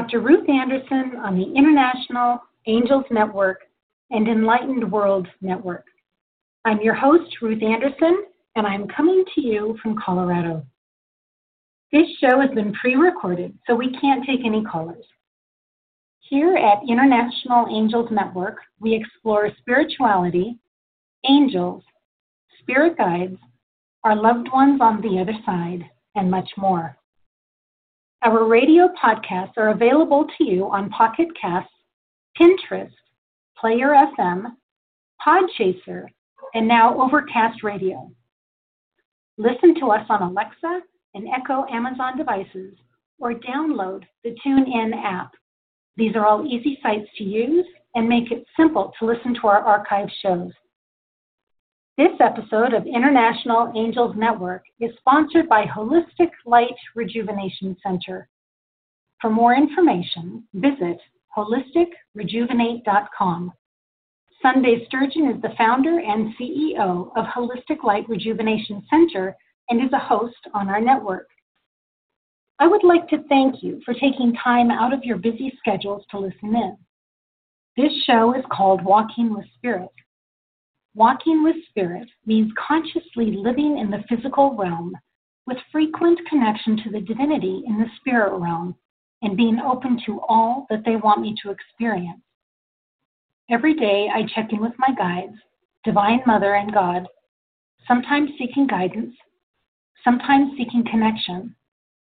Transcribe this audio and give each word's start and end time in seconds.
Dr. 0.00 0.20
Ruth 0.20 0.48
Anderson 0.48 1.18
on 1.22 1.36
the 1.36 1.52
International 1.54 2.38
Angels 2.66 3.04
Network 3.10 3.64
and 4.10 4.26
Enlightened 4.28 4.90
World 4.90 5.28
Network. 5.42 5.84
I'm 6.64 6.80
your 6.80 6.94
host, 6.94 7.30
Ruth 7.42 7.62
Anderson, 7.62 8.24
and 8.56 8.66
I'm 8.66 8.88
coming 8.88 9.22
to 9.34 9.42
you 9.42 9.76
from 9.82 9.98
Colorado. 10.02 10.64
This 11.92 12.06
show 12.18 12.40
has 12.40 12.48
been 12.54 12.72
pre 12.80 12.94
recorded, 12.94 13.52
so 13.66 13.74
we 13.74 13.94
can't 14.00 14.24
take 14.24 14.40
any 14.42 14.64
callers. 14.64 15.04
Here 16.20 16.56
at 16.56 16.88
International 16.88 17.66
Angels 17.70 18.08
Network, 18.10 18.56
we 18.80 18.94
explore 18.94 19.50
spirituality, 19.58 20.58
angels, 21.28 21.82
spirit 22.60 22.96
guides, 22.96 23.36
our 24.04 24.16
loved 24.16 24.48
ones 24.50 24.80
on 24.80 25.02
the 25.02 25.20
other 25.20 25.36
side, 25.44 25.84
and 26.14 26.30
much 26.30 26.48
more. 26.56 26.96
Our 28.22 28.46
radio 28.46 28.88
podcasts 29.02 29.56
are 29.56 29.70
available 29.70 30.26
to 30.36 30.44
you 30.44 30.70
on 30.70 30.90
Pocket 30.90 31.28
Casts, 31.40 31.72
Pinterest, 32.38 32.92
Player 33.58 33.94
FM, 34.18 34.44
Podchaser, 35.26 36.04
and 36.52 36.68
now 36.68 37.00
Overcast 37.00 37.62
Radio. 37.62 38.12
Listen 39.38 39.74
to 39.80 39.86
us 39.86 40.04
on 40.10 40.20
Alexa 40.20 40.80
and 41.14 41.28
Echo 41.34 41.64
Amazon 41.72 42.18
devices 42.18 42.74
or 43.18 43.32
download 43.32 44.02
the 44.22 44.36
TuneIn 44.44 44.92
app. 45.02 45.30
These 45.96 46.14
are 46.14 46.26
all 46.26 46.46
easy 46.46 46.78
sites 46.82 47.08
to 47.16 47.24
use 47.24 47.64
and 47.94 48.06
make 48.06 48.30
it 48.30 48.44
simple 48.54 48.92
to 48.98 49.06
listen 49.06 49.34
to 49.40 49.46
our 49.46 49.64
archive 49.64 50.08
shows. 50.22 50.52
This 52.00 52.16
episode 52.18 52.72
of 52.72 52.86
International 52.86 53.70
Angels 53.76 54.16
Network 54.16 54.64
is 54.80 54.90
sponsored 55.00 55.46
by 55.50 55.66
Holistic 55.66 56.30
Light 56.46 56.72
Rejuvenation 56.96 57.76
Center. 57.82 58.26
For 59.20 59.28
more 59.28 59.54
information, 59.54 60.44
visit 60.54 60.98
holisticrejuvenate.com. 61.36 63.52
Sunday 64.40 64.86
Sturgeon 64.86 65.28
is 65.28 65.42
the 65.42 65.52
founder 65.58 66.00
and 66.00 66.34
CEO 66.40 67.10
of 67.18 67.26
Holistic 67.26 67.84
Light 67.84 68.08
Rejuvenation 68.08 68.82
Center 68.88 69.36
and 69.68 69.84
is 69.84 69.92
a 69.92 69.98
host 69.98 70.40
on 70.54 70.70
our 70.70 70.80
network. 70.80 71.28
I 72.58 72.66
would 72.66 72.82
like 72.82 73.08
to 73.08 73.24
thank 73.28 73.62
you 73.62 73.82
for 73.84 73.92
taking 73.92 74.32
time 74.42 74.70
out 74.70 74.94
of 74.94 75.04
your 75.04 75.18
busy 75.18 75.52
schedules 75.58 76.06
to 76.12 76.18
listen 76.18 76.56
in. 76.56 76.78
This 77.76 77.92
show 78.06 78.34
is 78.34 78.44
called 78.50 78.82
Walking 78.82 79.34
with 79.34 79.44
Spirit. 79.58 79.90
Walking 80.94 81.44
with 81.44 81.56
Spirit 81.68 82.08
means 82.26 82.52
consciously 82.58 83.36
living 83.36 83.78
in 83.78 83.90
the 83.90 84.02
physical 84.08 84.56
realm 84.56 84.96
with 85.46 85.58
frequent 85.70 86.18
connection 86.28 86.76
to 86.78 86.90
the 86.90 87.00
divinity 87.00 87.62
in 87.66 87.78
the 87.78 87.86
spirit 88.00 88.36
realm 88.36 88.74
and 89.22 89.36
being 89.36 89.58
open 89.60 90.00
to 90.06 90.20
all 90.28 90.66
that 90.70 90.84
they 90.84 90.96
want 90.96 91.20
me 91.20 91.34
to 91.42 91.50
experience. 91.50 92.20
Every 93.50 93.74
day 93.74 94.08
I 94.12 94.22
check 94.34 94.52
in 94.52 94.60
with 94.60 94.72
my 94.78 94.94
guides, 94.96 95.36
Divine 95.84 96.20
Mother 96.26 96.54
and 96.54 96.72
God, 96.72 97.06
sometimes 97.86 98.30
seeking 98.38 98.66
guidance, 98.66 99.14
sometimes 100.04 100.52
seeking 100.56 100.84
connection, 100.90 101.54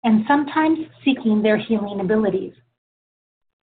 and 0.04 0.24
sometimes 0.28 0.80
seeking 1.04 1.42
their 1.42 1.58
healing 1.58 2.00
abilities. 2.00 2.54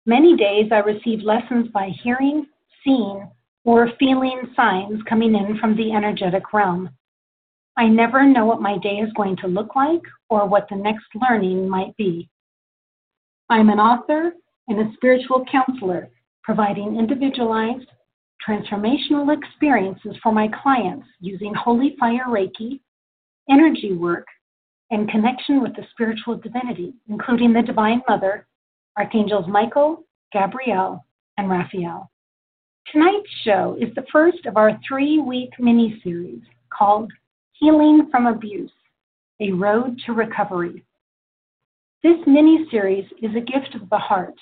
Many 0.06 0.35
days 0.35 0.72
I 0.72 0.80
receive 0.80 1.22
lessons 1.22 1.70
by 1.70 1.90
hearing, 2.03 2.47
seeing, 2.84 3.30
or 3.66 3.90
feeling 4.00 4.41
signs 4.56 5.01
coming 5.07 5.35
in 5.35 5.57
from 5.57 5.75
the 5.75 5.91
energetic 5.91 6.53
realm. 6.53 6.90
I 7.78 7.88
never 7.88 8.24
know 8.24 8.46
what 8.46 8.62
my 8.62 8.78
day 8.78 8.97
is 8.97 9.12
going 9.13 9.38
to 9.38 9.47
look 9.47 9.75
like 9.75 10.01
or 10.29 10.47
what 10.47 10.68
the 10.69 10.75
next 10.75 11.06
learning 11.16 11.68
might 11.68 11.96
be. 11.97 12.29
I'm 13.50 13.69
an 13.69 13.79
author 13.79 14.34
and 14.68 14.79
a 14.79 14.94
spiritual 14.94 15.44
counselor, 15.52 16.09
providing 16.44 16.97
individualized, 16.97 17.88
transformational 18.47 19.35
experiences 19.35 20.16
for 20.22 20.31
my 20.31 20.50
clients 20.62 21.07
using 21.19 21.53
Holy 21.53 21.96
Fire 22.00 22.25
Reiki, 22.28 22.79
energy 23.50 23.94
work, 23.94 24.28
and 24.91 25.09
connection 25.09 25.62
with 25.62 25.75
the 25.75 25.84
spiritual 25.91 26.38
divinity, 26.38 26.94
including 27.09 27.53
the 27.53 27.62
Divine 27.62 28.02
Mother, 28.07 28.46
Archangels 28.97 29.47
Michael, 29.47 30.03
Gabriel, 30.31 31.03
and 31.38 31.50
Raphael. 31.50 32.12
Tonight's 32.91 33.29
show 33.44 33.77
is 33.79 33.94
the 33.95 34.05
first 34.11 34.45
of 34.45 34.57
our 34.57 34.79
three 34.88 35.17
week 35.17 35.51
mini 35.57 35.99
series 36.03 36.41
called 36.69 37.11
Healing 37.53 38.09
from 38.11 38.27
Abuse 38.27 38.71
A 39.39 39.51
Road 39.51 39.99
to 40.05 40.11
Recovery. 40.11 40.83
This 42.03 42.17
mini 42.27 42.67
series 42.69 43.05
is 43.22 43.31
a 43.35 43.39
gift 43.39 43.73
of 43.73 43.89
the 43.89 43.97
heart. 43.97 44.35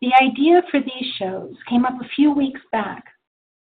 The 0.00 0.12
idea 0.20 0.62
for 0.70 0.80
these 0.80 1.14
shows 1.18 1.54
came 1.68 1.84
up 1.84 2.00
a 2.00 2.08
few 2.16 2.32
weeks 2.32 2.60
back 2.72 3.04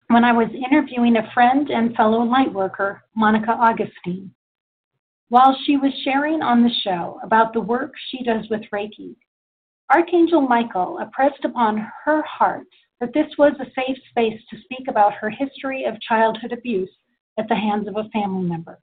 when 0.09 0.24
I 0.24 0.34
was 0.34 0.50
interviewing 0.53 1.16
a 1.16 1.31
friend 1.34 1.69
and 1.69 1.96
fellow 1.96 2.19
lightworker, 2.19 3.00
Monica 3.16 3.52
Augustine. 3.52 4.31
While 5.30 5.57
she 5.66 5.78
was 5.78 5.94
sharing 6.03 6.41
on 6.41 6.63
the 6.63 6.74
show 6.84 7.19
about 7.24 7.53
the 7.53 7.62
work 7.62 7.94
she 8.09 8.24
does 8.24 8.46
with 8.50 8.62
Reiki, 8.74 9.16
Archangel 9.91 10.41
Michael 10.41 11.00
impressed 11.00 11.44
upon 11.46 11.90
her 12.03 12.22
heart 12.24 12.68
that 13.00 13.13
this 13.13 13.28
was 13.38 13.53
a 13.59 13.72
safe 13.75 13.97
space 14.09 14.41
to 14.50 14.62
speak 14.62 14.88
about 14.88 15.13
her 15.13 15.30
history 15.30 15.85
of 15.85 16.02
childhood 16.02 16.52
abuse 16.52 16.90
at 17.38 17.47
the 17.47 17.56
hands 17.56 17.88
of 17.88 17.97
a 17.97 18.09
family 18.09 18.47
member. 18.47 18.80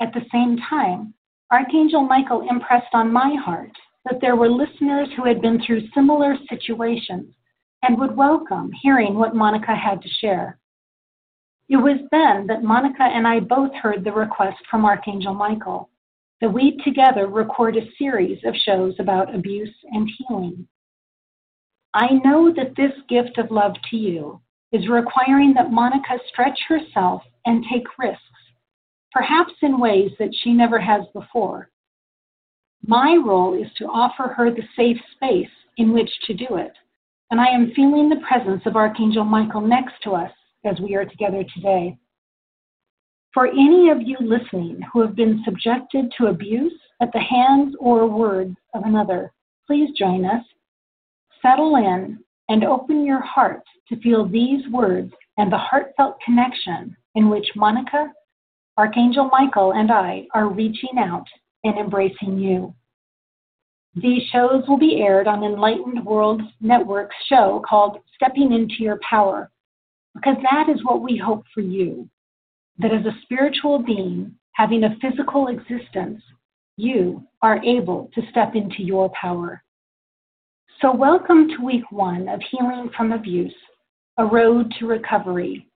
At 0.00 0.12
the 0.12 0.24
same 0.32 0.58
time, 0.68 1.14
Archangel 1.50 2.02
Michael 2.02 2.48
impressed 2.48 2.94
on 2.94 3.12
my 3.12 3.34
heart 3.44 3.72
that 4.04 4.20
there 4.20 4.36
were 4.36 4.48
listeners 4.48 5.08
who 5.16 5.24
had 5.24 5.42
been 5.42 5.62
through 5.64 5.88
similar 5.94 6.36
situations 6.48 7.34
and 7.82 7.98
would 7.98 8.16
welcome 8.16 8.70
hearing 8.82 9.14
what 9.14 9.34
Monica 9.34 9.74
had 9.74 10.00
to 10.02 10.08
share. 10.20 10.58
It 11.68 11.76
was 11.76 11.98
then 12.10 12.46
that 12.46 12.62
Monica 12.62 13.02
and 13.02 13.26
I 13.26 13.40
both 13.40 13.72
heard 13.74 14.04
the 14.04 14.12
request 14.12 14.58
from 14.70 14.84
Archangel 14.84 15.34
Michael 15.34 15.88
that 16.40 16.52
we 16.52 16.76
together 16.84 17.28
record 17.28 17.76
a 17.76 17.88
series 17.96 18.38
of 18.44 18.54
shows 18.56 18.94
about 18.98 19.34
abuse 19.34 19.74
and 19.92 20.10
healing. 20.18 20.66
I 21.94 22.08
know 22.24 22.52
that 22.54 22.74
this 22.76 22.92
gift 23.08 23.36
of 23.38 23.50
love 23.50 23.74
to 23.90 23.96
you 23.96 24.40
is 24.72 24.88
requiring 24.88 25.52
that 25.54 25.70
Monica 25.70 26.18
stretch 26.28 26.58
herself 26.66 27.22
and 27.44 27.64
take 27.70 27.98
risks, 27.98 28.22
perhaps 29.12 29.52
in 29.60 29.78
ways 29.78 30.10
that 30.18 30.34
she 30.42 30.52
never 30.52 30.78
has 30.80 31.02
before. 31.12 31.68
My 32.86 33.20
role 33.24 33.54
is 33.54 33.70
to 33.76 33.84
offer 33.84 34.32
her 34.34 34.50
the 34.50 34.62
safe 34.74 34.96
space 35.14 35.50
in 35.76 35.92
which 35.92 36.10
to 36.26 36.34
do 36.34 36.56
it, 36.56 36.72
and 37.30 37.40
I 37.40 37.46
am 37.46 37.72
feeling 37.76 38.08
the 38.08 38.24
presence 38.26 38.62
of 38.64 38.76
Archangel 38.76 39.24
Michael 39.24 39.60
next 39.60 39.94
to 40.04 40.12
us 40.12 40.32
as 40.64 40.80
we 40.80 40.94
are 40.94 41.04
together 41.04 41.44
today. 41.54 41.98
For 43.34 43.46
any 43.46 43.90
of 43.90 44.02
you 44.02 44.16
listening 44.20 44.80
who 44.92 45.00
have 45.00 45.14
been 45.14 45.42
subjected 45.44 46.12
to 46.18 46.26
abuse 46.26 46.74
at 47.00 47.12
the 47.12 47.20
hands 47.20 47.74
or 47.78 48.06
words 48.06 48.56
of 48.74 48.82
another, 48.84 49.32
please 49.66 49.90
join 49.96 50.24
us 50.24 50.44
settle 51.42 51.76
in 51.76 52.18
and 52.48 52.64
open 52.64 53.04
your 53.04 53.20
heart 53.20 53.62
to 53.88 54.00
feel 54.00 54.26
these 54.26 54.66
words 54.70 55.12
and 55.36 55.52
the 55.52 55.58
heartfelt 55.58 56.16
connection 56.24 56.96
in 57.14 57.28
which 57.28 57.46
Monica, 57.56 58.12
Archangel 58.78 59.28
Michael, 59.30 59.72
and 59.72 59.90
I 59.90 60.26
are 60.34 60.48
reaching 60.48 60.98
out 60.98 61.26
and 61.64 61.78
embracing 61.78 62.38
you. 62.38 62.74
These 63.94 64.22
shows 64.32 64.64
will 64.66 64.78
be 64.78 65.02
aired 65.02 65.26
on 65.26 65.44
Enlightened 65.44 66.04
World 66.04 66.40
Network's 66.60 67.16
show 67.28 67.62
called 67.68 67.98
Stepping 68.14 68.52
into 68.52 68.76
Your 68.78 68.98
Power, 69.08 69.50
because 70.14 70.36
that 70.50 70.70
is 70.70 70.82
what 70.84 71.02
we 71.02 71.16
hope 71.18 71.44
for 71.52 71.60
you. 71.60 72.08
That 72.78 72.92
as 72.92 73.04
a 73.04 73.18
spiritual 73.22 73.78
being 73.78 74.34
having 74.52 74.84
a 74.84 74.96
physical 75.00 75.48
existence, 75.48 76.22
you 76.76 77.22
are 77.42 77.62
able 77.62 78.10
to 78.14 78.22
step 78.30 78.54
into 78.54 78.82
your 78.82 79.10
power. 79.10 79.62
So, 80.82 80.92
welcome 80.92 81.46
to 81.46 81.64
week 81.64 81.92
one 81.92 82.28
of 82.28 82.40
Healing 82.50 82.90
from 82.96 83.12
Abuse 83.12 83.54
A 84.18 84.26
Road 84.26 84.74
to 84.80 84.86
Recovery. 84.88 85.68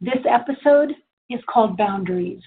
This 0.00 0.20
episode 0.30 0.92
is 1.28 1.40
called 1.52 1.76
Boundaries. 1.76 2.40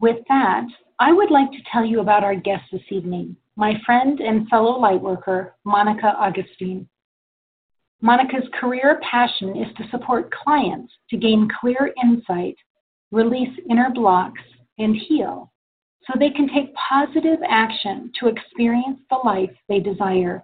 With 0.00 0.16
that, 0.28 0.64
I 0.98 1.12
would 1.12 1.30
like 1.30 1.50
to 1.50 1.58
tell 1.70 1.84
you 1.84 2.00
about 2.00 2.24
our 2.24 2.34
guest 2.34 2.62
this 2.72 2.80
evening, 2.90 3.36
my 3.54 3.74
friend 3.84 4.18
and 4.20 4.48
fellow 4.48 4.80
lightworker, 4.80 5.50
Monica 5.64 6.16
Augustine. 6.18 6.88
Monica's 8.00 8.48
career 8.58 8.98
passion 9.02 9.58
is 9.58 9.76
to 9.76 9.90
support 9.90 10.32
clients 10.32 10.90
to 11.10 11.18
gain 11.18 11.50
clear 11.60 11.92
insight, 12.02 12.56
release 13.12 13.54
inner 13.68 13.90
blocks, 13.90 14.40
and 14.78 14.96
heal 14.96 15.52
so 16.06 16.18
they 16.18 16.30
can 16.30 16.48
take 16.48 16.74
positive 16.76 17.40
action 17.46 18.10
to 18.18 18.28
experience 18.28 19.00
the 19.10 19.18
life 19.22 19.50
they 19.68 19.80
desire. 19.80 20.42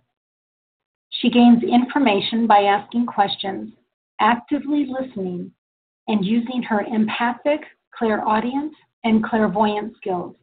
She 1.20 1.28
gains 1.28 1.62
information 1.62 2.46
by 2.46 2.62
asking 2.62 3.04
questions, 3.04 3.74
actively 4.20 4.86
listening, 4.86 5.52
and 6.08 6.24
using 6.24 6.62
her 6.62 6.80
empathic, 6.80 7.60
clairaudience, 7.94 8.74
and 9.04 9.22
clairvoyant 9.22 9.96
skills. 9.96 10.34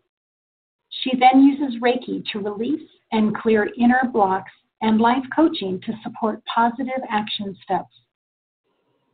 She 1.02 1.12
then 1.18 1.42
uses 1.42 1.82
Reiki 1.82 2.24
to 2.32 2.40
release 2.40 2.88
and 3.12 3.36
clear 3.36 3.70
inner 3.78 4.02
blocks 4.14 4.52
and 4.82 5.02
life 5.02 5.24
coaching 5.36 5.82
to 5.82 5.94
support 6.04 6.44
positive 6.46 7.02
action 7.10 7.58
steps. 7.64 7.94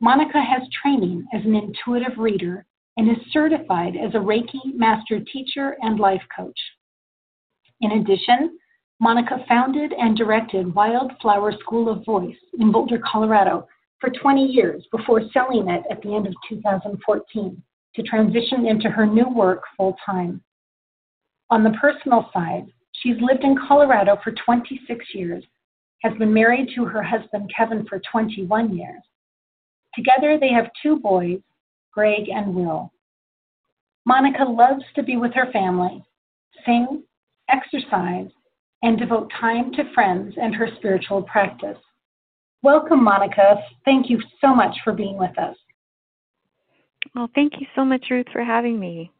Monica 0.01 0.41
has 0.41 0.67
training 0.81 1.25
as 1.33 1.45
an 1.45 1.55
intuitive 1.55 2.17
reader 2.17 2.65
and 2.97 3.09
is 3.09 3.31
certified 3.31 3.95
as 3.95 4.13
a 4.15 4.17
Reiki 4.17 4.73
master 4.75 5.21
teacher 5.31 5.77
and 5.81 5.97
life 5.97 6.21
coach. 6.35 6.59
In 7.79 7.93
addition, 7.93 8.57
Monica 8.99 9.43
founded 9.47 9.93
and 9.93 10.17
directed 10.17 10.73
Wildflower 10.73 11.53
School 11.59 11.89
of 11.89 12.05
Voice 12.05 12.37
in 12.59 12.71
Boulder, 12.71 12.99
Colorado 12.99 13.67
for 13.99 14.09
20 14.09 14.45
years 14.45 14.85
before 14.91 15.21
selling 15.31 15.69
it 15.69 15.83
at 15.89 16.01
the 16.01 16.13
end 16.13 16.27
of 16.27 16.33
2014 16.49 17.63
to 17.95 18.03
transition 18.03 18.67
into 18.67 18.89
her 18.89 19.05
new 19.05 19.27
work 19.29 19.63
full 19.77 19.95
time. 20.05 20.41
On 21.49 21.63
the 21.63 21.77
personal 21.81 22.29
side, 22.33 22.65
she's 22.93 23.15
lived 23.19 23.43
in 23.43 23.55
Colorado 23.67 24.17
for 24.23 24.33
26 24.45 25.05
years, 25.13 25.43
has 26.01 26.13
been 26.17 26.33
married 26.33 26.69
to 26.75 26.85
her 26.85 27.03
husband 27.03 27.51
Kevin 27.55 27.85
for 27.87 28.01
21 28.11 28.75
years. 28.75 29.01
Together, 29.95 30.37
they 30.39 30.49
have 30.51 30.71
two 30.81 30.97
boys, 30.99 31.39
Greg 31.91 32.29
and 32.29 32.53
Will. 32.53 32.91
Monica 34.05 34.43
loves 34.43 34.83
to 34.95 35.03
be 35.03 35.15
with 35.15 35.33
her 35.33 35.51
family, 35.51 36.03
sing, 36.65 37.03
exercise, 37.49 38.29
and 38.83 38.99
devote 38.99 39.31
time 39.39 39.71
to 39.73 39.91
friends 39.93 40.35
and 40.39 40.53
her 40.53 40.67
spiritual 40.77 41.23
practice. 41.23 41.77
Welcome, 42.61 43.03
Monica. 43.03 43.55
Thank 43.85 44.09
you 44.09 44.21
so 44.39 44.53
much 44.53 44.75
for 44.83 44.93
being 44.93 45.17
with 45.17 45.37
us. 45.39 45.55
Well, 47.15 47.29
thank 47.33 47.53
you 47.59 47.67
so 47.75 47.83
much, 47.83 48.05
Ruth, 48.09 48.27
for 48.31 48.43
having 48.43 48.79
me. 48.79 49.11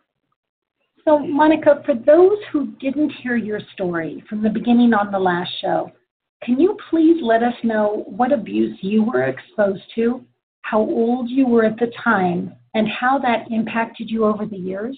So, 1.06 1.20
Monica, 1.20 1.82
for 1.86 1.96
those 1.96 2.38
who 2.52 2.68
didn't 2.80 3.12
hear 3.22 3.36
your 3.36 3.60
story 3.74 4.24
from 4.30 4.42
the 4.42 4.50
beginning 4.50 4.94
on 4.94 5.12
the 5.12 5.20
last 5.20 5.52
show, 5.60 5.92
can 6.44 6.60
you 6.60 6.78
please 6.90 7.22
let 7.22 7.44
us 7.44 7.54
know 7.64 8.06
what 8.08 8.32
abuse 8.32 8.78
you 8.82 9.04
were 9.04 9.24
exposed 9.24 9.84
to, 9.96 10.24
how 10.62 10.80
old 10.80 11.30
you 11.30 11.46
were 11.46 11.66
at 11.66 11.78
the 11.78 11.92
time, 12.04 12.54
and 12.74 12.88
how 12.88 13.20
that 13.20 13.52
impacted 13.52 14.10
you 14.10 14.26
over 14.26 14.46
the 14.46 14.58
years? 14.58 14.98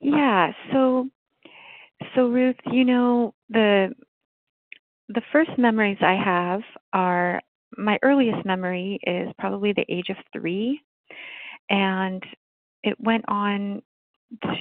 Yeah, 0.00 0.52
so 0.72 1.08
so 2.14 2.28
Ruth, 2.28 2.56
you 2.70 2.84
know, 2.84 3.34
the 3.48 3.94
the 5.08 5.22
first 5.32 5.50
memories 5.58 5.98
I 6.00 6.14
have 6.14 6.62
are 6.92 7.40
my 7.76 7.98
earliest 8.02 8.44
memory 8.46 8.98
is 9.04 9.32
probably 9.38 9.72
the 9.72 9.84
age 9.88 10.08
of 10.08 10.16
3 10.32 10.80
and 11.68 12.22
it 12.84 12.96
went 13.00 13.24
on 13.28 13.82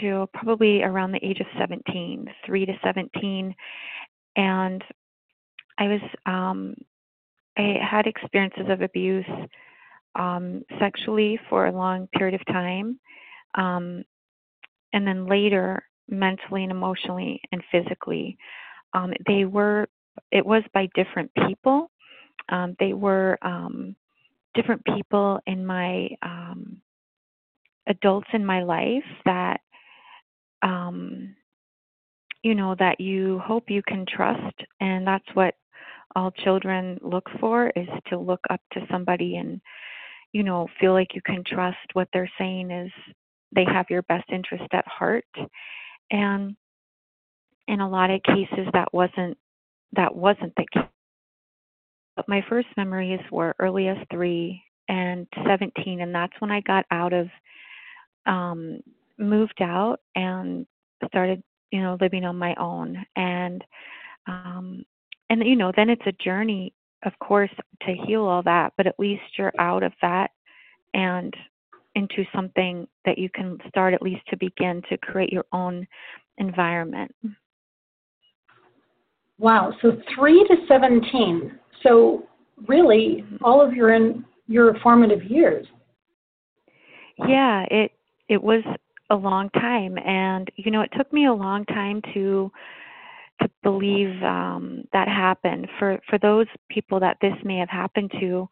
to 0.02 0.28
probably 0.34 0.84
around 0.84 1.12
the 1.12 1.24
age 1.26 1.40
of 1.40 1.48
17, 1.60 2.28
3 2.46 2.66
to 2.66 2.74
17 2.84 3.56
and 4.36 4.84
I 5.78 5.88
was 5.88 6.02
um 6.26 6.76
I 7.58 7.78
had 7.82 8.08
experiences 8.08 8.68
of 8.70 8.82
abuse 8.82 9.26
um, 10.16 10.64
sexually 10.80 11.40
for 11.50 11.68
a 11.68 11.72
long 11.72 12.08
period 12.18 12.40
of 12.40 12.46
time, 12.48 13.00
um, 13.56 14.04
and 14.94 15.08
then 15.08 15.28
later 15.28 15.84
mentally 16.10 16.64
and 16.64 16.72
emotionally 16.72 17.42
and 17.52 17.64
physically. 17.72 18.38
Um, 18.94 19.14
they 19.28 19.46
were 19.46 19.88
it 20.32 20.46
was 20.46 20.64
by 20.74 20.90
different 20.96 21.32
people. 21.48 21.90
Um, 22.50 22.76
they 22.80 22.94
were 22.94 23.38
um, 23.42 23.96
different 24.54 24.84
people 24.86 25.40
in 25.48 25.66
my 25.66 26.10
um, 26.22 26.82
adults 27.88 28.28
in 28.34 28.46
my 28.46 28.64
life 28.64 29.04
that 29.26 29.62
um, 30.62 31.36
you 32.44 32.56
know 32.56 32.76
that 32.80 33.00
you 33.00 33.40
hope 33.40 33.70
you 33.70 33.82
can 33.88 34.06
trust, 34.06 34.56
and 34.80 35.06
that's 35.06 35.28
what 35.34 35.56
all 36.16 36.32
children 36.32 37.00
look 37.02 37.30
for 37.40 37.72
is 37.76 37.88
to 38.08 38.18
look 38.18 38.42
up 38.50 38.62
to 38.74 38.82
somebody 38.90 39.38
and 39.38 39.62
you 40.34 40.44
know 40.44 40.68
feel 40.80 40.94
like 40.94 41.14
you 41.14 41.22
can 41.26 41.44
trust 41.46 41.78
what 41.94 42.08
they're 42.14 42.32
saying 42.38 42.72
is 42.72 42.92
they 43.56 43.66
have 43.66 43.86
your 43.90 44.02
best 44.04 44.26
interest 44.32 44.66
at 44.74 44.88
heart 44.88 45.26
and 46.12 46.56
in 47.68 47.82
a 47.82 47.90
lot 47.90 48.10
of 48.10 48.24
cases 48.24 48.68
that 48.74 48.94
wasn't 48.94 49.38
that 49.94 50.14
wasn't 50.16 50.54
the 50.56 50.66
case. 50.74 50.84
But 52.16 52.28
my 52.28 52.44
first 52.50 52.68
memories 52.78 53.22
were 53.32 53.56
early 53.60 53.88
as 53.88 53.98
3 54.12 54.62
and 54.90 55.28
17 55.46 56.02
and 56.02 56.14
that's 56.14 56.34
when 56.40 56.52
I 56.52 56.62
got 56.62 56.86
out 56.92 57.14
of 57.14 57.28
um 58.26 58.80
moved 59.18 59.62
out 59.62 60.00
and 60.16 60.66
started 61.08 61.44
you 61.72 61.82
know 61.82 61.98
living 62.02 62.26
on 62.26 62.38
my 62.38 62.56
own. 62.56 63.04
And 63.16 63.64
um 64.28 64.86
and 65.30 65.44
you 65.46 65.56
know 65.56 65.72
then 65.76 65.90
it's 65.90 66.06
a 66.08 66.24
journey 66.24 66.74
of 67.06 67.14
course 67.20 67.52
to 67.84 67.94
heal 67.94 68.24
all 68.26 68.44
that 68.44 68.74
but 68.78 68.88
at 68.88 69.00
least 69.00 69.24
you're 69.38 69.54
out 69.60 69.84
of 69.84 69.94
that 70.02 70.32
and 70.94 71.34
into 71.96 72.24
something 72.34 72.88
that 73.06 73.18
you 73.18 73.30
can 73.34 73.58
start 73.68 73.94
at 73.94 74.02
least 74.02 74.22
to 74.30 74.38
begin 74.38 74.82
to 74.90 74.98
create 74.98 75.32
your 75.32 75.46
own 75.52 75.88
environment 76.38 77.14
wow 79.38 79.74
so 79.82 79.98
3 80.16 80.48
to 80.48 80.56
17 80.68 81.60
so 81.84 82.24
really 82.68 83.24
mm-hmm. 83.24 83.44
all 83.44 83.66
of 83.66 83.74
your 83.74 83.94
in 83.94 84.24
your 84.48 84.76
formative 84.82 85.24
years 85.24 85.66
yeah 87.28 87.66
it 87.70 87.92
it 88.30 88.42
was 88.42 88.64
a 89.10 89.16
long 89.16 89.50
time 89.52 89.98
and 90.06 90.50
you 90.56 90.72
know 90.72 90.82
it 90.82 90.92
took 90.96 91.12
me 91.12 91.26
a 91.26 91.34
long 91.34 91.66
time 91.66 92.02
to 92.14 92.52
to 93.42 93.50
believe 93.64 94.22
um, 94.24 94.84
that 94.94 95.08
happened. 95.08 95.68
For 95.78 96.00
for 96.10 96.18
those 96.20 96.48
people 96.70 97.00
that 97.00 97.18
this 97.22 97.34
may 97.44 97.58
have 97.58 97.70
happened 97.70 98.12
to, 98.20 98.48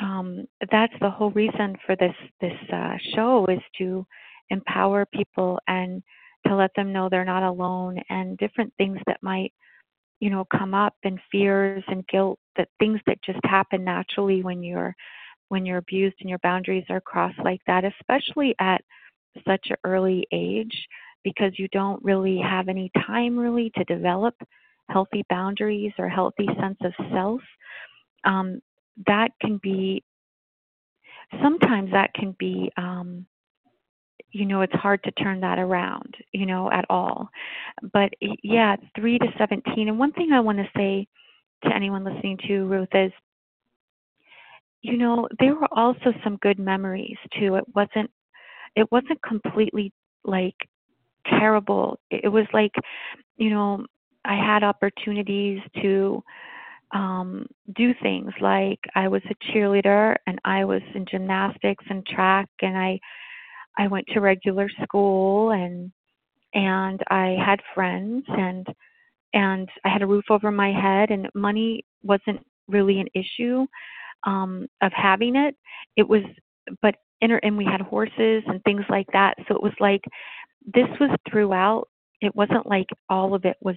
um, 0.00 0.44
that's 0.70 0.94
the 1.00 1.10
whole 1.10 1.30
reason 1.30 1.76
for 1.84 1.96
this 1.96 2.14
this 2.40 2.56
uh, 2.72 2.96
show 3.14 3.46
is 3.46 3.60
to 3.78 4.06
empower 4.50 5.06
people 5.06 5.58
and 5.68 6.02
to 6.46 6.54
let 6.54 6.70
them 6.76 6.92
know 6.92 7.08
they're 7.08 7.24
not 7.24 7.42
alone 7.42 7.98
and 8.08 8.38
different 8.38 8.72
things 8.78 8.98
that 9.06 9.22
might 9.22 9.52
you 10.20 10.30
know 10.30 10.44
come 10.56 10.74
up 10.74 10.94
and 11.04 11.18
fears 11.30 11.82
and 11.88 12.06
guilt 12.06 12.38
that 12.56 12.68
things 12.78 13.00
that 13.06 13.22
just 13.22 13.40
happen 13.44 13.84
naturally 13.84 14.42
when 14.42 14.62
you're 14.62 14.94
when 15.48 15.66
you're 15.66 15.78
abused 15.78 16.16
and 16.20 16.28
your 16.28 16.38
boundaries 16.40 16.84
are 16.88 17.00
crossed 17.00 17.38
like 17.44 17.60
that 17.66 17.84
especially 17.84 18.54
at 18.60 18.82
such 19.46 19.66
an 19.70 19.76
early 19.84 20.26
age 20.32 20.86
because 21.24 21.52
you 21.58 21.68
don't 21.68 22.02
really 22.02 22.38
have 22.38 22.68
any 22.68 22.90
time 23.06 23.38
really 23.38 23.70
to 23.76 23.84
develop 23.84 24.34
healthy 24.90 25.24
boundaries 25.28 25.92
or 25.98 26.08
healthy 26.08 26.48
sense 26.60 26.78
of 26.82 26.92
self. 27.12 27.40
Um, 28.24 28.60
that 29.06 29.30
can 29.40 29.58
be 29.62 30.02
sometimes 31.42 31.90
that 31.92 32.12
can 32.14 32.34
be 32.38 32.70
um, 32.76 33.26
you 34.30 34.44
know 34.44 34.60
it's 34.62 34.74
hard 34.74 35.02
to 35.04 35.10
turn 35.12 35.40
that 35.40 35.58
around 35.58 36.16
you 36.32 36.46
know 36.46 36.70
at 36.70 36.84
all. 36.90 37.28
But 37.92 38.12
yeah 38.42 38.76
3 38.96 39.18
to 39.18 39.26
17 39.38 39.88
and 39.88 39.98
one 39.98 40.12
thing 40.12 40.32
i 40.32 40.40
want 40.40 40.58
to 40.58 40.68
say 40.76 41.06
to 41.64 41.74
anyone 41.74 42.04
listening 42.04 42.38
to 42.46 42.66
ruth 42.66 42.88
is 42.94 43.12
you 44.82 44.96
know 44.96 45.28
there 45.38 45.54
were 45.54 45.68
also 45.72 46.12
some 46.22 46.36
good 46.36 46.58
memories 46.58 47.16
too. 47.38 47.56
It 47.56 47.64
wasn't 47.74 48.10
it 48.76 48.90
wasn't 48.92 49.20
completely 49.22 49.92
like 50.24 50.54
terrible. 51.26 51.98
It 52.10 52.28
was 52.28 52.46
like, 52.52 52.72
you 53.36 53.50
know, 53.50 53.84
I 54.24 54.34
had 54.36 54.62
opportunities 54.62 55.60
to 55.82 56.22
um 56.92 57.46
do 57.76 57.92
things 58.02 58.32
like 58.40 58.80
I 58.94 59.08
was 59.08 59.22
a 59.30 59.52
cheerleader 59.52 60.16
and 60.26 60.38
I 60.44 60.64
was 60.64 60.82
in 60.94 61.04
gymnastics 61.06 61.84
and 61.90 62.06
track 62.06 62.48
and 62.62 62.76
I 62.78 62.98
I 63.78 63.88
went 63.88 64.06
to 64.08 64.20
regular 64.20 64.68
school 64.82 65.50
and 65.52 65.92
and 66.54 67.02
I 67.10 67.36
had 67.44 67.60
friends 67.74 68.24
and 68.28 68.66
and 69.34 69.68
I 69.84 69.88
had 69.90 70.02
a 70.02 70.06
roof 70.06 70.24
over 70.30 70.50
my 70.50 70.72
head 70.72 71.10
and 71.10 71.28
money 71.34 71.84
wasn't 72.02 72.40
really 72.68 73.00
an 73.00 73.08
issue 73.14 73.66
um 74.24 74.66
of 74.82 74.92
having 74.92 75.36
it. 75.36 75.56
It 75.96 76.08
was 76.08 76.22
but 76.82 76.96
inter- 77.20 77.40
and 77.42 77.56
we 77.56 77.64
had 77.64 77.80
horses 77.80 78.42
and 78.46 78.62
things 78.64 78.84
like 78.88 79.06
that. 79.12 79.34
So 79.48 79.54
it 79.54 79.62
was 79.62 79.74
like 79.80 80.02
this 80.74 80.88
was 81.00 81.10
throughout. 81.30 81.88
It 82.20 82.34
wasn't 82.34 82.66
like 82.66 82.88
all 83.08 83.34
of 83.34 83.44
it 83.44 83.56
was 83.60 83.76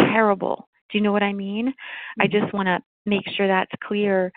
terrible. 0.00 0.68
Do 0.90 0.98
you 0.98 1.04
know 1.04 1.12
what 1.12 1.22
I 1.22 1.32
mean? 1.32 1.68
Mm-hmm. 1.68 2.22
I 2.22 2.26
just 2.26 2.52
want 2.52 2.66
to 2.66 2.80
make 3.04 3.24
sure 3.36 3.46
that's 3.46 3.70
clear. 3.84 4.32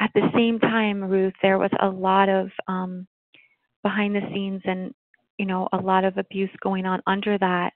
At 0.00 0.10
the 0.14 0.28
same 0.34 0.58
time, 0.58 1.04
Ruth, 1.04 1.34
there 1.42 1.58
was 1.58 1.70
a 1.80 1.88
lot 1.88 2.28
of 2.28 2.48
um, 2.68 3.06
behind 3.82 4.14
the 4.14 4.22
scenes 4.32 4.62
and 4.64 4.94
you 5.38 5.46
know 5.46 5.68
a 5.72 5.76
lot 5.76 6.04
of 6.04 6.18
abuse 6.18 6.50
going 6.62 6.86
on 6.86 7.00
under 7.06 7.36
that, 7.38 7.72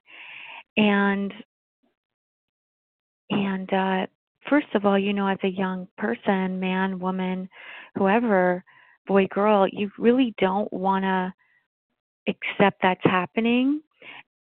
and 0.76 1.32
and 3.30 3.72
uh, 3.72 4.06
first 4.48 4.66
of 4.74 4.84
all, 4.84 4.98
you 4.98 5.12
know, 5.12 5.26
as 5.26 5.38
a 5.42 5.48
young 5.48 5.88
person, 5.96 6.60
man, 6.60 6.98
woman, 6.98 7.48
whoever, 7.96 8.64
boy, 9.06 9.26
girl, 9.28 9.66
you 9.70 9.90
really 9.98 10.34
don't 10.38 10.72
want 10.72 11.04
to 11.04 11.32
accept 12.28 12.80
that's 12.82 13.04
happening. 13.04 13.80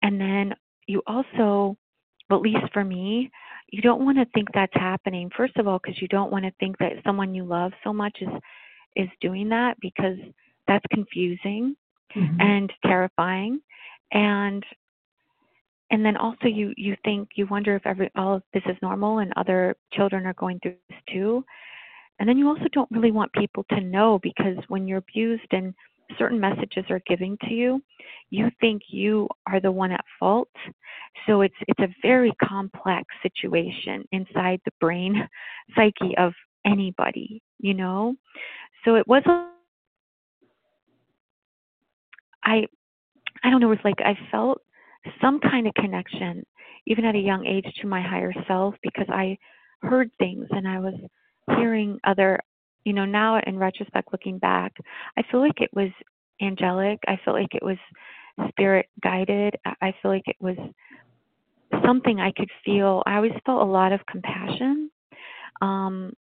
And 0.02 0.20
then 0.20 0.54
you 0.88 1.02
also, 1.08 1.78
at 2.32 2.42
least 2.42 2.72
for 2.74 2.84
me, 2.84 3.32
you 3.74 3.82
don't 3.82 4.06
want 4.06 4.20
to 4.20 4.26
think 4.36 4.50
that's 4.54 4.74
happening. 4.76 5.32
First 5.36 5.58
of 5.58 5.68
all, 5.68 5.80
because 5.84 6.00
you 6.00 6.08
don't 6.08 6.32
want 6.32 6.46
to 6.46 6.52
think 6.60 6.78
that 6.78 6.92
someone 7.04 7.34
you 7.34 7.44
love 7.44 7.72
so 7.84 7.92
much 7.92 8.16
is 8.22 8.30
is 8.96 9.10
doing 9.20 9.50
that 9.50 9.78
because 9.82 10.18
that's 10.68 10.86
confusing 10.92 11.76
mm-hmm. 12.16 12.40
and 12.40 12.72
terrifying. 12.86 13.60
And 14.12 14.64
and 15.90 16.06
then 16.06 16.18
also 16.18 16.48
you 16.48 16.72
you 16.78 16.96
think 17.04 17.30
you 17.36 17.48
wonder 17.48 17.76
if 17.76 17.88
every 17.88 18.12
all 18.16 18.36
of 18.36 18.44
this 18.54 18.62
is 18.68 18.78
normal 18.84 19.18
and 19.18 19.34
other 19.38 19.76
children 19.92 20.28
are 20.28 20.36
going 20.36 20.60
through 20.60 20.76
this 20.90 21.00
too 21.12 21.44
and 22.20 22.30
then 22.30 22.38
you 22.38 22.48
also 22.48 22.68
don't 22.72 22.92
really 22.92 23.12
want 23.12 23.34
people 23.34 23.66
to 23.72 23.82
know 23.82 24.20
because 24.22 24.58
when 24.68 24.88
you're 24.88 25.00
abused 25.00 25.52
and 25.52 25.74
certain 26.18 26.40
messages 26.40 26.86
are 26.90 27.02
given 27.08 27.38
to 27.44 27.54
you 27.54 27.82
you 28.30 28.50
think 28.60 28.82
you 28.90 29.28
are 29.48 29.60
the 29.60 29.72
one 29.72 29.92
at 29.92 30.04
fault. 30.20 30.50
So 31.28 31.42
it's 31.42 31.56
it's 31.68 31.80
a 31.80 31.94
very 32.02 32.32
complex 32.44 33.06
situation 33.22 34.04
inside 34.12 34.60
the 34.66 34.72
brain 34.80 35.28
psyche 35.76 36.18
of 36.18 36.34
anybody 36.66 37.42
you 37.60 37.74
know? 37.74 38.16
So 38.86 38.96
it 38.96 39.08
was 39.08 39.24
a 39.26 39.50
i 42.46 42.66
i 43.44 43.50
don't 43.50 43.62
know 43.62 43.72
it 43.72 43.78
was 43.78 43.86
like 43.86 44.02
i 44.06 44.18
felt 44.30 44.62
some 45.22 45.40
kind 45.40 45.68
of 45.68 45.74
connection, 45.76 46.44
even 46.88 47.06
at 47.06 47.16
a 47.16 47.20
young 47.20 47.46
age, 47.46 47.66
to 47.82 47.88
my 47.88 48.02
higher 48.02 48.34
self 48.48 48.76
because 48.84 49.08
I 49.10 49.38
heard 49.82 50.10
things 50.18 50.48
and 50.52 50.68
I 50.68 50.80
was 50.80 50.94
hearing 51.58 52.00
other, 52.06 52.40
you 52.86 52.94
know, 52.94 53.06
now 53.06 53.40
in 53.46 53.58
retrospect, 53.58 54.12
looking 54.12 54.38
back, 54.38 54.74
I 55.18 55.24
feel 55.32 55.40
like 55.40 55.62
it 55.62 55.72
was 55.74 55.90
angelic. 56.42 57.00
I 57.08 57.20
feel 57.24 57.34
like 57.34 57.54
it 57.54 57.64
was 57.64 57.78
spirit 58.50 58.88
guided. 59.02 59.56
I 59.82 59.94
feel 60.02 60.12
like 60.12 60.28
it 60.28 60.38
was 60.40 60.58
something 61.86 62.20
I 62.20 62.32
could 62.32 62.50
feel. 62.66 63.04
I 63.06 63.16
always 63.16 63.34
felt 63.46 63.62
a 63.62 63.72
lot 63.72 63.92
of 63.94 64.06
compassion, 64.06 64.90
um, 65.62 66.14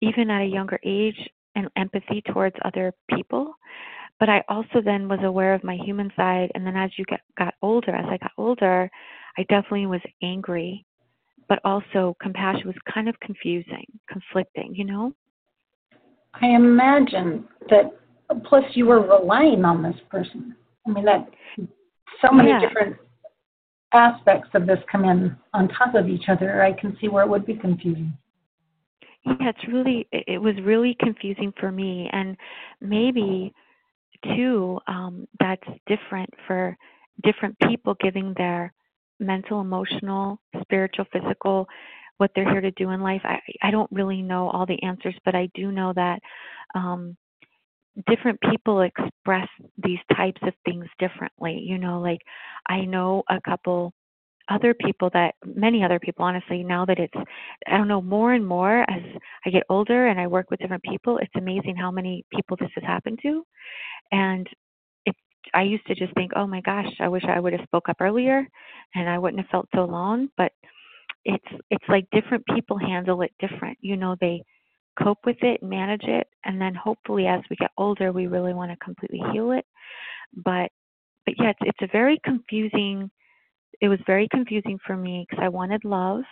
even 0.00 0.30
at 0.30 0.42
a 0.42 0.46
younger 0.46 0.78
age, 0.84 1.28
and 1.54 1.68
empathy 1.76 2.22
towards 2.32 2.56
other 2.64 2.94
people 3.14 3.54
but 4.22 4.28
I 4.28 4.44
also 4.48 4.80
then 4.84 5.08
was 5.08 5.18
aware 5.24 5.52
of 5.52 5.64
my 5.64 5.76
human 5.84 6.12
side. 6.14 6.52
And 6.54 6.64
then 6.64 6.76
as 6.76 6.90
you 6.96 7.04
get, 7.06 7.22
got 7.36 7.54
older, 7.60 7.90
as 7.90 8.04
I 8.08 8.18
got 8.18 8.30
older, 8.38 8.88
I 9.36 9.42
definitely 9.48 9.86
was 9.86 10.00
angry, 10.22 10.84
but 11.48 11.58
also 11.64 12.16
compassion 12.22 12.68
was 12.68 12.76
kind 12.94 13.08
of 13.08 13.18
confusing, 13.18 13.84
conflicting, 14.08 14.76
you 14.76 14.84
know? 14.84 15.12
I 16.34 16.46
imagine 16.46 17.44
that, 17.68 17.92
plus 18.44 18.64
you 18.74 18.86
were 18.86 19.00
relying 19.00 19.64
on 19.64 19.82
this 19.82 19.96
person. 20.10 20.56
I 20.86 20.90
mean, 20.90 21.04
that 21.04 21.28
so 22.20 22.32
many 22.32 22.50
yeah. 22.50 22.60
different 22.60 22.96
aspects 23.92 24.48
of 24.54 24.66
this 24.66 24.78
come 24.90 25.04
in 25.04 25.36
on 25.52 25.68
top 25.68 25.94
of 25.94 26.08
each 26.08 26.24
other. 26.28 26.62
I 26.62 26.72
can 26.72 26.96
see 27.00 27.08
where 27.08 27.24
it 27.24 27.28
would 27.28 27.44
be 27.44 27.54
confusing. 27.54 28.12
Yeah, 29.24 29.50
it's 29.50 29.68
really, 29.68 30.08
it 30.10 30.40
was 30.40 30.54
really 30.62 30.96
confusing 30.98 31.52
for 31.60 31.70
me. 31.70 32.08
And 32.12 32.36
maybe 32.80 33.52
too 34.36 34.78
um, 34.86 35.26
that's 35.38 35.66
different 35.86 36.30
for 36.46 36.76
different 37.22 37.56
people 37.68 37.96
giving 38.00 38.34
their 38.36 38.72
mental, 39.20 39.60
emotional, 39.60 40.40
spiritual, 40.62 41.04
physical, 41.12 41.68
what 42.18 42.30
they're 42.34 42.50
here 42.50 42.60
to 42.60 42.70
do 42.72 42.90
in 42.90 43.02
life. 43.02 43.22
I, 43.24 43.40
I 43.62 43.70
don't 43.70 43.90
really 43.92 44.22
know 44.22 44.48
all 44.50 44.66
the 44.66 44.82
answers, 44.82 45.14
but 45.24 45.34
I 45.34 45.48
do 45.54 45.72
know 45.72 45.92
that 45.94 46.20
um, 46.74 47.16
different 48.06 48.40
people 48.50 48.82
express 48.82 49.48
these 49.82 49.98
types 50.16 50.40
of 50.42 50.54
things 50.64 50.86
differently. 50.98 51.58
You 51.64 51.78
know, 51.78 52.00
like 52.00 52.20
I 52.68 52.82
know 52.82 53.22
a 53.28 53.40
couple 53.40 53.92
other 54.48 54.74
people 54.74 55.08
that 55.14 55.34
many 55.44 55.84
other 55.84 56.00
people 56.00 56.24
honestly 56.24 56.64
now 56.64 56.84
that 56.84 56.98
it's 56.98 57.14
i 57.68 57.78
don't 57.78 57.86
know 57.86 58.02
more 58.02 58.32
and 58.32 58.44
more 58.44 58.80
as 58.90 59.00
i 59.46 59.50
get 59.50 59.62
older 59.70 60.08
and 60.08 60.18
i 60.18 60.26
work 60.26 60.50
with 60.50 60.58
different 60.58 60.82
people 60.82 61.16
it's 61.18 61.30
amazing 61.36 61.76
how 61.76 61.92
many 61.92 62.24
people 62.34 62.56
this 62.56 62.68
has 62.74 62.82
happened 62.82 63.16
to 63.22 63.44
and 64.10 64.48
it, 65.06 65.16
I 65.54 65.62
used 65.62 65.86
to 65.86 65.94
just 65.94 66.14
think, 66.14 66.32
oh 66.36 66.46
my 66.46 66.60
gosh, 66.60 66.92
I 67.00 67.08
wish 67.08 67.24
I 67.24 67.40
would 67.40 67.52
have 67.52 67.64
spoke 67.64 67.88
up 67.88 67.96
earlier, 68.00 68.46
and 68.94 69.08
I 69.08 69.18
wouldn't 69.18 69.40
have 69.40 69.50
felt 69.50 69.68
so 69.74 69.82
alone. 69.82 70.28
But 70.36 70.52
it's 71.24 71.44
it's 71.70 71.84
like 71.88 72.06
different 72.12 72.44
people 72.46 72.78
handle 72.78 73.22
it 73.22 73.32
different. 73.38 73.78
You 73.80 73.96
know, 73.96 74.16
they 74.20 74.42
cope 75.02 75.18
with 75.24 75.42
it, 75.42 75.62
manage 75.62 76.04
it, 76.04 76.26
and 76.44 76.60
then 76.60 76.74
hopefully 76.74 77.26
as 77.26 77.40
we 77.50 77.56
get 77.56 77.70
older, 77.78 78.12
we 78.12 78.26
really 78.26 78.54
want 78.54 78.70
to 78.70 78.84
completely 78.84 79.20
heal 79.32 79.52
it. 79.52 79.64
But 80.34 80.70
but 81.26 81.34
yeah, 81.38 81.50
it's 81.50 81.60
it's 81.62 81.82
a 81.82 81.92
very 81.92 82.18
confusing. 82.24 83.10
It 83.80 83.88
was 83.88 83.98
very 84.06 84.28
confusing 84.30 84.78
for 84.86 84.96
me 84.96 85.26
because 85.28 85.42
I 85.42 85.48
wanted 85.48 85.84
love 85.84 86.22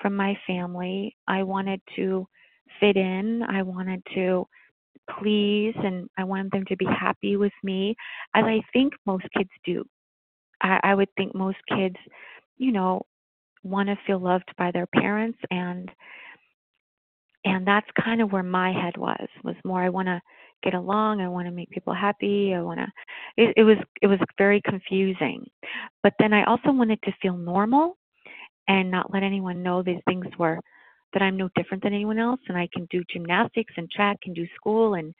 from 0.00 0.16
my 0.16 0.36
family. 0.46 1.16
I 1.26 1.42
wanted 1.42 1.80
to 1.96 2.26
fit 2.78 2.96
in. 2.96 3.42
I 3.42 3.62
wanted 3.62 4.02
to 4.14 4.46
please 5.18 5.74
and 5.82 6.08
I 6.16 6.24
wanted 6.24 6.52
them 6.52 6.64
to 6.66 6.76
be 6.76 6.86
happy 6.86 7.36
with 7.36 7.52
me, 7.62 7.96
as 8.34 8.44
I 8.44 8.60
think 8.72 8.92
most 9.06 9.24
kids 9.36 9.50
do. 9.64 9.84
I, 10.62 10.80
I 10.82 10.94
would 10.94 11.08
think 11.16 11.34
most 11.34 11.58
kids, 11.68 11.96
you 12.58 12.72
know, 12.72 13.02
want 13.62 13.88
to 13.88 13.98
feel 14.06 14.18
loved 14.18 14.50
by 14.56 14.70
their 14.70 14.86
parents 14.86 15.38
and 15.50 15.90
and 17.44 17.66
that's 17.66 17.86
kind 18.02 18.20
of 18.20 18.32
where 18.32 18.42
my 18.42 18.72
head 18.72 18.96
was 18.96 19.28
was 19.44 19.56
more 19.64 19.82
i 19.82 19.88
want 19.88 20.06
to 20.06 20.20
get 20.62 20.74
along 20.74 21.20
i 21.20 21.28
want 21.28 21.46
to 21.46 21.52
make 21.52 21.70
people 21.70 21.94
happy 21.94 22.54
i 22.54 22.60
want 22.60 22.78
to 22.78 22.86
it, 23.36 23.54
it 23.56 23.62
was 23.62 23.78
it 24.02 24.06
was 24.06 24.18
very 24.38 24.60
confusing 24.64 25.44
but 26.02 26.12
then 26.18 26.32
i 26.32 26.44
also 26.44 26.72
wanted 26.72 27.00
to 27.02 27.12
feel 27.22 27.36
normal 27.36 27.96
and 28.68 28.90
not 28.90 29.12
let 29.12 29.22
anyone 29.22 29.62
know 29.62 29.82
these 29.82 30.00
things 30.06 30.26
were 30.38 30.58
that 31.12 31.22
I'm 31.22 31.36
no 31.36 31.48
different 31.56 31.82
than 31.82 31.92
anyone 31.92 32.18
else 32.18 32.40
and 32.48 32.56
I 32.56 32.68
can 32.72 32.86
do 32.90 33.02
gymnastics 33.12 33.74
and 33.76 33.90
track 33.90 34.18
and 34.26 34.34
do 34.34 34.46
school 34.54 34.94
and 34.94 35.14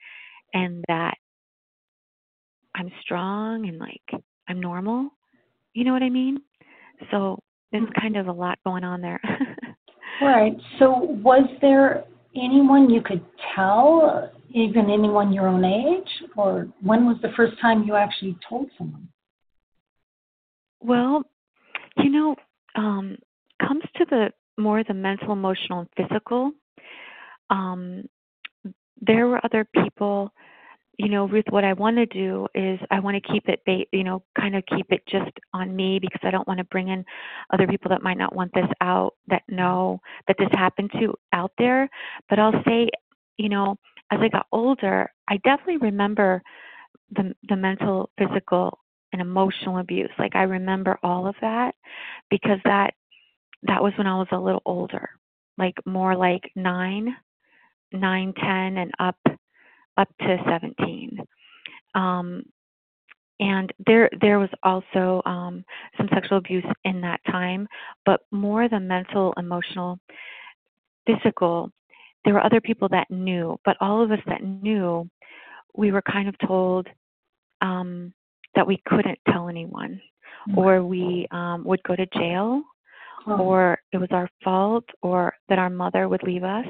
and 0.53 0.83
that 0.87 1.15
I'm 2.75 2.91
strong 3.01 3.67
and 3.67 3.77
like 3.77 4.23
I'm 4.47 4.59
normal. 4.59 5.09
You 5.73 5.85
know 5.85 5.93
what 5.93 6.03
I 6.03 6.09
mean? 6.09 6.39
So 7.11 7.39
there's 7.71 7.87
kind 7.99 8.17
of 8.17 8.27
a 8.27 8.31
lot 8.31 8.59
going 8.63 8.83
on 8.83 9.01
there. 9.01 9.21
right. 10.21 10.53
So 10.79 10.89
was 11.23 11.47
there 11.61 12.03
anyone 12.35 12.89
you 12.89 13.01
could 13.01 13.23
tell, 13.55 14.31
even 14.53 14.89
anyone 14.89 15.33
your 15.33 15.47
own 15.47 15.63
age, 15.63 16.29
or 16.35 16.67
when 16.81 17.05
was 17.05 17.17
the 17.21 17.31
first 17.35 17.53
time 17.61 17.83
you 17.83 17.95
actually 17.95 18.37
told 18.47 18.69
someone? 18.77 19.07
Well, 20.81 21.23
you 21.97 22.09
know, 22.09 22.35
um, 22.75 23.17
comes 23.65 23.83
to 23.97 24.05
the 24.09 24.31
more 24.57 24.83
the 24.83 24.93
mental, 24.93 25.31
emotional, 25.31 25.79
and 25.79 25.89
physical. 26.07 26.51
Um, 27.49 28.05
there 29.01 29.27
were 29.27 29.43
other 29.43 29.65
people, 29.75 30.31
you 30.97 31.09
know, 31.09 31.27
Ruth. 31.27 31.45
What 31.49 31.63
I 31.63 31.73
want 31.73 31.97
to 31.97 32.05
do 32.05 32.47
is 32.53 32.79
I 32.91 32.99
want 32.99 33.15
to 33.21 33.31
keep 33.33 33.47
it, 33.49 33.61
ba- 33.65 33.85
you 33.91 34.03
know, 34.03 34.23
kind 34.39 34.55
of 34.55 34.63
keep 34.67 34.87
it 34.91 35.01
just 35.07 35.31
on 35.53 35.75
me 35.75 35.99
because 35.99 36.21
I 36.23 36.31
don't 36.31 36.47
want 36.47 36.59
to 36.59 36.63
bring 36.65 36.89
in 36.89 37.05
other 37.53 37.67
people 37.67 37.89
that 37.89 38.03
might 38.03 38.17
not 38.17 38.35
want 38.35 38.51
this 38.53 38.67
out 38.81 39.15
that 39.27 39.43
know 39.49 39.99
that 40.27 40.37
this 40.39 40.49
happened 40.53 40.91
to 40.99 41.15
out 41.33 41.51
there. 41.57 41.89
But 42.29 42.39
I'll 42.39 42.63
say, 42.65 42.89
you 43.37 43.49
know, 43.49 43.77
as 44.11 44.19
I 44.21 44.27
got 44.29 44.47
older, 44.51 45.11
I 45.29 45.37
definitely 45.43 45.77
remember 45.77 46.41
the 47.11 47.35
the 47.49 47.55
mental, 47.55 48.09
physical, 48.17 48.79
and 49.13 49.21
emotional 49.21 49.79
abuse. 49.79 50.11
Like 50.19 50.35
I 50.35 50.43
remember 50.43 50.97
all 51.03 51.27
of 51.27 51.35
that 51.41 51.75
because 52.29 52.59
that 52.65 52.93
that 53.63 53.81
was 53.83 53.93
when 53.97 54.07
I 54.07 54.17
was 54.17 54.27
a 54.31 54.39
little 54.39 54.61
older, 54.65 55.09
like 55.57 55.75
more 55.85 56.15
like 56.15 56.51
nine, 56.55 57.15
nine, 57.93 58.33
ten, 58.35 58.77
and 58.77 58.91
up, 58.99 59.17
up 59.97 60.09
to 60.19 60.37
seventeen. 60.47 61.19
Um, 61.95 62.43
and 63.41 63.73
there, 63.87 64.07
there 64.21 64.37
was 64.37 64.49
also 64.61 65.23
um, 65.25 65.65
some 65.97 66.07
sexual 66.13 66.37
abuse 66.37 66.63
in 66.83 67.01
that 67.01 67.19
time, 67.29 67.67
but 68.05 68.21
more 68.31 68.69
the 68.69 68.79
mental, 68.79 69.33
emotional, 69.35 69.99
physical. 71.07 71.71
There 72.23 72.35
were 72.35 72.45
other 72.45 72.61
people 72.61 72.87
that 72.89 73.09
knew, 73.09 73.57
but 73.65 73.77
all 73.81 74.03
of 74.03 74.11
us 74.11 74.19
that 74.27 74.43
knew, 74.43 75.09
we 75.75 75.91
were 75.91 76.03
kind 76.03 76.29
of 76.29 76.35
told 76.45 76.87
um, 77.61 78.13
that 78.53 78.67
we 78.67 78.79
couldn't 78.87 79.17
tell 79.27 79.49
anyone, 79.49 79.99
mm. 80.47 80.57
or 80.57 80.83
we 80.83 81.27
um, 81.31 81.63
would 81.65 81.81
go 81.81 81.95
to 81.95 82.05
jail 82.13 82.61
oh. 83.25 83.37
or 83.37 83.79
it 83.91 83.97
was 83.97 84.09
our 84.11 84.29
fault, 84.43 84.85
or 85.01 85.33
that 85.49 85.57
our 85.59 85.69
mother 85.69 86.07
would 86.07 86.23
leave 86.23 86.43
us. 86.43 86.65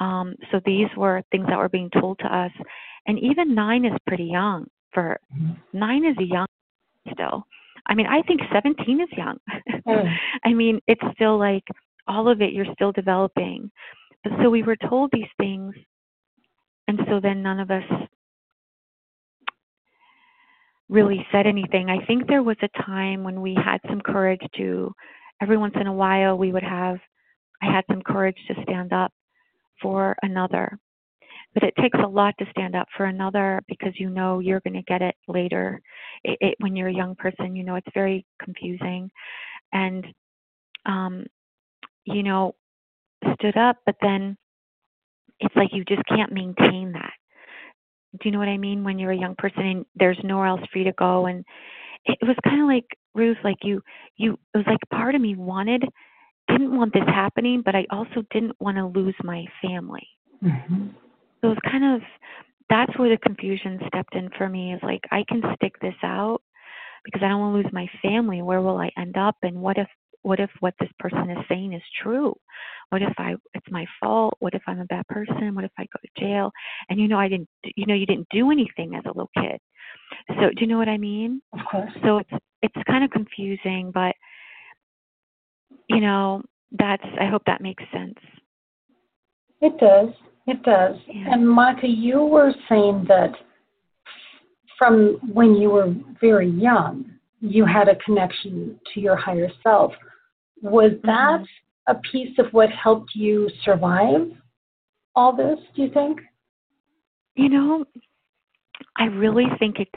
Um, 0.00 0.34
so 0.50 0.60
these 0.64 0.88
were 0.96 1.22
things 1.30 1.46
that 1.48 1.58
were 1.58 1.68
being 1.68 1.90
told 1.90 2.18
to 2.20 2.26
us. 2.26 2.50
And 3.06 3.18
even 3.18 3.54
nine 3.54 3.84
is 3.84 3.92
pretty 4.06 4.24
young. 4.24 4.66
For 4.92 5.18
nine 5.72 6.04
is 6.04 6.16
young 6.18 6.46
still. 7.12 7.46
I 7.86 7.94
mean, 7.94 8.06
I 8.06 8.22
think 8.22 8.40
17 8.52 9.00
is 9.00 9.08
young. 9.16 9.38
Mm. 9.86 10.14
I 10.44 10.52
mean, 10.52 10.80
it's 10.86 11.02
still 11.14 11.38
like 11.38 11.64
all 12.06 12.28
of 12.28 12.40
it, 12.40 12.52
you're 12.52 12.72
still 12.74 12.92
developing. 12.92 13.70
But 14.22 14.32
so 14.40 14.50
we 14.50 14.62
were 14.62 14.76
told 14.76 15.10
these 15.12 15.30
things, 15.38 15.74
and 16.86 17.00
so 17.08 17.18
then 17.20 17.42
none 17.42 17.58
of 17.58 17.70
us 17.70 17.82
really 20.88 21.26
said 21.32 21.46
anything. 21.46 21.88
I 21.88 22.04
think 22.06 22.28
there 22.28 22.42
was 22.42 22.56
a 22.62 22.82
time 22.82 23.24
when 23.24 23.40
we 23.40 23.54
had 23.54 23.78
some 23.88 24.00
courage 24.00 24.42
to 24.58 24.92
every 25.40 25.56
once 25.56 25.74
in 25.80 25.86
a 25.86 25.92
while 25.92 26.36
we 26.38 26.52
would 26.52 26.62
have 26.62 26.98
I 27.62 27.72
had 27.72 27.84
some 27.90 28.02
courage 28.02 28.36
to 28.48 28.62
stand 28.62 28.92
up 28.92 29.12
for 29.82 30.16
another. 30.22 30.78
But 31.54 31.64
it 31.64 31.74
takes 31.78 31.98
a 32.02 32.08
lot 32.08 32.34
to 32.38 32.46
stand 32.50 32.74
up 32.74 32.88
for 32.96 33.04
another 33.04 33.60
because 33.68 33.92
you 33.96 34.08
know 34.08 34.38
you're 34.38 34.60
going 34.60 34.74
to 34.74 34.82
get 34.82 35.02
it 35.02 35.14
later. 35.28 35.82
It, 36.24 36.38
it, 36.40 36.54
when 36.60 36.74
you're 36.74 36.88
a 36.88 36.94
young 36.94 37.14
person, 37.14 37.54
you 37.54 37.62
know 37.64 37.74
it's 37.74 37.86
very 37.92 38.24
confusing, 38.42 39.10
and 39.72 40.06
um, 40.86 41.26
you 42.04 42.22
know, 42.22 42.54
stood 43.34 43.56
up, 43.56 43.76
but 43.86 43.96
then 44.00 44.36
it's 45.40 45.54
like 45.56 45.70
you 45.72 45.84
just 45.84 46.02
can't 46.08 46.32
maintain 46.32 46.92
that. 46.92 47.12
Do 48.12 48.20
you 48.24 48.30
know 48.30 48.38
what 48.38 48.48
I 48.48 48.58
mean? 48.58 48.84
When 48.84 48.98
you're 48.98 49.12
a 49.12 49.18
young 49.18 49.34
person 49.36 49.62
and 49.64 49.86
there's 49.94 50.18
nowhere 50.22 50.46
else 50.46 50.60
for 50.72 50.78
you 50.78 50.84
to 50.84 50.92
go, 50.92 51.26
and 51.26 51.44
it 52.04 52.18
was 52.22 52.36
kind 52.44 52.60
of 52.60 52.66
like 52.66 52.86
Ruth, 53.14 53.38
like 53.44 53.56
you, 53.62 53.80
you. 54.16 54.38
It 54.54 54.58
was 54.58 54.66
like 54.66 54.78
part 54.92 55.14
of 55.14 55.20
me 55.20 55.34
wanted, 55.36 55.84
didn't 56.48 56.76
want 56.76 56.92
this 56.92 57.06
happening, 57.06 57.62
but 57.64 57.74
I 57.74 57.86
also 57.90 58.24
didn't 58.30 58.56
want 58.60 58.76
to 58.76 58.86
lose 58.86 59.14
my 59.22 59.44
family. 59.60 60.06
Mm-hmm. 60.42 60.88
So 61.40 61.48
it 61.48 61.54
was 61.54 61.58
kind 61.70 61.96
of 61.96 62.02
that's 62.70 62.96
where 62.98 63.10
the 63.10 63.18
confusion 63.18 63.80
stepped 63.88 64.14
in 64.14 64.30
for 64.36 64.48
me. 64.48 64.74
Is 64.74 64.80
like 64.82 65.02
I 65.10 65.24
can 65.28 65.42
stick 65.56 65.72
this 65.80 65.94
out 66.02 66.40
because 67.04 67.22
I 67.22 67.28
don't 67.28 67.40
want 67.40 67.54
to 67.54 67.62
lose 67.62 67.72
my 67.72 67.86
family. 68.00 68.42
Where 68.42 68.62
will 68.62 68.78
I 68.78 68.90
end 68.96 69.16
up? 69.16 69.36
And 69.42 69.60
what 69.60 69.78
if 69.78 69.88
what 70.22 70.38
if 70.40 70.50
what 70.60 70.74
this 70.80 70.90
person 70.98 71.30
is 71.30 71.44
saying 71.48 71.72
is 71.72 71.82
true? 72.02 72.34
What 72.90 73.02
if 73.02 73.12
I 73.18 73.34
it's 73.54 73.66
my 73.70 73.86
fault? 74.00 74.36
What 74.40 74.54
if 74.54 74.62
I'm 74.66 74.80
a 74.80 74.84
bad 74.86 75.06
person? 75.08 75.54
What 75.54 75.64
if 75.64 75.72
I 75.78 75.82
go 75.82 75.98
to 76.02 76.20
jail? 76.20 76.50
And 76.88 77.00
you 77.00 77.08
know 77.08 77.18
I 77.18 77.28
didn't 77.28 77.48
you 77.76 77.86
know 77.86 77.94
you 77.94 78.06
didn't 78.06 78.28
do 78.30 78.50
anything 78.50 78.94
as 78.94 79.02
a 79.04 79.08
little 79.08 79.30
kid. 79.36 79.58
So 80.28 80.50
do 80.50 80.60
you 80.60 80.66
know 80.66 80.78
what 80.78 80.88
I 80.88 80.98
mean? 80.98 81.42
Of 81.52 81.60
course. 81.70 81.90
So 82.04 82.18
it's 82.18 82.30
it's 82.62 82.86
kind 82.86 83.04
of 83.04 83.10
confusing, 83.10 83.90
but 83.92 84.14
you 85.88 86.00
know, 86.00 86.42
that's 86.78 87.04
I 87.20 87.26
hope 87.26 87.42
that 87.46 87.60
makes 87.60 87.84
sense. 87.92 88.18
It 89.60 89.78
does. 89.78 90.08
It 90.46 90.62
does. 90.62 90.96
Yeah. 91.06 91.32
And 91.32 91.48
Monica, 91.48 91.86
you 91.86 92.22
were 92.22 92.52
saying 92.68 93.04
that 93.08 93.32
from 94.78 95.18
when 95.32 95.54
you 95.54 95.70
were 95.70 95.94
very 96.20 96.50
young, 96.50 97.04
you 97.40 97.64
had 97.64 97.88
a 97.88 97.96
connection 97.96 98.78
to 98.92 99.00
your 99.00 99.16
higher 99.16 99.48
self. 99.62 99.92
Was 100.62 100.92
that 101.04 101.40
mm-hmm. 101.40 101.96
a 101.96 102.00
piece 102.10 102.36
of 102.38 102.46
what 102.52 102.70
helped 102.70 103.10
you 103.14 103.48
survive 103.64 104.32
all 105.14 105.34
this, 105.36 105.58
do 105.76 105.82
you 105.82 105.90
think? 105.90 106.20
You 107.34 107.48
know, 107.48 107.84
I 108.96 109.04
really 109.04 109.46
think 109.58 109.78
it. 109.78 109.88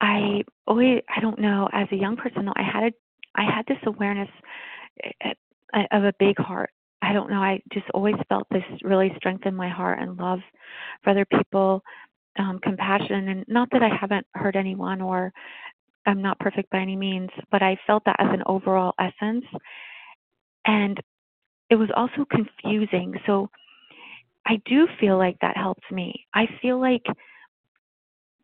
I 0.00 0.42
always, 0.66 1.02
I 1.14 1.20
don't 1.20 1.38
know, 1.40 1.68
as 1.72 1.88
a 1.90 1.96
young 1.96 2.16
person, 2.16 2.48
I 2.54 2.62
had 2.62 2.84
a, 2.84 2.92
I 3.34 3.44
had 3.44 3.66
this 3.66 3.78
awareness 3.86 4.28
eh, 5.02 5.32
eh, 5.74 5.84
of 5.92 6.04
a 6.04 6.12
big 6.18 6.38
heart. 6.38 6.70
I 7.02 7.12
don't 7.12 7.30
know, 7.30 7.40
I 7.40 7.60
just 7.72 7.86
always 7.94 8.16
felt 8.28 8.46
this 8.50 8.64
really 8.82 9.12
strength 9.16 9.46
in 9.46 9.54
my 9.54 9.68
heart 9.68 10.00
and 10.00 10.16
love 10.16 10.40
for 11.02 11.10
other 11.10 11.26
people, 11.26 11.82
um, 12.38 12.58
compassion. 12.62 13.28
And 13.28 13.44
not 13.48 13.68
that 13.72 13.82
I 13.82 13.90
haven't 14.00 14.26
hurt 14.34 14.56
anyone 14.56 15.00
or 15.00 15.32
I'm 16.06 16.22
not 16.22 16.38
perfect 16.40 16.70
by 16.70 16.78
any 16.78 16.96
means, 16.96 17.30
but 17.50 17.62
I 17.62 17.76
felt 17.86 18.04
that 18.06 18.16
as 18.18 18.28
an 18.32 18.42
overall 18.46 18.94
essence. 18.98 19.44
And 20.64 20.98
it 21.70 21.76
was 21.76 21.90
also 21.94 22.24
confusing. 22.30 23.14
So 23.26 23.48
I 24.46 24.60
do 24.64 24.88
feel 24.98 25.18
like 25.18 25.36
that 25.40 25.56
helps 25.56 25.84
me. 25.90 26.26
I 26.34 26.46
feel 26.62 26.80
like 26.80 27.04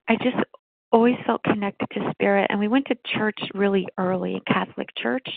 I 0.08 0.16
just 0.16 0.36
always 0.94 1.16
felt 1.26 1.42
connected 1.42 1.86
to 1.92 2.10
spirit 2.12 2.46
and 2.50 2.58
we 2.58 2.68
went 2.68 2.86
to 2.86 2.96
church 3.16 3.38
really 3.54 3.86
early 3.98 4.40
catholic 4.46 4.88
church 4.96 5.28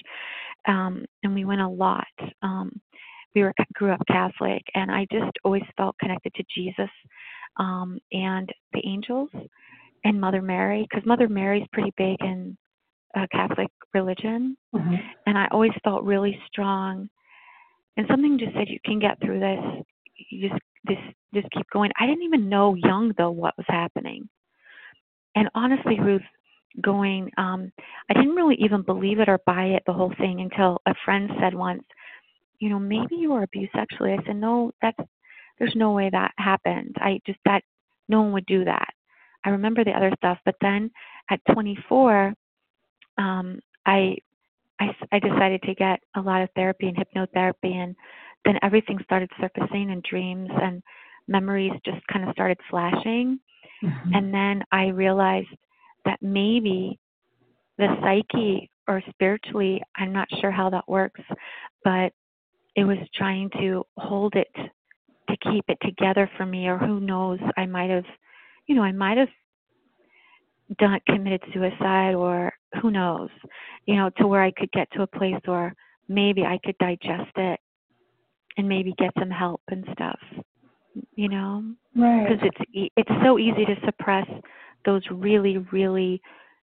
um 0.68 1.06
and 1.24 1.34
we 1.34 1.44
went 1.44 1.62
a 1.62 1.68
lot 1.68 2.06
um 2.44 2.72
we 3.36 3.44
were 3.44 3.54
grew 3.74 3.92
up 3.92 4.02
catholic 4.08 4.62
and 4.76 4.90
i 4.92 5.06
just 5.12 5.32
always 5.44 5.64
felt 5.76 5.98
connected 6.00 6.34
to 6.36 6.44
jesus 6.56 6.90
um 7.58 8.00
and 8.14 8.50
the 8.74 8.82
angels 8.86 9.30
and 10.04 10.20
Mother 10.20 10.42
Mary 10.42 10.88
because 10.90 11.06
Mother 11.06 11.28
Mary's 11.28 11.68
pretty 11.74 11.94
big 11.98 12.18
in 12.22 12.58
uh, 13.16 13.26
Catholic 13.32 13.70
religion, 13.94 14.58
mm-hmm. 14.74 14.96
and 15.26 15.38
I 15.38 15.48
always 15.52 15.72
felt 15.84 16.04
really 16.04 16.40
strong. 16.48 17.10
And 17.98 18.06
something 18.10 18.40
just 18.40 18.54
said, 18.54 18.70
"You 18.70 18.80
can 18.86 19.00
get 19.00 19.20
through 19.22 19.40
this. 19.40 19.60
You 20.30 20.50
just 20.50 20.62
this 20.86 20.98
just 21.34 21.48
keep 21.52 21.66
going." 21.72 21.92
I 22.00 22.06
didn't 22.06 22.24
even 22.24 22.50
know 22.50 22.76
young 22.76 23.14
though 23.18 23.32
what 23.32 23.58
was 23.58 23.66
happening, 23.68 24.30
and 25.38 25.50
honestly, 25.54 26.00
Ruth, 26.00 26.24
going, 26.82 27.30
um, 27.38 27.72
I 28.10 28.14
didn't 28.14 28.36
really 28.36 28.56
even 28.56 28.82
believe 28.82 29.20
it 29.20 29.30
or 29.30 29.40
buy 29.46 29.66
it 29.66 29.84
the 29.86 29.94
whole 29.94 30.14
thing 30.18 30.42
until 30.42 30.82
a 30.88 30.96
friend 31.06 31.30
said 31.40 31.54
once, 31.54 31.84
"You 32.60 32.70
know, 32.70 32.80
maybe 32.80 33.16
you 33.16 33.32
were 33.32 33.44
abused 33.44 33.72
sexually." 33.74 34.14
I 34.14 34.24
said, 34.26 34.38
"No, 34.38 34.72
that's 34.82 34.98
there's 35.60 35.76
no 35.76 35.92
way 35.92 36.10
that 36.10 36.34
happened. 36.38 36.96
I 37.00 37.20
just 37.26 37.40
that 37.46 37.64
no 38.10 38.22
one 38.24 38.34
would 38.34 38.48
do 38.48 38.66
that." 38.66 38.90
I 39.46 39.50
remember 39.52 39.84
the 39.84 39.96
other 39.96 40.12
stuff, 40.18 40.40
but 40.44 40.56
then 40.60 40.90
at 41.30 41.40
24, 41.54 42.34
um, 43.20 43.60
I, 43.86 44.18
I 44.80 44.96
I 45.12 45.20
decided 45.20 45.62
to 45.64 45.76
get 45.76 46.00
a 46.16 46.22
lot 46.22 46.42
of 46.42 46.50
therapy 46.56 46.88
and 46.88 46.98
hypnotherapy, 46.98 47.74
and 47.76 47.96
then 48.46 48.58
everything 48.64 49.00
started 49.04 49.30
surfacing 49.40 49.92
and 49.92 50.02
dreams 50.04 50.50
and 50.64 50.82
memories 51.28 51.74
just 51.86 52.06
kind 52.08 52.28
of 52.28 52.34
started 52.34 52.60
flashing, 52.70 53.40
mm-hmm. 53.84 54.14
and 54.14 54.34
then 54.34 54.64
I 54.72 54.88
realized 54.88 55.48
that 56.06 56.20
maybe 56.22 57.00
the 57.78 57.96
psyche 58.02 58.70
or 58.88 59.04
spiritually, 59.10 59.82
I'm 59.98 60.14
not 60.14 60.28
sure 60.40 60.52
how 60.52 60.70
that 60.70 60.88
works, 60.88 61.22
but 61.84 62.14
it 62.76 62.86
was 62.86 62.98
trying 63.14 63.50
to 63.60 63.86
hold 63.98 64.36
it 64.36 64.48
to 64.56 65.52
keep 65.52 65.66
it 65.68 65.78
together 65.82 66.30
for 66.38 66.46
me, 66.46 66.68
or 66.68 66.78
who 66.78 67.00
knows, 67.00 67.40
I 67.58 67.66
might 67.66 67.90
have 67.90 68.06
you 68.68 68.76
know, 68.76 68.84
I 68.84 68.92
might 68.92 69.18
have 69.18 69.30
done 70.78 71.00
committed 71.08 71.42
suicide 71.54 72.14
or 72.14 72.54
who 72.82 72.92
knows, 72.92 73.30
you 73.86 73.96
know, 73.96 74.10
to 74.18 74.28
where 74.28 74.44
I 74.44 74.52
could 74.52 74.72
get 74.74 74.92
to 74.92 75.04
a 75.04 75.08
place 75.08 75.42
where 75.46 75.74
maybe 76.10 76.44
I 76.44 76.60
could 76.64 76.78
digest 76.78 77.32
it 77.38 77.60
and 78.58 78.68
maybe 78.68 78.94
get 78.98 79.12
some 79.18 79.30
help 79.30 79.62
and 79.70 79.86
stuff, 79.94 80.20
you 81.16 81.30
know, 81.30 81.64
because 81.94 82.40
right. 82.42 82.54
it's 82.60 82.92
it's 82.96 83.24
so 83.24 83.38
easy 83.38 83.66
to 83.66 83.76
suppress 83.86 84.28
those 84.86 85.02
really, 85.12 85.58
really, 85.72 86.22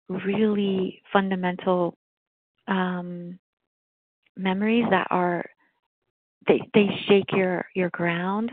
really 0.10 1.02
fundamental 1.12 1.98
um, 2.68 3.38
memories 4.38 4.86
that 4.90 5.08
are 5.10 5.46
they 6.48 6.62
they 6.74 6.88
shake 7.08 7.32
your 7.32 7.66
your 7.76 7.90
ground 7.90 8.52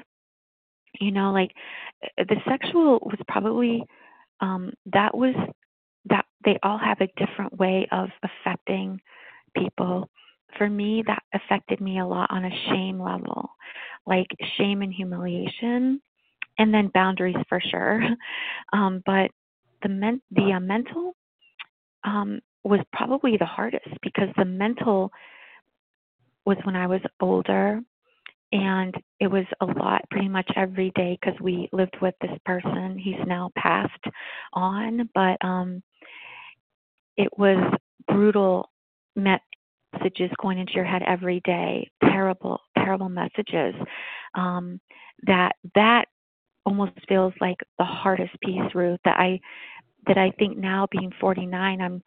you 1.01 1.11
know? 1.11 1.33
Like 1.33 1.53
uh, 2.19 2.25
the 2.29 2.37
sexual 2.49 2.99
was 3.03 3.19
probably 3.29 3.85
um 4.41 4.73
that 4.93 5.17
was 5.17 5.35
that 6.07 6.25
they 6.45 6.59
all 6.63 6.79
have 6.79 7.01
a 7.01 7.09
different 7.17 7.57
way 7.59 7.87
of 7.93 8.09
affecting 8.23 9.01
people. 9.57 10.09
For 10.59 10.69
me 10.69 11.03
that 11.07 11.23
affected 11.33 11.81
me 11.81 11.99
a 11.99 12.07
lot 12.07 12.31
on 12.31 12.45
a 12.45 12.51
shame 12.69 13.01
level 13.01 13.49
like 14.07 14.27
shame 14.57 14.83
and 14.83 14.93
humiliation 14.93 16.01
and 16.59 16.73
then 16.75 16.91
boundaries 16.95 17.37
for 17.49 17.61
sure. 17.61 18.03
Um 18.73 19.03
but 19.05 19.31
the 19.83 19.88
men 19.88 20.21
the 20.31 20.53
uh, 20.53 20.61
mental 20.61 21.15
um 22.05 22.41
was 22.65 22.81
probably 22.93 23.37
the 23.37 23.45
hardest 23.45 23.88
because 24.03 24.29
the 24.37 24.45
mental 24.45 25.11
was 26.47 26.57
when 26.65 26.77
I 26.77 26.87
was 26.87 27.01
older 27.21 27.81
and 28.53 28.95
it 29.21 29.27
was 29.27 29.45
a 29.61 29.67
lot 29.67 30.03
pretty 30.11 30.29
much 30.29 30.51
every 30.57 30.93
day 30.95 31.19
because 31.21 31.38
we 31.41 31.69
lived 31.73 31.97
with 32.01 32.15
this 32.21 32.37
person. 32.45 32.99
He's 32.99 33.27
now 33.27 33.51
passed 33.57 34.05
on 34.53 35.09
but 35.15 35.37
um 35.45 35.83
it 37.17 37.29
was 37.37 37.59
brutal 38.09 38.71
messages 39.17 40.31
going 40.41 40.59
into 40.59 40.73
your 40.73 40.85
head 40.85 41.03
every 41.07 41.41
day 41.45 41.91
terrible 42.03 42.61
terrible 42.85 43.09
messages 43.09 43.75
um 44.35 44.81
that 45.27 45.53
that 45.75 46.07
almost 46.64 46.92
feels 47.09 47.33
like 47.40 47.59
the 47.79 47.85
hardest 47.85 48.33
piece 48.40 48.75
ruth 48.75 49.01
that 49.05 49.18
i 49.18 49.38
that 50.07 50.18
i 50.18 50.31
think 50.38 50.57
now 50.57 50.87
being 50.90 51.12
49 51.21 51.81
i'm 51.81 52.03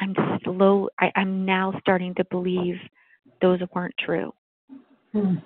i'm 0.00 0.14
slow 0.44 0.88
I, 0.98 1.10
i'm 1.16 1.44
now 1.44 1.72
starting 1.80 2.14
to 2.16 2.24
believe 2.30 2.76
those 3.40 3.60
weren't 3.74 3.94
true 3.98 4.32
Hmm. 5.12 5.36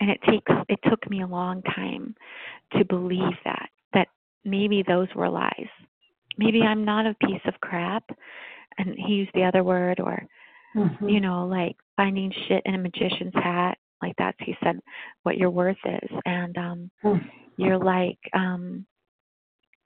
And 0.00 0.10
it 0.10 0.20
takes 0.28 0.52
it 0.68 0.78
took 0.88 1.08
me 1.10 1.22
a 1.22 1.26
long 1.26 1.62
time 1.62 2.14
to 2.76 2.84
believe 2.84 3.34
that 3.44 3.68
that 3.92 4.08
maybe 4.44 4.84
those 4.86 5.08
were 5.14 5.28
lies. 5.28 5.68
Maybe 6.38 6.62
I'm 6.62 6.84
not 6.84 7.06
a 7.06 7.16
piece 7.26 7.40
of 7.46 7.54
crap 7.60 8.04
and 8.78 8.94
he 8.96 9.14
used 9.14 9.30
the 9.34 9.44
other 9.44 9.64
word 9.64 10.00
or 10.00 10.22
mm-hmm. 10.76 11.08
you 11.08 11.20
know, 11.20 11.46
like 11.46 11.76
finding 11.96 12.32
shit 12.48 12.62
in 12.64 12.74
a 12.74 12.78
magician's 12.78 13.34
hat. 13.34 13.78
Like 14.02 14.14
that's 14.18 14.36
he 14.40 14.54
said 14.62 14.78
what 15.22 15.38
your 15.38 15.50
worth 15.50 15.76
is. 15.84 16.10
And 16.24 16.56
um 16.58 16.90
hmm. 17.02 17.16
you're 17.56 17.78
like 17.78 18.18
um 18.34 18.86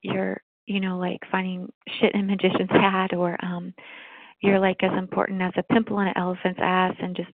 you're 0.01 0.41
you 0.65 0.79
know 0.79 0.97
like 0.97 1.19
finding 1.31 1.71
shit 1.99 2.13
in 2.13 2.21
a 2.21 2.23
magician's 2.23 2.69
hat 2.71 3.13
or 3.13 3.37
um 3.43 3.73
you're 4.41 4.59
like 4.59 4.83
as 4.83 4.97
important 4.97 5.41
as 5.41 5.53
a 5.55 5.73
pimple 5.73 5.97
on 5.97 6.07
an 6.07 6.17
elephant's 6.17 6.59
ass 6.61 6.95
and 6.99 7.15
just 7.15 7.29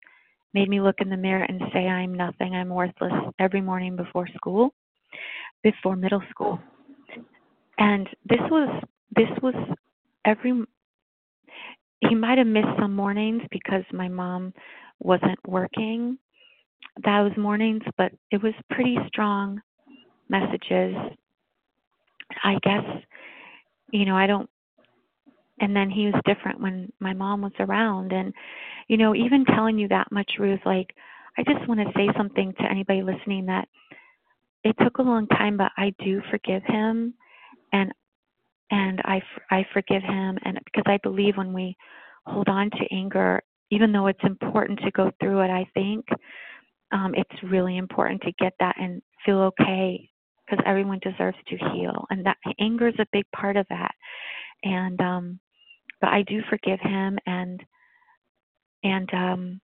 made 0.55 0.69
me 0.69 0.81
look 0.81 0.97
in 1.01 1.11
the 1.11 1.17
mirror 1.17 1.45
and 1.47 1.61
say 1.73 1.87
I'm 1.87 2.15
nothing, 2.15 2.55
I'm 2.55 2.69
worthless 2.69 3.13
every 3.39 3.61
morning 3.61 3.97
before 3.97 4.29
school, 4.35 4.73
before 5.63 5.97
middle 5.97 6.23
school. 6.31 6.59
And 7.79 8.09
this 8.25 8.41
was 8.51 8.85
this 9.17 9.29
was 9.43 9.55
every 10.25 10.65
he 12.09 12.15
might 12.15 12.39
have 12.39 12.47
missed 12.47 12.79
some 12.79 12.95
mornings 12.95 13.43
because 13.51 13.85
my 13.93 14.09
mom 14.09 14.53
wasn't 15.01 15.39
working 15.47 16.19
those 17.05 17.33
mornings, 17.37 17.83
but 17.97 18.13
it 18.31 18.43
was 18.43 18.55
pretty 18.71 18.97
strong 19.09 19.61
messages. 20.29 20.95
I 22.43 22.59
guess, 22.63 22.85
you 23.91 24.05
know, 24.05 24.17
I 24.17 24.27
don't, 24.27 24.49
and 25.61 25.75
then 25.75 25.91
he 25.91 26.07
was 26.07 26.21
different 26.25 26.61
when 26.61 26.93
my 27.01 27.13
mom 27.13 27.43
was 27.43 27.53
around. 27.59 28.13
And, 28.13 28.33
you 28.89 28.97
know, 28.97 29.15
even 29.15 29.45
telling 29.45 29.79
you 29.79 29.89
that 29.89 30.11
much, 30.11 30.33
Ruth, 30.39 30.61
like, 30.65 30.95
I 31.39 31.43
just 31.43 31.69
want 31.69 31.81
to 31.81 31.93
say 31.97 32.09
something 32.17 32.53
to 32.59 32.71
anybody 32.71 33.03
listening 33.03 33.47
that 33.47 33.69
it 34.65 34.77
took 34.83 34.99
a 34.99 35.03
long 35.03 35.27
time, 35.29 35.57
but 35.57 35.73
I 35.77 35.95
do 36.03 36.23
forgive 36.31 36.63
him. 36.65 37.15
And 37.73 37.93
and 38.71 39.01
I, 39.05 39.23
I 39.51 39.67
forgive 39.73 40.03
him 40.03 40.39
and 40.45 40.59
because 40.65 40.85
I 40.87 40.99
believe 41.03 41.37
when 41.37 41.53
we 41.53 41.77
hold 42.27 42.49
on 42.49 42.71
to 42.71 42.95
anger 42.95 43.43
even 43.71 43.93
though 43.93 44.07
it's 44.07 44.25
important 44.25 44.79
to 44.81 44.91
go 44.91 45.11
through 45.21 45.41
it 45.41 45.51
I 45.51 45.67
think 45.75 46.05
um, 46.93 47.15
it's 47.15 47.43
really 47.43 47.77
important 47.77 48.23
to 48.23 48.33
get 48.39 48.53
that 48.61 48.77
and 48.81 49.03
feel 49.25 49.41
okay 49.41 50.09
because 50.45 50.63
everyone 50.67 51.01
deserves 51.03 51.39
to 51.49 51.57
heal 51.57 52.07
and 52.11 52.25
that 52.27 52.37
anger 52.61 52.89
is 52.89 52.95
a 52.99 53.07
big 53.13 53.25
part 53.35 53.57
of 53.57 53.67
that 53.69 53.95
and 54.63 55.01
um 55.01 55.41
but 56.01 56.11
i 56.11 56.23
do 56.23 56.41
forgive 56.49 56.81
him 56.81 57.19
and 57.27 57.63
and 58.83 59.13
um 59.15 59.61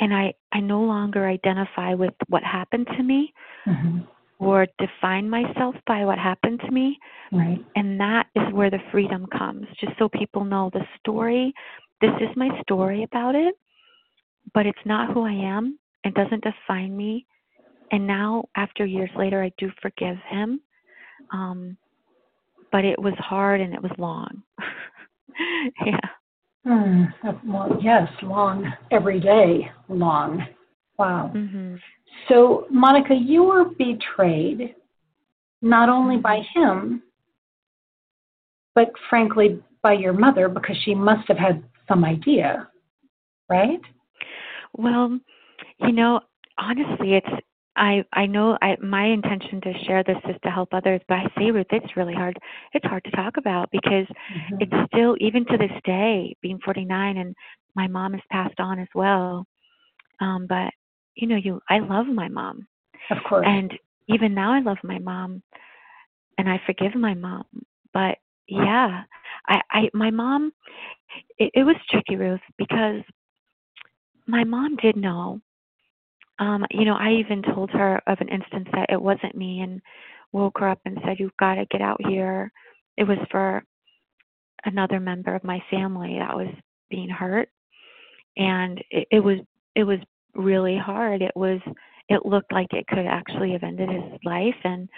and 0.00 0.12
i 0.14 0.32
i 0.52 0.60
no 0.60 0.80
longer 0.82 1.26
identify 1.26 1.94
with 1.94 2.14
what 2.28 2.42
happened 2.42 2.86
to 2.96 3.02
me 3.02 3.32
mm-hmm. 3.66 4.00
Or 4.38 4.66
define 4.78 5.28
myself 5.28 5.74
by 5.86 6.04
what 6.04 6.18
happened 6.18 6.60
to 6.60 6.70
me 6.70 6.98
right 7.32 7.64
and 7.76 7.98
that 8.00 8.26
is 8.34 8.52
where 8.52 8.70
the 8.70 8.78
freedom 8.90 9.26
comes 9.36 9.66
just 9.80 9.92
so 9.98 10.08
people 10.08 10.44
know 10.44 10.70
the 10.72 10.84
story 10.98 11.52
this 12.00 12.12
is 12.20 12.36
my 12.36 12.48
story 12.62 13.04
about 13.04 13.34
it 13.34 13.54
but 14.52 14.66
it's 14.66 14.78
not 14.84 15.12
who 15.12 15.24
I 15.24 15.32
am. 15.32 15.78
It 16.04 16.14
doesn't 16.14 16.44
define 16.44 16.96
me. 16.96 17.26
And 17.92 18.06
now, 18.06 18.44
after 18.56 18.84
years 18.84 19.10
later, 19.16 19.42
I 19.42 19.52
do 19.58 19.70
forgive 19.80 20.16
him. 20.28 20.60
Um, 21.32 21.76
but 22.72 22.84
it 22.84 22.98
was 22.98 23.14
hard 23.18 23.60
and 23.60 23.72
it 23.72 23.82
was 23.82 23.92
long. 23.98 24.42
yeah. 25.86 26.00
Mm, 26.66 27.12
well, 27.44 27.78
yes, 27.80 28.08
long 28.22 28.72
every 28.90 29.20
day, 29.20 29.70
long. 29.88 30.46
Wow. 30.98 31.32
Mm-hmm. 31.34 31.74
So, 32.28 32.66
Monica, 32.70 33.14
you 33.14 33.44
were 33.44 33.64
betrayed 33.64 34.74
not 35.62 35.88
only 35.88 36.16
by 36.16 36.42
him, 36.54 37.02
but 38.74 38.90
frankly 39.08 39.62
by 39.82 39.92
your 39.92 40.12
mother 40.12 40.48
because 40.48 40.76
she 40.84 40.94
must 40.94 41.28
have 41.28 41.38
had 41.38 41.62
some 41.88 42.04
idea, 42.04 42.68
right? 43.48 43.80
Well, 44.76 45.18
you 45.78 45.92
know, 45.92 46.20
honestly, 46.58 47.14
it's 47.14 47.44
I 47.76 48.04
I 48.12 48.26
know 48.26 48.56
I 48.62 48.76
my 48.80 49.06
intention 49.06 49.60
to 49.62 49.72
share 49.84 50.04
this 50.04 50.16
is 50.28 50.36
to 50.44 50.50
help 50.50 50.68
others, 50.72 51.00
but 51.08 51.14
I 51.14 51.24
say 51.36 51.50
Ruth, 51.50 51.66
it's 51.70 51.96
really 51.96 52.14
hard. 52.14 52.38
It's 52.72 52.86
hard 52.86 53.04
to 53.04 53.10
talk 53.10 53.36
about 53.36 53.70
because 53.72 54.06
mm-hmm. 54.06 54.56
it's 54.60 54.90
still 54.92 55.16
even 55.20 55.44
to 55.46 55.56
this 55.56 55.72
day, 55.84 56.36
being 56.40 56.58
49, 56.64 57.16
and 57.16 57.34
my 57.74 57.86
mom 57.88 58.12
has 58.12 58.22
passed 58.30 58.60
on 58.60 58.78
as 58.78 58.88
well. 58.94 59.46
Um, 60.20 60.46
but 60.48 60.72
you 61.14 61.26
know, 61.26 61.36
you 61.36 61.60
I 61.68 61.78
love 61.78 62.06
my 62.06 62.28
mom, 62.28 62.66
of 63.10 63.18
course, 63.28 63.46
and 63.46 63.72
even 64.08 64.34
now 64.34 64.52
I 64.52 64.60
love 64.60 64.78
my 64.82 64.98
mom, 64.98 65.42
and 66.38 66.48
I 66.48 66.60
forgive 66.66 66.94
my 66.94 67.14
mom. 67.14 67.44
But 67.92 68.18
yeah, 68.48 69.02
I 69.48 69.60
I 69.70 69.90
my 69.92 70.10
mom, 70.10 70.52
it, 71.38 71.50
it 71.54 71.64
was 71.64 71.76
tricky, 71.90 72.16
Ruth, 72.16 72.40
because 72.58 73.02
my 74.26 74.44
mom 74.44 74.76
did 74.76 74.96
know. 74.96 75.40
Um, 76.40 76.66
you 76.70 76.84
know, 76.84 76.96
I 76.96 77.12
even 77.12 77.42
told 77.42 77.70
her 77.70 78.02
of 78.06 78.20
an 78.20 78.28
instance 78.28 78.68
that 78.72 78.90
it 78.90 79.00
wasn't 79.00 79.36
me 79.36 79.60
and 79.60 79.80
woke 80.32 80.58
her 80.58 80.68
up 80.68 80.80
and 80.84 80.98
said, 81.04 81.20
You've 81.20 81.36
got 81.38 81.54
to 81.54 81.66
get 81.66 81.80
out 81.80 82.00
here. 82.06 82.50
It 82.96 83.04
was 83.04 83.18
for 83.30 83.62
another 84.64 85.00
member 85.00 85.34
of 85.34 85.44
my 85.44 85.62
family 85.70 86.16
that 86.18 86.36
was 86.36 86.52
being 86.90 87.08
hurt. 87.08 87.48
And 88.36 88.82
it, 88.90 89.06
it 89.10 89.20
was 89.20 89.38
it 89.76 89.84
was 89.84 89.98
really 90.34 90.76
hard. 90.76 91.22
It 91.22 91.32
was 91.34 91.60
it 92.08 92.26
looked 92.26 92.52
like 92.52 92.72
it 92.72 92.86
could 92.86 93.06
actually 93.06 93.52
have 93.52 93.62
ended 93.62 93.88
his 93.88 94.20
life 94.24 94.54
and 94.64 94.88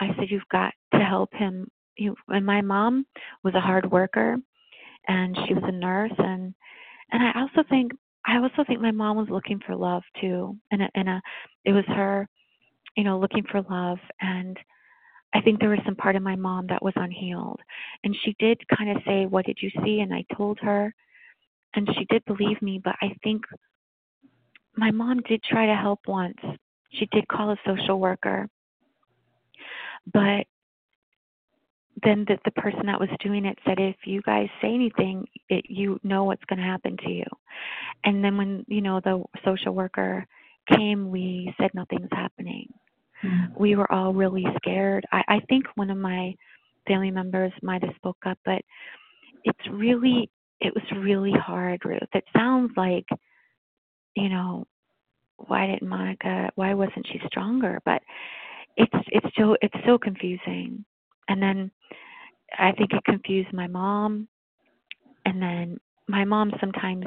I 0.00 0.08
said, 0.16 0.30
You've 0.30 0.48
got 0.50 0.74
to 0.92 1.00
help 1.00 1.32
him 1.32 1.68
you 1.96 2.14
and 2.28 2.44
my 2.44 2.60
mom 2.60 3.06
was 3.42 3.54
a 3.54 3.60
hard 3.60 3.90
worker 3.90 4.36
and 5.08 5.36
she 5.46 5.54
was 5.54 5.64
a 5.66 5.72
nurse 5.72 6.12
and 6.18 6.54
and 7.12 7.22
I 7.22 7.40
also 7.40 7.66
think 7.68 7.92
I 8.26 8.38
also 8.38 8.64
think 8.66 8.80
my 8.80 8.90
mom 8.90 9.16
was 9.16 9.28
looking 9.30 9.60
for 9.64 9.76
love 9.76 10.02
too, 10.20 10.56
and 10.72 10.82
a, 10.82 10.88
and 10.94 11.08
a, 11.08 11.22
it 11.64 11.72
was 11.72 11.84
her, 11.88 12.28
you 12.96 13.04
know, 13.04 13.18
looking 13.18 13.44
for 13.50 13.62
love. 13.70 13.98
And 14.20 14.58
I 15.32 15.40
think 15.40 15.60
there 15.60 15.68
was 15.68 15.78
some 15.84 15.94
part 15.94 16.16
of 16.16 16.22
my 16.22 16.34
mom 16.34 16.66
that 16.68 16.82
was 16.82 16.94
unhealed, 16.96 17.60
and 18.02 18.16
she 18.24 18.34
did 18.38 18.60
kind 18.76 18.90
of 18.90 19.02
say, 19.06 19.26
"What 19.26 19.46
did 19.46 19.58
you 19.60 19.70
see?" 19.84 20.00
And 20.00 20.12
I 20.12 20.24
told 20.36 20.58
her, 20.60 20.92
and 21.74 21.88
she 21.96 22.06
did 22.10 22.24
believe 22.24 22.60
me. 22.60 22.80
But 22.82 22.96
I 23.00 23.14
think 23.22 23.44
my 24.76 24.90
mom 24.90 25.20
did 25.28 25.42
try 25.42 25.66
to 25.66 25.74
help 25.74 26.00
once. 26.06 26.38
She 26.90 27.06
did 27.12 27.28
call 27.28 27.50
a 27.50 27.56
social 27.66 27.98
worker, 27.98 28.48
but 30.12 30.46
then 32.02 32.24
the, 32.28 32.38
the 32.44 32.50
person 32.50 32.86
that 32.86 33.00
was 33.00 33.08
doing 33.20 33.46
it 33.46 33.58
said, 33.66 33.78
if 33.78 33.96
you 34.04 34.20
guys 34.22 34.48
say 34.60 34.68
anything, 34.68 35.26
it, 35.48 35.64
you 35.68 35.98
know 36.02 36.24
what's 36.24 36.44
going 36.44 36.58
to 36.58 36.64
happen 36.64 36.96
to 36.98 37.10
you. 37.10 37.24
And 38.04 38.22
then 38.22 38.36
when 38.36 38.64
you 38.68 38.82
know 38.82 39.00
the 39.00 39.24
social 39.44 39.74
worker 39.74 40.26
came, 40.70 41.10
we 41.10 41.54
said 41.58 41.70
nothing's 41.72 42.08
happening. 42.12 42.68
Mm-hmm. 43.24 43.54
We 43.58 43.76
were 43.76 43.90
all 43.90 44.12
really 44.12 44.44
scared. 44.56 45.06
I, 45.10 45.22
I 45.28 45.40
think 45.48 45.64
one 45.74 45.90
of 45.90 45.96
my 45.96 46.34
family 46.86 47.10
members 47.10 47.52
might 47.62 47.82
have 47.82 47.94
spoke 47.96 48.18
up, 48.26 48.38
but 48.44 48.60
it's 49.44 49.68
really 49.70 50.30
it 50.60 50.72
was 50.74 50.84
really 51.02 51.32
hard, 51.32 51.84
Ruth. 51.84 52.08
It 52.14 52.24
sounds 52.36 52.72
like, 52.76 53.06
you 54.16 54.28
know, 54.28 54.66
why 55.36 55.66
didn't 55.66 55.88
Monica? 55.88 56.50
Why 56.54 56.74
wasn't 56.74 57.06
she 57.12 57.20
stronger? 57.26 57.80
But 57.84 58.02
it's 58.76 59.06
it's 59.08 59.36
so 59.36 59.56
it's 59.62 59.76
so 59.86 59.98
confusing 59.98 60.84
and 61.28 61.42
then 61.42 61.70
I 62.58 62.72
think 62.72 62.92
it 62.92 63.04
confused 63.04 63.52
my 63.52 63.66
mom. 63.66 64.28
And 65.24 65.42
then 65.42 65.78
my 66.08 66.24
mom 66.24 66.52
sometimes, 66.60 67.04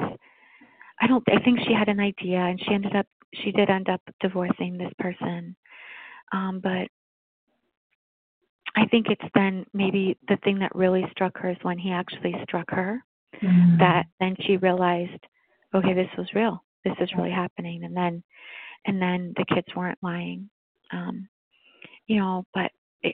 I 1.00 1.06
don't, 1.06 1.24
I 1.28 1.42
think 1.42 1.60
she 1.66 1.72
had 1.72 1.88
an 1.88 2.00
idea 2.00 2.38
and 2.38 2.60
she 2.60 2.74
ended 2.74 2.94
up, 2.94 3.06
she 3.34 3.52
did 3.52 3.70
end 3.70 3.88
up 3.88 4.02
divorcing 4.20 4.76
this 4.76 4.92
person. 4.98 5.56
Um, 6.32 6.60
but 6.62 6.88
I 8.76 8.86
think 8.90 9.06
it's 9.08 9.32
then 9.34 9.64
maybe 9.72 10.18
the 10.28 10.36
thing 10.44 10.58
that 10.58 10.74
really 10.74 11.04
struck 11.10 11.38
her 11.38 11.50
is 11.50 11.56
when 11.62 11.78
he 11.78 11.90
actually 11.90 12.34
struck 12.42 12.70
her, 12.70 13.02
mm-hmm. 13.42 13.78
that 13.78 14.06
then 14.20 14.36
she 14.46 14.58
realized, 14.58 15.26
okay, 15.74 15.94
this 15.94 16.10
was 16.18 16.28
real. 16.34 16.62
This 16.84 16.94
is 17.00 17.10
really 17.16 17.30
happening. 17.30 17.84
And 17.84 17.96
then, 17.96 18.22
and 18.86 19.00
then 19.00 19.34
the 19.36 19.44
kids 19.54 19.68
weren't 19.76 19.98
lying. 20.02 20.48
Um, 20.92 21.28
you 22.06 22.18
know, 22.18 22.44
but 22.54 22.70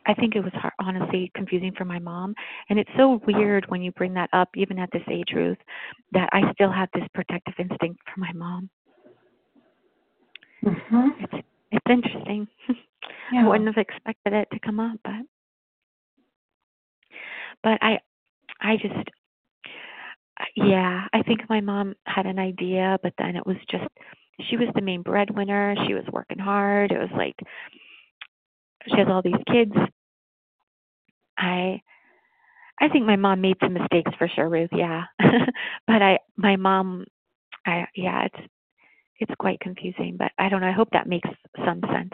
I 0.07 0.15
think 0.15 0.35
it 0.35 0.41
was 0.41 0.53
honestly 0.81 1.31
confusing 1.35 1.73
for 1.77 1.85
my 1.85 1.99
mom. 1.99 2.35
And 2.71 2.79
it's 2.79 2.91
so 2.97 3.21
weird 3.27 3.67
when 3.69 3.83
you 3.83 3.93
bring 3.93 4.15
that 4.15 4.31
up, 4.33 4.49
even 4.57 4.79
at 4.79 4.91
this 4.93 5.03
age, 5.11 5.29
Ruth, 5.35 5.59
that 6.13 6.29
I 6.33 6.53
still 6.55 6.73
have 6.73 6.89
this 6.93 7.05
protective 7.15 7.55
instinct 7.59 8.01
for 8.13 8.21
my 8.21 8.33
mom. 8.33 8.69
Mm-hmm. 10.65 11.09
It's 11.21 11.47
it's 11.73 11.87
interesting. 11.89 12.49
Yeah. 13.33 13.45
I 13.45 13.49
wouldn't 13.49 13.69
have 13.69 13.77
expected 13.77 14.33
it 14.33 14.49
to 14.53 14.59
come 14.61 14.81
up, 14.81 14.99
but 15.05 15.23
but 17.63 17.79
I 17.83 17.99
I 18.61 18.77
just 18.77 19.09
yeah, 20.55 21.07
I 21.13 21.23
think 21.23 21.49
my 21.49 21.61
mom 21.61 21.95
had 22.07 22.27
an 22.27 22.39
idea, 22.39 22.99
but 23.03 23.13
then 23.19 23.37
it 23.37 23.47
was 23.47 23.57
just 23.71 23.85
she 24.49 24.57
was 24.57 24.69
the 24.75 24.83
main 24.83 25.03
breadwinner. 25.03 25.75
She 25.87 25.95
was 25.95 26.05
working 26.13 26.39
hard. 26.39 26.93
It 26.93 26.99
was 26.99 27.11
like 27.17 27.37
she 28.87 28.99
has 28.99 29.09
all 29.09 29.23
these 29.23 29.35
kids. 29.51 29.73
I 31.39 31.81
I 32.81 32.89
think 32.89 33.07
my 33.07 33.17
mom 33.17 33.41
made 33.41 33.57
some 33.63 33.73
mistakes 33.73 34.13
for 34.19 34.29
sure, 34.29 34.49
Ruth, 34.49 34.71
yeah. 34.73 35.05
but 35.87 36.03
I 36.03 36.19
my 36.37 36.57
mom 36.57 37.07
I 37.67 37.87
yeah, 37.95 38.27
it's 38.27 38.49
it's 39.19 39.33
quite 39.39 39.61
confusing, 39.61 40.17
but 40.19 40.33
I 40.39 40.49
don't 40.49 40.61
know. 40.61 40.69
I 40.69 40.73
hope 40.73 40.91
that 40.93 41.07
makes 41.07 41.29
some 41.65 41.81
sense. 41.93 42.13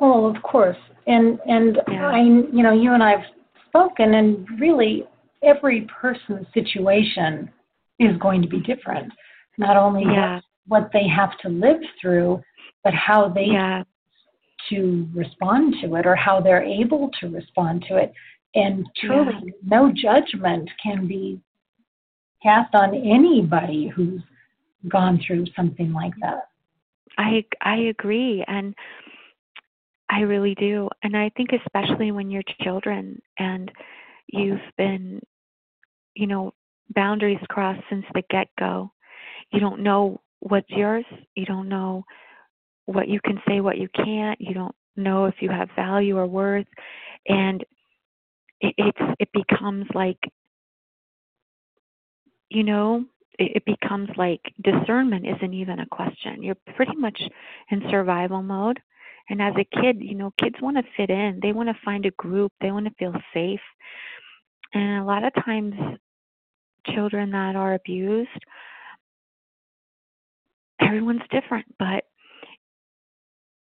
Well, 0.00 0.26
of 0.34 0.42
course. 0.42 0.78
And 1.06 1.38
and 1.46 1.78
yeah. 1.88 2.08
I 2.08 2.20
you 2.20 2.62
know, 2.62 2.72
you 2.72 2.94
and 2.94 3.02
I've 3.02 3.24
spoken 3.68 4.14
and 4.14 4.48
really 4.58 5.06
every 5.42 5.86
person's 6.00 6.46
situation 6.54 7.50
is 7.98 8.16
going 8.18 8.42
to 8.42 8.48
be 8.48 8.60
different. 8.60 9.12
Not 9.58 9.76
only 9.76 10.04
yeah. 10.04 10.40
what, 10.66 10.90
they 10.92 11.06
have 11.06 11.36
to 11.42 11.48
live 11.48 11.80
through, 12.00 12.42
but 12.82 12.94
how 12.94 13.28
they 13.28 13.48
yeah. 13.52 13.82
to 14.70 15.08
respond 15.14 15.74
to 15.82 15.94
it 15.96 16.06
or 16.06 16.16
how 16.16 16.40
they're 16.40 16.62
able 16.62 17.10
to 17.20 17.28
respond 17.28 17.84
to 17.88 17.96
it. 17.96 18.12
And 18.54 18.86
truly 18.96 19.32
yeah. 19.44 19.52
no 19.62 19.92
judgment 19.92 20.68
can 20.82 21.06
be 21.06 21.40
cast 22.42 22.74
on 22.74 22.94
anybody 22.94 23.88
who's 23.94 24.22
gone 24.88 25.20
through 25.26 25.44
something 25.54 25.92
like 25.92 26.14
that. 26.22 26.48
I 27.18 27.44
I 27.60 27.76
agree 27.76 28.44
and 28.48 28.74
I 30.10 30.20
really 30.20 30.54
do. 30.54 30.88
And 31.02 31.16
I 31.16 31.30
think 31.36 31.50
especially 31.52 32.12
when 32.12 32.30
you're 32.30 32.42
children 32.62 33.20
and 33.38 33.70
you've 34.28 34.60
been 34.76 35.20
you 36.14 36.26
know 36.26 36.52
boundaries 36.94 37.38
crossed 37.48 37.82
since 37.88 38.04
the 38.14 38.22
get-go. 38.30 38.92
You 39.52 39.60
don't 39.60 39.82
know 39.82 40.20
what's 40.40 40.70
yours. 40.70 41.04
You 41.34 41.46
don't 41.46 41.68
know 41.68 42.04
what 42.86 43.08
you 43.08 43.20
can 43.20 43.40
say, 43.48 43.60
what 43.60 43.78
you 43.78 43.88
can't. 43.94 44.40
You 44.40 44.54
don't 44.54 44.74
know 44.96 45.26
if 45.26 45.36
you 45.40 45.50
have 45.50 45.68
value 45.76 46.16
or 46.18 46.26
worth 46.26 46.66
and 47.28 47.64
it, 48.60 48.74
it's 48.76 49.16
it 49.18 49.28
becomes 49.32 49.86
like 49.94 50.18
you 52.48 52.64
know 52.64 53.04
it, 53.38 53.64
becomes 53.64 54.10
like 54.18 54.40
discernment 54.62 55.26
isn't 55.26 55.54
even 55.54 55.80
a 55.80 55.86
question. 55.86 56.42
You're 56.42 56.58
pretty 56.76 56.94
much 56.94 57.18
in 57.70 57.82
survival 57.90 58.42
mode. 58.42 58.78
And 59.30 59.40
as 59.40 59.54
a 59.56 59.80
kid, 59.80 59.98
you 60.00 60.14
know, 60.14 60.34
kids 60.38 60.56
want 60.60 60.76
to 60.76 60.82
fit 60.94 61.08
in. 61.08 61.38
They 61.40 61.52
want 61.52 61.70
to 61.70 61.76
find 61.82 62.04
a 62.04 62.10
group. 62.10 62.52
They 62.60 62.70
want 62.70 62.86
to 62.86 62.94
feel 62.98 63.14
safe. 63.32 63.60
And 64.72 65.02
a 65.02 65.04
lot 65.04 65.24
of 65.24 65.32
times, 65.44 65.74
children 66.94 67.30
that 67.32 67.56
are 67.56 67.74
abused, 67.74 68.28
everyone's 70.80 71.22
different, 71.30 71.66
but 71.78 72.04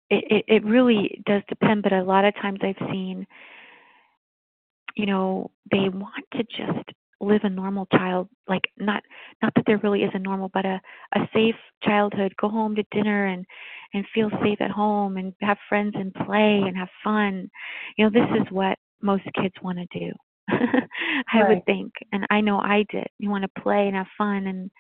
it, 0.10 0.24
it, 0.30 0.46
it 0.48 0.66
really 0.66 1.22
does 1.26 1.42
depend. 1.50 1.84
But 1.84 1.94
a 1.94 2.04
lot 2.04 2.26
of 2.26 2.36
times 2.36 2.60
I've 2.62 2.88
seen, 2.92 3.26
you 4.96 5.06
know, 5.06 5.52
they 5.72 5.90
want 5.90 6.26
to 6.34 6.44
just 6.44 6.90
live 7.22 7.42
a 7.44 7.50
normal 7.50 7.86
child 7.94 8.28
like 8.48 8.64
not 8.80 9.04
not 9.44 9.54
that 9.56 9.64
there 9.68 9.78
really 9.84 10.02
is 10.02 10.10
a 10.16 10.20
normal 10.20 10.50
but 10.54 10.66
a 10.66 10.82
a 11.16 11.20
safe 11.34 11.56
childhood 11.84 12.34
go 12.42 12.50
home 12.50 12.76
to 12.76 12.84
dinner 12.92 13.28
and 13.28 13.46
and 13.94 14.06
feel 14.14 14.30
safe 14.44 14.60
at 14.60 14.72
home 14.72 15.18
and 15.18 15.34
have 15.42 15.58
friends 15.70 15.94
and 15.96 16.14
play 16.26 16.62
and 16.66 16.76
have 16.76 16.90
fun 17.04 17.48
you 17.96 18.04
know 18.04 18.10
this 18.12 18.42
is 18.42 18.52
what 18.52 18.78
most 19.04 19.24
kids 19.40 19.54
want 19.62 19.78
to 19.78 20.00
do 20.00 20.12
i 21.34 21.42
right. 21.42 21.50
would 21.50 21.66
think 21.66 21.92
and 22.12 22.26
i 22.30 22.42
know 22.42 22.60
i 22.60 22.86
did 22.90 23.08
you 23.20 23.30
want 23.30 23.44
to 23.44 23.62
play 23.62 23.88
and 23.88 23.96
have 23.96 24.08
fun 24.18 24.48
and 24.48 24.72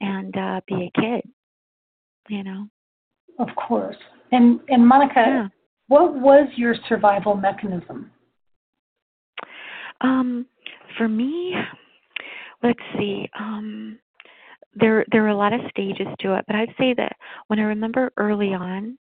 and 0.00 0.36
uh 0.36 0.60
be 0.66 0.90
a 0.96 1.00
kid 1.00 1.22
you 2.28 2.42
know 2.42 2.66
of 3.38 3.48
course 3.56 3.96
and 4.32 4.60
and 4.68 4.86
monica 4.86 5.14
yeah. 5.16 5.48
what 5.88 6.14
was 6.14 6.48
your 6.56 6.74
survival 6.88 7.34
mechanism 7.34 8.10
um 10.00 10.46
for 10.96 11.08
me, 11.08 11.54
let's 12.62 12.80
see. 12.96 13.28
Um, 13.38 13.98
there 14.74 15.04
there 15.12 15.24
are 15.24 15.28
a 15.28 15.36
lot 15.36 15.52
of 15.52 15.60
stages 15.70 16.06
to 16.20 16.36
it, 16.36 16.44
but 16.46 16.56
I'd 16.56 16.74
say 16.78 16.94
that 16.94 17.12
when 17.46 17.58
I 17.58 17.62
remember 17.62 18.12
early 18.16 18.48
on, 18.54 18.98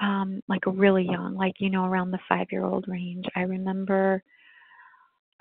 um, 0.00 0.40
like 0.48 0.62
really 0.66 1.04
young, 1.04 1.34
like 1.34 1.54
you 1.58 1.70
know 1.70 1.84
around 1.84 2.10
the 2.10 2.18
five 2.28 2.46
year 2.50 2.64
old 2.64 2.86
range, 2.88 3.24
I 3.36 3.42
remember 3.42 4.22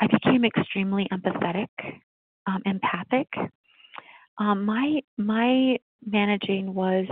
I 0.02 0.08
became 0.08 0.44
extremely 0.44 1.08
empathetic, 1.14 1.68
um, 2.48 2.62
empathic. 2.66 3.28
Um, 4.40 4.66
my 4.66 5.02
my 5.18 5.78
managing 6.06 6.74
was 6.74 7.06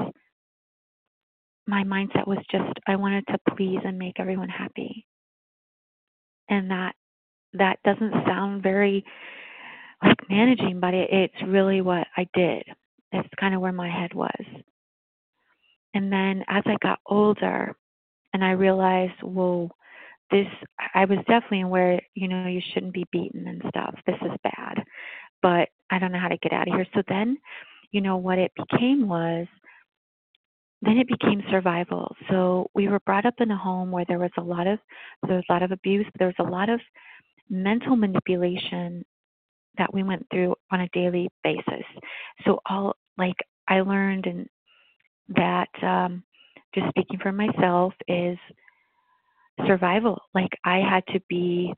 my 1.67 1.84
mindset 1.84 2.28
was 2.28 2.39
just 2.52 2.80
I 2.88 2.95
wanted 2.95 3.25
to 3.28 3.38
please 3.56 3.80
and 3.86 3.99
make 3.99 4.19
everyone 4.19 4.49
happy, 4.49 5.06
and 6.49 6.71
that 6.71 6.95
that 7.54 7.78
doesn't 7.86 8.13
sound 8.25 8.63
very 8.63 9.06
like 10.04 10.17
managing, 10.30 10.80
but 10.80 10.93
it, 10.93 11.10
it's 11.12 11.43
really 11.47 11.82
what 11.82 12.08
I 12.17 12.28
did. 12.34 12.63
It's 13.12 13.30
kind 13.39 13.54
of 13.54 13.62
where 13.62 13.71
my 13.71 13.89
head 13.89 14.13
was. 14.13 14.45
And 15.93 16.12
then 16.12 16.43
as 16.47 16.63
I 16.65 16.78
got 16.82 16.99
older 17.06 17.75
and 18.34 18.43
I 18.43 18.52
realized, 18.52 19.21
whoa, 19.23 19.71
this, 20.32 20.48
I 20.94 21.06
was 21.06 21.18
definitely 21.28 21.62
aware, 21.62 22.00
you 22.15 22.28
know, 22.28 22.48
you 22.48 22.62
shouldn't 22.74 22.94
be 22.94 23.06
beaten 23.12 23.48
and 23.48 23.62
stuff. 23.70 23.96
This 24.06 24.18
is 24.22 24.32
bad. 24.44 24.84
But 25.42 25.70
I 25.89 26.00
don't 26.00 26.12
know 26.12 26.20
how 26.20 26.28
to 26.28 26.38
get 26.38 26.54
out 26.54 26.68
of 26.68 26.74
here. 26.74 26.86
So 26.94 27.02
then, 27.08 27.38
you 27.92 28.02
know, 28.02 28.18
what 28.18 28.38
it 28.38 28.52
became 28.56 29.08
was, 29.08 29.48
then 30.82 30.98
it 30.98 31.08
became 31.08 31.44
survival. 31.50 32.15
So 32.30 32.70
we 32.74 32.88
were 32.88 33.02
brought 33.02 33.26
up 33.26 33.36
in 33.39 33.52
a 33.52 33.58
home 33.58 33.92
where 33.92 34.06
there 34.08 34.20
was 34.20 34.32
a 34.38 34.42
lot 34.42 34.68
of 34.68 34.80
there 35.28 35.36
was 35.36 35.46
a 35.50 35.54
lot 35.54 35.63
of 35.63 35.72
abuse, 35.72 36.06
there 36.18 36.28
was 36.28 36.48
a 36.48 36.50
lot 36.50 36.70
of 36.70 36.80
mental 37.50 37.96
manipulation 37.96 39.04
that 39.78 39.94
we 39.94 40.04
went 40.04 40.26
through 40.32 40.56
on 40.72 40.82
a 40.82 40.89
daily 40.94 41.30
basis. 41.44 41.84
So 42.46 42.60
all 42.65 42.96
like 43.18 43.36
I 43.68 43.82
learned 43.82 44.26
and 44.26 44.48
that 45.30 45.70
um 45.84 46.24
just 46.74 46.88
speaking 46.89 47.20
for 47.20 47.32
myself 47.32 47.94
is 48.08 48.38
survival. 49.67 50.22
Like 50.34 50.52
I 50.63 50.78
had 50.78 51.04
to 51.13 51.22
be 51.30 51.74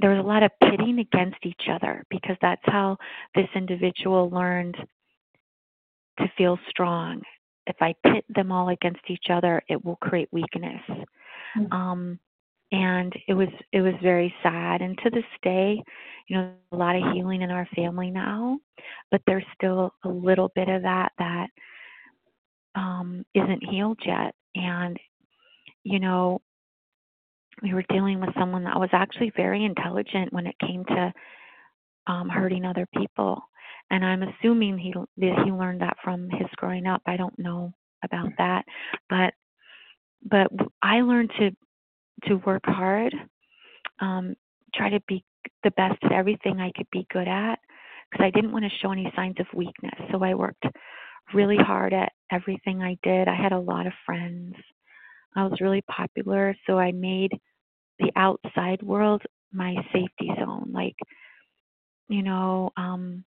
there 0.00 0.10
was 0.10 0.24
a 0.24 0.28
lot 0.28 0.44
of 0.44 0.52
pitting 0.62 1.00
against 1.00 1.38
each 1.44 1.68
other 1.68 2.04
because 2.08 2.36
that's 2.40 2.62
how 2.64 2.96
this 3.34 3.48
individual 3.56 4.30
learned 4.30 4.76
to 6.18 6.32
feel 6.36 6.58
strong. 6.68 7.20
If 7.66 7.76
I 7.80 7.94
pit 8.06 8.24
them 8.28 8.52
all 8.52 8.68
against 8.68 9.00
each 9.08 9.26
other, 9.28 9.60
it 9.68 9.84
will 9.84 9.96
create 9.96 10.28
weakness. 10.30 10.80
Mm-hmm. 10.88 11.72
Um, 11.72 12.20
and 12.70 13.12
it 13.26 13.34
was 13.34 13.48
it 13.72 13.80
was 13.80 13.94
very 14.02 14.34
sad 14.42 14.82
and 14.82 14.98
to 14.98 15.10
this 15.10 15.24
day 15.42 15.82
you 16.26 16.36
know 16.36 16.52
a 16.72 16.76
lot 16.76 16.96
of 16.96 17.14
healing 17.14 17.40
in 17.40 17.50
our 17.50 17.66
family 17.74 18.10
now 18.10 18.58
but 19.10 19.22
there's 19.26 19.44
still 19.54 19.90
a 20.04 20.08
little 20.08 20.52
bit 20.54 20.68
of 20.68 20.82
that 20.82 21.12
that 21.18 21.46
um 22.74 23.24
isn't 23.34 23.64
healed 23.70 23.98
yet 24.04 24.34
and 24.54 24.98
you 25.82 25.98
know 25.98 26.40
we 27.62 27.74
were 27.74 27.84
dealing 27.88 28.20
with 28.20 28.30
someone 28.38 28.64
that 28.64 28.78
was 28.78 28.90
actually 28.92 29.32
very 29.36 29.64
intelligent 29.64 30.32
when 30.32 30.46
it 30.46 30.56
came 30.60 30.84
to 30.84 31.12
um 32.06 32.28
hurting 32.28 32.64
other 32.64 32.86
people 32.96 33.40
and 33.90 34.04
i'm 34.04 34.22
assuming 34.22 34.78
he 34.78 34.92
that 35.16 35.42
he 35.44 35.50
learned 35.50 35.80
that 35.80 35.96
from 36.02 36.28
his 36.30 36.48
growing 36.56 36.86
up 36.86 37.02
i 37.06 37.16
don't 37.16 37.38
know 37.38 37.72
about 38.04 38.28
that 38.38 38.64
but 39.08 39.34
but 40.24 40.48
i 40.82 41.00
learned 41.00 41.30
to 41.38 41.50
to 42.24 42.36
work 42.36 42.62
hard, 42.64 43.14
um, 44.00 44.34
try 44.74 44.90
to 44.90 45.00
be 45.06 45.24
the 45.64 45.70
best 45.72 45.98
at 46.02 46.12
everything 46.12 46.60
I 46.60 46.72
could 46.76 46.88
be 46.90 47.06
good 47.12 47.28
at 47.28 47.58
because 48.10 48.24
I 48.24 48.30
didn't 48.30 48.52
want 48.52 48.64
to 48.64 48.78
show 48.80 48.92
any 48.92 49.10
signs 49.14 49.36
of 49.38 49.46
weakness. 49.54 49.94
So 50.10 50.22
I 50.22 50.34
worked 50.34 50.64
really 51.34 51.56
hard 51.56 51.92
at 51.92 52.12
everything 52.30 52.82
I 52.82 52.96
did. 53.02 53.28
I 53.28 53.34
had 53.34 53.52
a 53.52 53.58
lot 53.58 53.86
of 53.86 53.92
friends. 54.06 54.54
I 55.38 55.44
was 55.44 55.60
really 55.60 55.82
popular, 55.82 56.54
so 56.66 56.78
I 56.78 56.92
made 56.92 57.32
the 57.98 58.10
outside 58.16 58.82
world 58.82 59.22
my 59.52 59.74
safety 59.92 60.30
zone. 60.38 60.70
Like, 60.72 60.96
you 62.08 62.22
know, 62.22 62.70
um, 62.76 63.24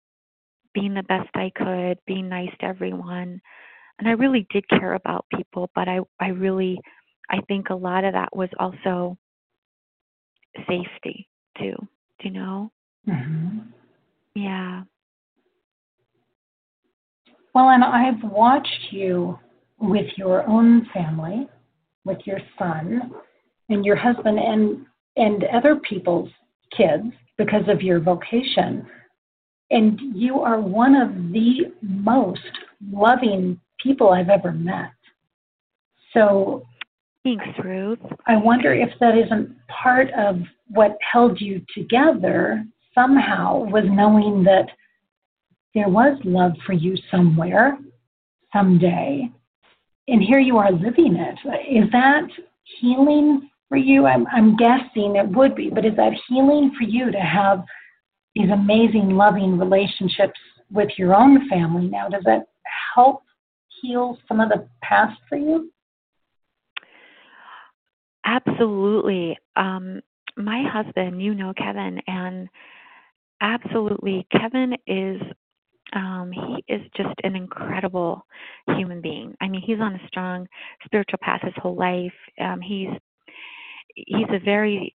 being 0.73 0.93
the 0.93 1.03
best 1.03 1.29
I 1.35 1.51
could, 1.55 1.97
being 2.05 2.29
nice 2.29 2.51
to 2.59 2.65
everyone. 2.65 3.41
And 3.99 4.07
I 4.07 4.11
really 4.11 4.45
did 4.51 4.67
care 4.69 4.93
about 4.93 5.25
people, 5.35 5.69
but 5.75 5.87
I, 5.87 5.99
I 6.19 6.29
really 6.29 6.79
I 7.29 7.39
think 7.47 7.69
a 7.69 7.75
lot 7.75 8.03
of 8.03 8.13
that 8.13 8.35
was 8.35 8.49
also 8.59 9.17
safety 10.67 11.29
too. 11.57 11.75
Do 12.19 12.27
you 12.27 12.31
know? 12.31 12.71
Mm-hmm. 13.07 13.59
Yeah. 14.35 14.83
Well, 17.55 17.69
and 17.69 17.83
I've 17.83 18.21
watched 18.29 18.91
you 18.91 19.39
with 19.79 20.07
your 20.17 20.47
own 20.47 20.87
family, 20.93 21.47
with 22.05 22.17
your 22.25 22.39
son 22.57 23.11
and 23.69 23.85
your 23.85 23.95
husband 23.95 24.39
and 24.39 24.85
and 25.17 25.43
other 25.53 25.75
people's 25.75 26.29
kids 26.75 27.03
because 27.37 27.67
of 27.67 27.81
your 27.81 27.99
vocation. 27.99 28.85
And 29.71 29.99
you 30.15 30.39
are 30.39 30.59
one 30.59 30.95
of 30.95 31.09
the 31.31 31.73
most 31.81 32.39
loving 32.91 33.59
people 33.81 34.09
I've 34.09 34.29
ever 34.29 34.51
met. 34.51 34.91
So 36.13 36.63
Thanks, 37.23 37.45
Ruth. 37.63 37.99
I 38.25 38.35
wonder 38.35 38.73
if 38.73 38.89
that 38.99 39.15
isn't 39.15 39.55
part 39.67 40.07
of 40.17 40.37
what 40.69 40.97
held 41.11 41.39
you 41.39 41.61
together 41.75 42.65
somehow 42.95 43.59
was 43.65 43.83
knowing 43.87 44.43
that 44.43 44.65
there 45.75 45.87
was 45.87 46.17
love 46.23 46.53
for 46.65 46.73
you 46.73 46.97
somewhere, 47.11 47.77
someday, 48.51 49.29
and 50.07 50.21
here 50.21 50.39
you 50.39 50.57
are 50.57 50.71
living 50.71 51.15
it. 51.15 51.37
Is 51.69 51.89
that 51.91 52.27
healing 52.79 53.49
for 53.69 53.77
you? 53.77 54.05
I'm, 54.05 54.25
I'm 54.27 54.55
guessing 54.55 55.15
it 55.15 55.27
would 55.29 55.55
be, 55.55 55.69
but 55.69 55.85
is 55.85 55.95
that 55.95 56.13
healing 56.27 56.71
for 56.77 56.83
you 56.83 57.11
to 57.11 57.19
have 57.19 57.63
these 58.35 58.49
amazing, 58.51 59.09
loving 59.11 59.57
relationships 59.57 60.39
with 60.71 60.89
your 60.97 61.15
own 61.15 61.47
family 61.49 61.87
now? 61.87 62.09
Does 62.09 62.23
that 62.25 62.47
help 62.95 63.23
heal 63.81 64.17
some 64.27 64.39
of 64.39 64.49
the 64.49 64.67
past 64.83 65.19
for 65.27 65.37
you? 65.37 65.71
Absolutely. 68.25 69.37
Um, 69.55 70.01
my 70.37 70.63
husband, 70.71 71.21
you 71.21 71.33
know 71.33 71.53
Kevin, 71.57 71.99
and 72.07 72.47
absolutely, 73.41 74.27
Kevin 74.31 74.75
is 74.87 75.21
um, 75.93 76.31
he 76.31 76.73
is 76.73 76.81
just 76.95 77.15
an 77.23 77.35
incredible 77.35 78.25
human 78.77 79.01
being. 79.01 79.35
I 79.41 79.47
mean, 79.47 79.61
he's 79.65 79.79
on 79.79 79.95
a 79.95 80.07
strong 80.07 80.47
spiritual 80.85 81.19
path 81.21 81.41
his 81.43 81.53
whole 81.57 81.75
life. 81.75 82.13
Um, 82.39 82.61
he's 82.61 82.89
he's 83.95 84.27
a 84.29 84.39
very 84.39 84.95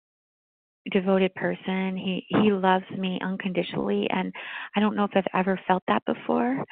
devoted 0.90 1.34
person. 1.34 1.96
He 1.96 2.24
he 2.28 2.52
loves 2.52 2.84
me 2.96 3.18
unconditionally, 3.22 4.06
and 4.10 4.32
I 4.76 4.80
don't 4.80 4.96
know 4.96 5.04
if 5.04 5.12
I've 5.14 5.24
ever 5.34 5.58
felt 5.66 5.82
that 5.88 6.04
before. 6.04 6.64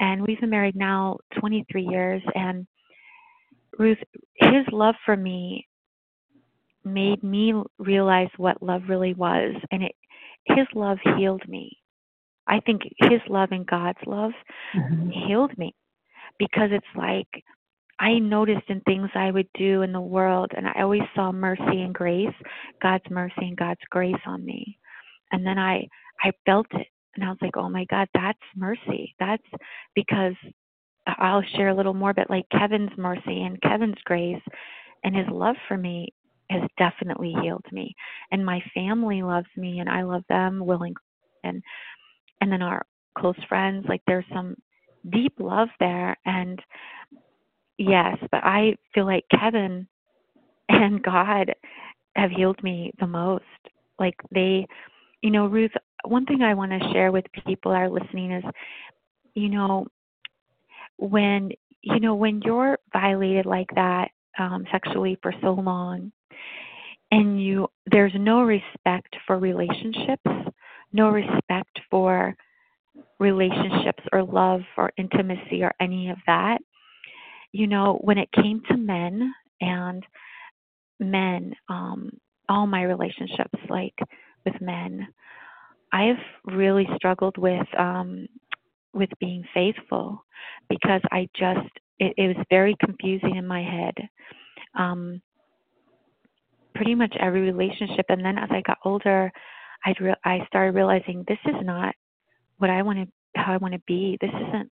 And 0.00 0.22
we've 0.26 0.40
been 0.40 0.50
married 0.50 0.76
now 0.76 1.18
23 1.38 1.82
years, 1.82 2.22
and 2.34 2.66
Ruth, 3.78 3.98
his 4.36 4.66
love 4.72 4.94
for 5.04 5.16
me 5.16 5.66
made 6.84 7.22
me 7.22 7.54
realize 7.78 8.28
what 8.36 8.62
love 8.62 8.82
really 8.88 9.14
was, 9.14 9.54
and 9.70 9.82
it 9.84 9.94
his 10.44 10.66
love 10.74 10.98
healed 11.16 11.46
me 11.48 11.78
I 12.46 12.60
think 12.60 12.82
His 12.98 13.20
love 13.28 13.50
and 13.52 13.66
God's 13.66 13.98
love 14.06 14.32
mm-hmm. 14.74 15.10
healed 15.10 15.56
me 15.58 15.74
because 16.38 16.70
it's 16.72 16.84
like 16.96 17.28
I 18.00 18.18
noticed 18.18 18.68
in 18.68 18.80
things 18.80 19.10
I 19.14 19.30
would 19.30 19.48
do 19.54 19.82
in 19.82 19.92
the 19.92 20.00
world, 20.00 20.50
and 20.56 20.66
I 20.66 20.82
always 20.82 21.02
saw 21.14 21.30
mercy 21.30 21.82
and 21.82 21.94
grace, 21.94 22.34
God's 22.82 23.08
mercy 23.10 23.34
and 23.42 23.56
God's 23.56 23.80
grace 23.90 24.14
on 24.26 24.44
me. 24.44 24.78
And 25.30 25.46
then 25.46 25.58
I 25.58 25.86
I 26.22 26.32
felt 26.46 26.66
it, 26.72 26.86
and 27.14 27.24
I 27.24 27.28
was 27.28 27.38
like, 27.40 27.56
oh 27.56 27.68
my 27.68 27.84
God, 27.90 28.08
that's 28.14 28.38
mercy. 28.56 29.14
That's 29.20 29.42
because 29.94 30.34
I'll 31.06 31.42
share 31.56 31.68
a 31.68 31.74
little 31.74 31.94
more, 31.94 32.12
but 32.14 32.30
like 32.30 32.46
Kevin's 32.50 32.96
mercy 32.96 33.42
and 33.42 33.60
Kevin's 33.62 34.00
grace 34.04 34.42
and 35.04 35.16
his 35.16 35.26
love 35.30 35.56
for 35.68 35.76
me 35.76 36.08
has 36.50 36.62
definitely 36.78 37.34
healed 37.42 37.64
me. 37.72 37.94
And 38.30 38.44
my 38.44 38.60
family 38.74 39.22
loves 39.22 39.48
me, 39.56 39.80
and 39.80 39.88
I 39.88 40.02
love 40.02 40.22
them 40.28 40.64
willingly. 40.64 40.96
and 41.44 41.62
and 42.42 42.50
then 42.50 42.60
our 42.60 42.84
close 43.16 43.36
friends 43.48 43.86
like 43.88 44.02
there's 44.06 44.24
some 44.32 44.56
deep 45.10 45.32
love 45.38 45.68
there. 45.78 46.16
And 46.26 46.60
yes 47.78 48.18
but 48.30 48.44
i 48.44 48.76
feel 48.94 49.06
like 49.06 49.24
kevin 49.30 49.88
and 50.68 51.02
god 51.02 51.52
have 52.14 52.30
healed 52.30 52.62
me 52.62 52.92
the 53.00 53.06
most. 53.06 53.44
Like 53.98 54.14
they 54.30 54.66
you 55.22 55.30
know 55.30 55.46
ruth 55.46 55.70
one 56.04 56.26
thing 56.26 56.42
i 56.42 56.54
want 56.54 56.72
to 56.72 56.92
share 56.92 57.12
with 57.12 57.24
people 57.46 57.72
that 57.72 57.78
are 57.82 57.90
listening 57.90 58.32
is 58.32 58.44
you 59.34 59.48
know 59.48 59.86
when 60.98 61.50
you 61.82 62.00
know 62.00 62.14
when 62.14 62.42
you're 62.42 62.78
violated 62.92 63.46
like 63.46 63.68
that 63.74 64.10
um 64.38 64.64
sexually 64.72 65.16
for 65.22 65.32
so 65.40 65.52
long 65.52 66.10
and 67.12 67.42
you 67.42 67.68
there's 67.86 68.12
no 68.16 68.42
respect 68.42 69.14
for 69.26 69.38
relationships 69.38 70.51
no 70.92 71.08
respect 71.10 71.80
for 71.90 72.34
relationships 73.18 74.02
or 74.12 74.22
love 74.22 74.60
or 74.76 74.92
intimacy 74.96 75.62
or 75.62 75.72
any 75.80 76.10
of 76.10 76.18
that. 76.26 76.58
You 77.52 77.66
know, 77.66 77.98
when 78.02 78.18
it 78.18 78.30
came 78.32 78.62
to 78.68 78.76
men 78.76 79.32
and 79.60 80.04
men, 80.98 81.54
um, 81.68 82.10
all 82.48 82.66
my 82.66 82.82
relationships, 82.82 83.58
like 83.68 83.94
with 84.44 84.60
men, 84.60 85.06
I've 85.92 86.16
really 86.44 86.88
struggled 86.96 87.36
with 87.38 87.66
um, 87.78 88.26
with 88.94 89.10
being 89.20 89.44
faithful 89.54 90.24
because 90.68 91.00
I 91.10 91.28
just 91.34 91.68
it, 91.98 92.14
it 92.16 92.36
was 92.36 92.46
very 92.50 92.76
confusing 92.84 93.36
in 93.36 93.46
my 93.46 93.62
head. 93.62 93.94
Um, 94.78 95.20
pretty 96.74 96.94
much 96.94 97.14
every 97.20 97.42
relationship, 97.42 98.06
and 98.08 98.24
then 98.24 98.38
as 98.38 98.48
I 98.50 98.62
got 98.62 98.78
older, 98.84 99.30
I'd 99.84 100.00
re- 100.00 100.14
I 100.24 100.40
started 100.46 100.74
realizing 100.74 101.24
this 101.26 101.38
is 101.44 101.56
not 101.62 101.94
what 102.58 102.70
I 102.70 102.82
want 102.82 102.98
to 102.98 103.40
how 103.40 103.52
I 103.52 103.56
want 103.56 103.74
to 103.74 103.82
be. 103.86 104.18
This 104.20 104.30
isn't 104.30 104.70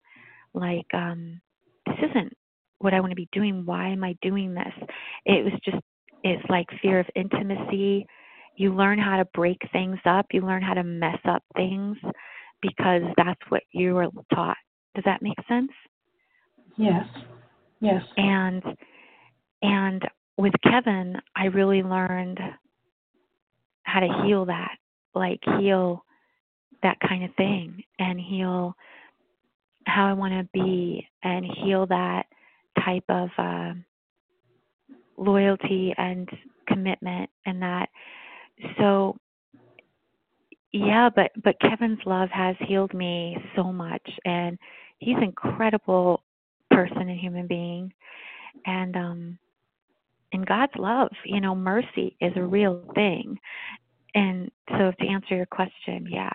like 0.53 0.85
um 0.93 1.41
this 1.85 1.97
isn't 2.09 2.33
what 2.79 2.93
I 2.93 2.99
want 2.99 3.11
to 3.11 3.15
be 3.15 3.29
doing. 3.31 3.63
Why 3.65 3.89
am 3.89 4.03
I 4.03 4.15
doing 4.21 4.53
this? 4.53 4.73
It 5.25 5.43
was 5.43 5.53
just 5.63 5.83
it's 6.23 6.43
like 6.49 6.67
fear 6.81 6.99
of 6.99 7.07
intimacy. 7.15 8.05
You 8.55 8.73
learn 8.73 8.99
how 8.99 9.17
to 9.17 9.25
break 9.33 9.57
things 9.71 9.99
up. 10.05 10.27
You 10.31 10.41
learn 10.41 10.61
how 10.61 10.75
to 10.75 10.83
mess 10.83 11.19
up 11.25 11.43
things 11.55 11.97
because 12.61 13.01
that's 13.17 13.41
what 13.49 13.63
you 13.71 13.95
were 13.95 14.07
taught. 14.33 14.57
Does 14.95 15.03
that 15.05 15.21
make 15.21 15.37
sense? 15.47 15.71
Yes. 16.77 17.05
Yes. 17.79 18.03
And 18.17 18.63
and 19.61 20.01
with 20.37 20.53
Kevin, 20.63 21.17
I 21.35 21.45
really 21.45 21.83
learned 21.83 22.39
how 23.83 23.99
to 23.99 24.23
heal 24.25 24.45
that 24.45 24.77
like 25.15 25.39
heal 25.59 26.03
that 26.81 26.97
kind 27.07 27.23
of 27.23 27.33
thing 27.35 27.83
and 27.99 28.19
heal 28.19 28.75
how 29.85 30.05
I 30.07 30.13
want 30.13 30.33
to 30.33 30.47
be 30.53 31.07
and 31.23 31.45
heal 31.45 31.85
that 31.87 32.25
type 32.83 33.03
of 33.09 33.29
uh, 33.37 33.73
loyalty 35.17 35.93
and 35.97 36.29
commitment 36.67 37.29
and 37.45 37.61
that. 37.61 37.89
So 38.77 39.17
yeah 40.71 41.07
but 41.15 41.31
but 41.43 41.59
kevin's 41.61 41.99
love 42.05 42.29
has 42.31 42.55
healed 42.67 42.93
me 42.95 43.37
so 43.55 43.71
much 43.71 44.01
and 44.25 44.57
he's 44.99 45.17
an 45.17 45.23
incredible 45.23 46.23
person 46.71 46.97
and 47.09 47.19
human 47.19 47.47
being. 47.47 47.93
And 48.65 48.95
um 48.95 49.37
and 50.33 50.45
god's 50.45 50.73
love 50.77 51.11
you 51.25 51.39
know 51.39 51.55
mercy 51.55 52.15
is 52.19 52.33
a 52.35 52.43
real 52.43 52.83
thing 52.95 53.37
and 54.15 54.51
so 54.69 54.91
to 54.99 55.07
answer 55.07 55.35
your 55.35 55.45
question, 55.45 56.07
yeah. 56.09 56.31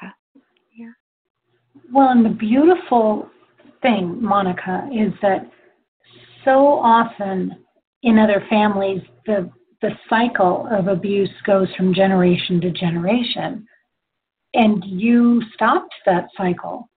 Yeah. 0.76 0.90
Well, 1.92 2.08
and 2.08 2.24
the 2.24 2.30
beautiful 2.30 3.30
thing, 3.82 4.22
Monica, 4.22 4.88
is 4.92 5.12
that 5.22 5.50
so 6.44 6.78
often 6.78 7.64
in 8.02 8.18
other 8.18 8.44
families 8.48 9.02
the 9.26 9.50
the 9.80 9.90
cycle 10.10 10.66
of 10.72 10.88
abuse 10.88 11.30
goes 11.46 11.68
from 11.76 11.94
generation 11.94 12.60
to 12.60 12.70
generation. 12.72 13.64
And 14.54 14.82
you 14.84 15.40
stopped 15.54 15.94
that 16.04 16.28
cycle 16.36 16.88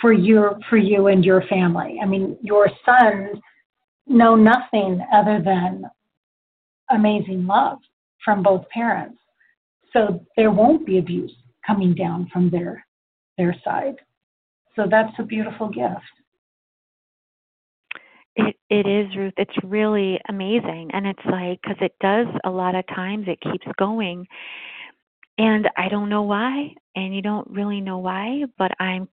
for 0.00 0.12
your 0.12 0.58
for 0.70 0.76
you 0.76 1.08
and 1.08 1.24
your 1.24 1.42
family. 1.48 1.98
I 2.00 2.06
mean, 2.06 2.38
your 2.40 2.70
sons 2.84 3.38
know 4.06 4.36
nothing 4.36 5.04
other 5.12 5.42
than 5.44 5.84
amazing 6.90 7.46
love 7.46 7.78
from 8.24 8.42
both 8.42 8.68
parents 8.68 9.18
so 9.92 10.24
there 10.36 10.50
won't 10.50 10.86
be 10.86 10.98
abuse 10.98 11.34
coming 11.66 11.94
down 11.94 12.28
from 12.32 12.50
their 12.50 12.84
their 13.36 13.54
side. 13.64 13.96
So 14.76 14.86
that's 14.90 15.12
a 15.18 15.22
beautiful 15.22 15.68
gift. 15.68 16.02
It 18.36 18.56
it 18.70 18.86
is 18.86 19.16
Ruth. 19.16 19.34
It's 19.36 19.64
really 19.64 20.20
amazing, 20.28 20.90
and 20.92 21.06
it's 21.06 21.24
like 21.30 21.60
because 21.62 21.78
it 21.80 21.94
does 22.00 22.26
a 22.44 22.50
lot 22.50 22.74
of 22.74 22.86
times 22.88 23.26
it 23.28 23.40
keeps 23.40 23.66
going, 23.78 24.26
and 25.38 25.68
I 25.76 25.88
don't 25.88 26.08
know 26.08 26.22
why, 26.22 26.74
and 26.94 27.14
you 27.14 27.22
don't 27.22 27.48
really 27.50 27.80
know 27.80 27.98
why, 27.98 28.44
but 28.56 28.70
I'm 28.78 29.08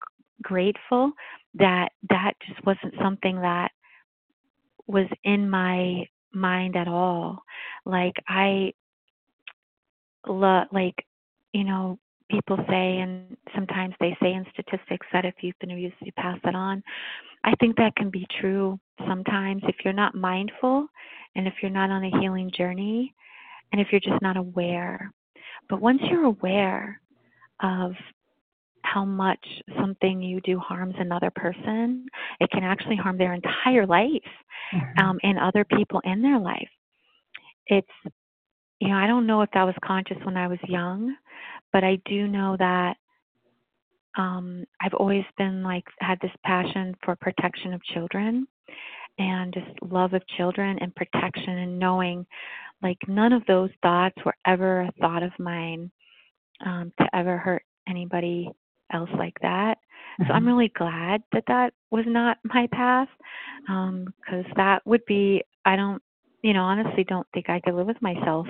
grateful 0.43 1.13
that 1.55 1.91
that 2.09 2.33
just 2.47 2.65
wasn't 2.65 2.95
something 3.01 3.37
that 3.37 3.71
was 4.87 5.07
in 5.25 5.49
my 5.49 6.07
mind 6.35 6.77
at 6.77 6.89
all. 6.89 7.43
Like 7.85 8.15
I 8.29 8.73
lo- 10.27 10.65
like 10.73 10.95
you 11.53 11.65
know 11.65 11.99
people 12.31 12.57
say 12.69 12.99
and 12.99 13.37
sometimes 13.55 13.95
they 14.01 14.17
say 14.23 14.33
in 14.33 14.47
statistics 14.53 15.07
that 15.13 15.25
if 15.25 15.35
you've 15.43 15.59
been 15.61 15.71
abused 15.71 15.95
you 16.01 16.13
pass 16.13 16.39
it 16.45 16.55
on. 16.55 16.83
I 17.45 17.55
think 17.61 17.77
that 17.77 17.97
can 17.97 18.09
be 18.09 18.27
true 18.41 18.79
sometimes. 19.07 19.63
If 19.67 19.77
you're 19.85 19.93
not 19.93 20.15
mindful 20.15 20.87
and 21.35 21.47
if 21.47 21.55
you're 21.61 21.71
not 21.71 21.91
on 21.91 22.05
a 22.05 22.21
healing 22.21 22.51
journey 22.57 23.15
and 23.73 23.81
if 23.81 23.89
you're 23.91 24.01
just 24.01 24.23
not 24.23 24.37
aware. 24.37 25.13
But 25.69 25.81
once 25.81 26.01
you're 26.09 26.25
aware 26.25 27.01
of 27.63 27.93
how 28.83 29.05
much 29.05 29.45
something 29.79 30.21
you 30.23 30.41
do 30.43 30.59
harms 30.59 30.95
another 30.99 31.31
person 31.31 32.07
it 32.41 32.51
can 32.51 32.65
actually 32.65 32.97
harm 32.97 33.17
their 33.17 33.33
entire 33.33 33.87
life 33.87 34.11
mm-hmm. 34.75 35.05
um, 35.05 35.19
and 35.23 35.39
other 35.39 35.65
people 35.65 36.01
in 36.05 36.21
their 36.21 36.39
life. 36.39 36.69
It's 37.67 37.89
you 38.83 38.89
know, 38.89 38.97
I 38.97 39.07
don't 39.07 39.29
know 39.29 39.43
if 39.43 39.51
that 39.55 39.63
was 39.63 39.77
conscious 39.85 40.17
when 40.25 40.37
I 40.37 40.49
was 40.49 40.59
young, 40.67 41.15
but 41.73 41.85
I 41.85 42.01
do 42.05 42.27
know 42.27 42.57
that 42.59 42.97
um, 44.19 44.65
I've 44.81 44.95
always 44.95 45.23
been 45.39 45.63
like 45.63 45.85
had 46.01 46.19
this 46.21 46.33
passion 46.45 46.97
for 47.05 47.15
protection 47.15 47.75
of 47.75 47.85
children, 47.85 48.49
and 49.21 49.55
just 49.55 49.69
love 49.89 50.15
of 50.15 50.27
children 50.37 50.79
and 50.81 50.93
protection 50.97 51.59
and 51.59 51.79
knowing 51.79 52.27
like 52.83 52.99
none 53.07 53.33
of 53.33 53.47
those 53.47 53.71
thoughts 53.83 54.17
were 54.25 54.35
ever 54.49 54.81
a 54.81 54.93
thought 55.01 55.23
of 55.23 55.31
mine 55.39 55.89
um, 56.67 56.93
to 56.99 57.07
ever 57.15 57.39
hurt 57.39 57.63
anybody 57.89 58.51
else 58.93 59.11
like 59.17 59.39
that. 59.43 59.79
Mm-hmm. 60.21 60.25
So 60.25 60.33
I'm 60.33 60.41
mm-hmm. 60.41 60.49
really 60.49 60.73
glad 60.77 61.23
that 61.33 61.45
that 61.47 61.73
was 61.93 62.05
not 62.09 62.39
my 62.45 62.67
path 62.73 63.09
because 63.61 64.45
um, 64.45 64.53
that 64.57 64.85
would 64.85 65.05
be, 65.07 65.45
I 65.65 65.77
don't, 65.77 66.03
you 66.43 66.53
know, 66.53 66.65
honestly 66.65 67.05
don't 67.05 67.29
think 67.33 67.49
I 67.49 67.61
could 67.61 67.75
live 67.75 67.87
with 67.87 68.03
myself 68.03 68.49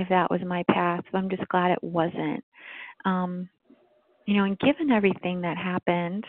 if 0.00 0.08
that 0.08 0.30
was 0.30 0.40
my 0.46 0.64
path. 0.70 1.04
So 1.10 1.18
I'm 1.18 1.30
just 1.30 1.46
glad 1.48 1.72
it 1.72 1.82
wasn't. 1.82 2.44
Um, 3.04 3.48
you 4.26 4.36
know, 4.36 4.44
and 4.44 4.58
given 4.58 4.90
everything 4.90 5.40
that 5.40 5.56
happened, 5.56 6.24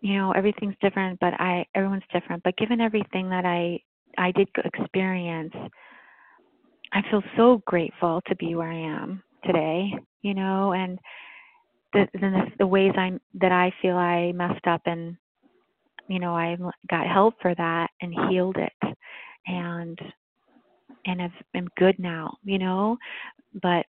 you 0.00 0.16
know, 0.16 0.32
everything's 0.32 0.74
different, 0.80 1.18
but 1.20 1.34
I 1.34 1.66
everyone's 1.74 2.02
different. 2.12 2.42
But 2.42 2.56
given 2.56 2.80
everything 2.80 3.28
that 3.30 3.44
I 3.44 3.80
I 4.16 4.32
did 4.32 4.48
experience, 4.64 5.54
I 6.92 7.02
feel 7.10 7.22
so 7.36 7.62
grateful 7.66 8.20
to 8.26 8.36
be 8.36 8.54
where 8.54 8.70
I 8.70 9.02
am 9.02 9.22
today. 9.44 9.92
You 10.22 10.34
know, 10.34 10.72
and 10.72 10.98
the 11.92 12.06
the, 12.14 12.42
the 12.58 12.66
ways 12.66 12.92
I'm 12.96 13.20
that 13.34 13.52
I 13.52 13.72
feel 13.80 13.96
I 13.96 14.32
messed 14.32 14.66
up 14.66 14.82
and 14.86 15.16
you 16.08 16.18
know 16.18 16.34
I 16.34 16.56
got 16.90 17.06
help 17.06 17.34
for 17.40 17.54
that 17.54 17.88
and 18.00 18.14
healed 18.28 18.56
it 18.56 18.96
and 19.46 19.98
and 21.08 21.22
I've, 21.22 21.30
I'm 21.54 21.68
good 21.76 21.98
now. 21.98 22.36
You 22.44 22.58
know, 22.58 22.98
but 23.62 23.86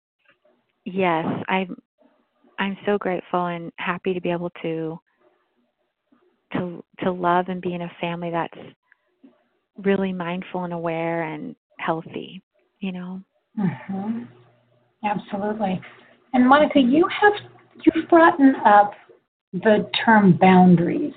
yes, 0.85 1.27
I'm 1.49 1.77
I'm 2.59 2.77
so 2.87 2.99
grateful 2.99 3.47
and 3.47 3.73
happy 3.77 4.14
to 4.14 4.21
be 4.21 4.31
able 4.31 4.51
to 4.62 4.99
to 6.53 6.85
to 7.01 7.11
love 7.11 7.47
and 7.49 7.61
be 7.61 7.75
in 7.75 7.83
a 7.83 7.93
family 8.01 8.31
that's 8.31 8.59
really 9.79 10.12
mindful 10.12 10.64
and 10.64 10.73
aware 10.73 11.25
and 11.25 11.57
healthy. 11.79 12.43
You 12.81 12.93
know. 12.93 13.21
Mm-hmm. 13.59 14.23
Absolutely. 15.05 15.81
And 16.33 16.47
Monica, 16.47 16.81
you 16.81 17.09
have 17.21 17.33
You've 17.85 18.09
brought 18.09 18.39
up 18.64 18.93
the 19.53 19.89
term 20.05 20.39
boundaries 20.41 21.12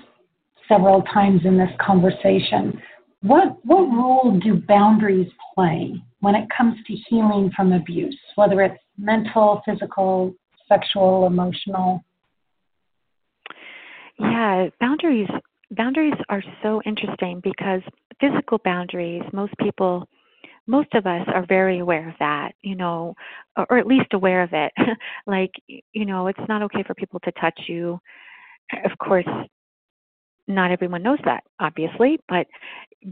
several 0.68 1.02
times 1.02 1.40
in 1.44 1.56
this 1.56 1.70
conversation. 1.80 2.80
What, 3.22 3.58
what 3.64 3.82
role 3.82 4.40
do 4.42 4.62
boundaries 4.66 5.30
play 5.54 5.94
when 6.20 6.34
it 6.34 6.48
comes 6.56 6.76
to 6.86 6.94
healing 7.08 7.50
from 7.54 7.72
abuse, 7.72 8.18
whether 8.34 8.62
it's 8.62 8.82
mental, 8.96 9.62
physical, 9.66 10.34
sexual, 10.68 11.26
emotional? 11.26 12.02
Yeah, 14.18 14.68
boundaries 14.80 15.28
boundaries 15.70 16.14
are 16.28 16.42
so 16.62 16.82
interesting 16.84 17.40
because 17.42 17.80
physical 18.20 18.58
boundaries, 18.64 19.22
most 19.32 19.52
people 19.58 20.08
most 20.66 20.94
of 20.94 21.06
us 21.06 21.26
are 21.26 21.44
very 21.46 21.80
aware 21.80 22.08
of 22.08 22.14
that, 22.20 22.52
you 22.62 22.76
know, 22.76 23.14
or, 23.56 23.66
or 23.70 23.78
at 23.78 23.86
least 23.86 24.12
aware 24.12 24.42
of 24.42 24.50
it. 24.52 24.72
like, 25.26 25.50
you 25.66 26.04
know, 26.04 26.28
it's 26.28 26.38
not 26.48 26.62
okay 26.62 26.84
for 26.86 26.94
people 26.94 27.18
to 27.20 27.32
touch 27.32 27.58
you. 27.66 27.98
Of 28.84 28.96
course, 28.98 29.26
not 30.46 30.70
everyone 30.70 31.02
knows 31.02 31.18
that, 31.24 31.42
obviously, 31.58 32.20
but 32.28 32.46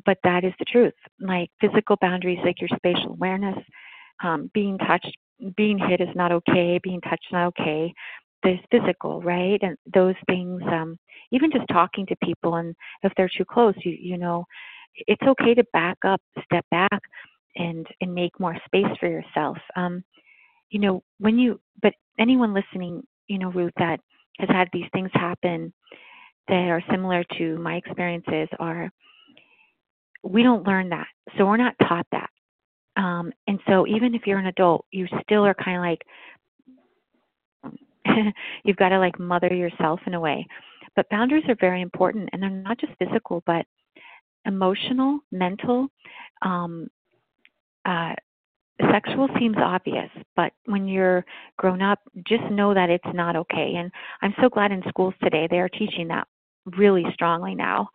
but 0.04 0.18
that 0.24 0.44
is 0.44 0.52
the 0.58 0.64
truth. 0.66 0.94
Like 1.20 1.50
physical 1.60 1.96
boundaries, 2.00 2.38
like 2.44 2.60
your 2.60 2.70
spatial 2.76 3.10
awareness, 3.12 3.58
um, 4.22 4.50
being 4.54 4.78
touched, 4.78 5.16
being 5.56 5.78
hit 5.78 6.00
is 6.00 6.14
not 6.14 6.32
okay. 6.32 6.78
Being 6.82 7.00
touched 7.02 7.26
is 7.28 7.32
not 7.32 7.46
okay. 7.58 7.92
There's 8.42 8.60
physical, 8.70 9.20
right? 9.22 9.58
And 9.62 9.76
those 9.92 10.14
things, 10.26 10.62
um, 10.70 10.96
even 11.32 11.50
just 11.50 11.66
talking 11.72 12.06
to 12.06 12.16
people, 12.22 12.56
and 12.56 12.74
if 13.02 13.12
they're 13.16 13.30
too 13.36 13.44
close, 13.44 13.74
you 13.84 13.96
you 13.98 14.18
know, 14.18 14.44
it's 15.06 15.22
okay 15.26 15.54
to 15.54 15.64
back 15.72 15.98
up, 16.04 16.20
step 16.44 16.64
back, 16.70 17.00
and 17.58 17.86
and 18.00 18.14
make 18.14 18.38
more 18.40 18.56
space 18.66 18.86
for 18.98 19.08
yourself 19.08 19.58
um 19.76 20.02
you 20.70 20.78
know 20.78 21.02
when 21.18 21.38
you 21.38 21.60
but 21.82 21.92
anyone 22.18 22.54
listening 22.54 23.02
you 23.26 23.38
know 23.38 23.50
ruth 23.50 23.72
that 23.78 24.00
has 24.38 24.48
had 24.48 24.68
these 24.72 24.88
things 24.92 25.10
happen 25.14 25.72
that 26.48 26.68
are 26.68 26.82
similar 26.90 27.24
to 27.36 27.58
my 27.58 27.74
experiences 27.76 28.48
are 28.58 28.90
we 30.22 30.42
don't 30.42 30.66
learn 30.66 30.88
that 30.88 31.06
so 31.36 31.46
we're 31.46 31.56
not 31.56 31.74
taught 31.86 32.06
that 32.12 32.30
um 32.96 33.32
and 33.46 33.60
so 33.68 33.86
even 33.86 34.14
if 34.14 34.22
you're 34.26 34.38
an 34.38 34.46
adult 34.46 34.84
you 34.90 35.06
still 35.22 35.44
are 35.44 35.54
kind 35.54 35.76
of 35.76 35.82
like 35.82 36.02
you've 38.64 38.76
got 38.76 38.90
to 38.90 38.98
like 38.98 39.18
mother 39.18 39.52
yourself 39.52 40.00
in 40.06 40.14
a 40.14 40.20
way 40.20 40.46
but 40.96 41.08
boundaries 41.10 41.44
are 41.48 41.56
very 41.60 41.82
important 41.82 42.28
and 42.32 42.42
they're 42.42 42.50
not 42.50 42.78
just 42.78 42.92
physical 42.98 43.42
but 43.46 43.64
emotional 44.46 45.20
mental 45.30 45.88
um, 46.42 46.88
uh, 47.84 48.14
sexual 48.92 49.28
seems 49.38 49.56
obvious, 49.58 50.10
but 50.36 50.52
when 50.66 50.86
you're 50.86 51.24
grown 51.56 51.82
up, 51.82 52.00
just 52.26 52.44
know 52.50 52.74
that 52.74 52.90
it's 52.90 53.04
not 53.14 53.36
okay. 53.36 53.74
And 53.76 53.90
I'm 54.22 54.34
so 54.40 54.48
glad 54.48 54.72
in 54.72 54.82
schools 54.88 55.14
today 55.22 55.48
they 55.50 55.58
are 55.58 55.68
teaching 55.68 56.08
that 56.08 56.28
really 56.76 57.04
strongly 57.12 57.54
now 57.54 57.88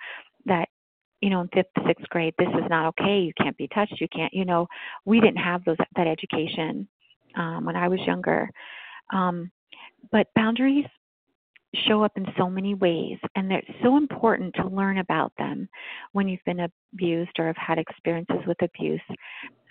that 0.45 0.67
you 1.23 1.29
know 1.29 1.41
in 1.41 1.47
fifth 1.49 1.71
sixth 1.87 2.07
grade 2.09 2.33
this 2.37 2.49
is 2.49 2.69
not 2.69 2.85
okay 2.87 3.19
you 3.19 3.31
can't 3.41 3.57
be 3.57 3.67
touched 3.69 3.99
you 4.01 4.07
can't 4.09 4.33
you 4.33 4.43
know 4.43 4.67
we 5.05 5.21
didn't 5.21 5.37
have 5.37 5.63
those 5.63 5.77
that 5.95 6.07
education 6.07 6.87
um, 7.35 7.65
when 7.65 7.75
i 7.75 7.87
was 7.87 7.99
younger. 8.05 8.49
Um, 9.11 9.51
but 10.11 10.27
boundaries 10.35 10.85
show 11.87 12.03
up 12.03 12.11
in 12.17 12.25
so 12.37 12.49
many 12.49 12.75
ways 12.75 13.17
and 13.35 13.49
they're 13.49 13.63
so 13.81 13.97
important 13.97 14.53
to 14.55 14.67
learn 14.67 14.99
about 14.99 15.31
them 15.37 15.67
when 16.11 16.27
you've 16.27 16.43
been 16.45 16.69
abused 16.93 17.31
or 17.39 17.47
have 17.47 17.57
had 17.57 17.79
experiences 17.79 18.37
with 18.45 18.61
abuse. 18.61 19.01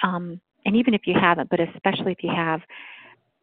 Um, 0.03 0.41
and 0.67 0.75
even 0.75 0.95
if 0.95 1.03
you 1.07 1.15
haven't 1.19 1.51
but 1.51 1.61
especially 1.61 2.13
if 2.13 2.23
you 2.23 2.31
have 2.35 2.61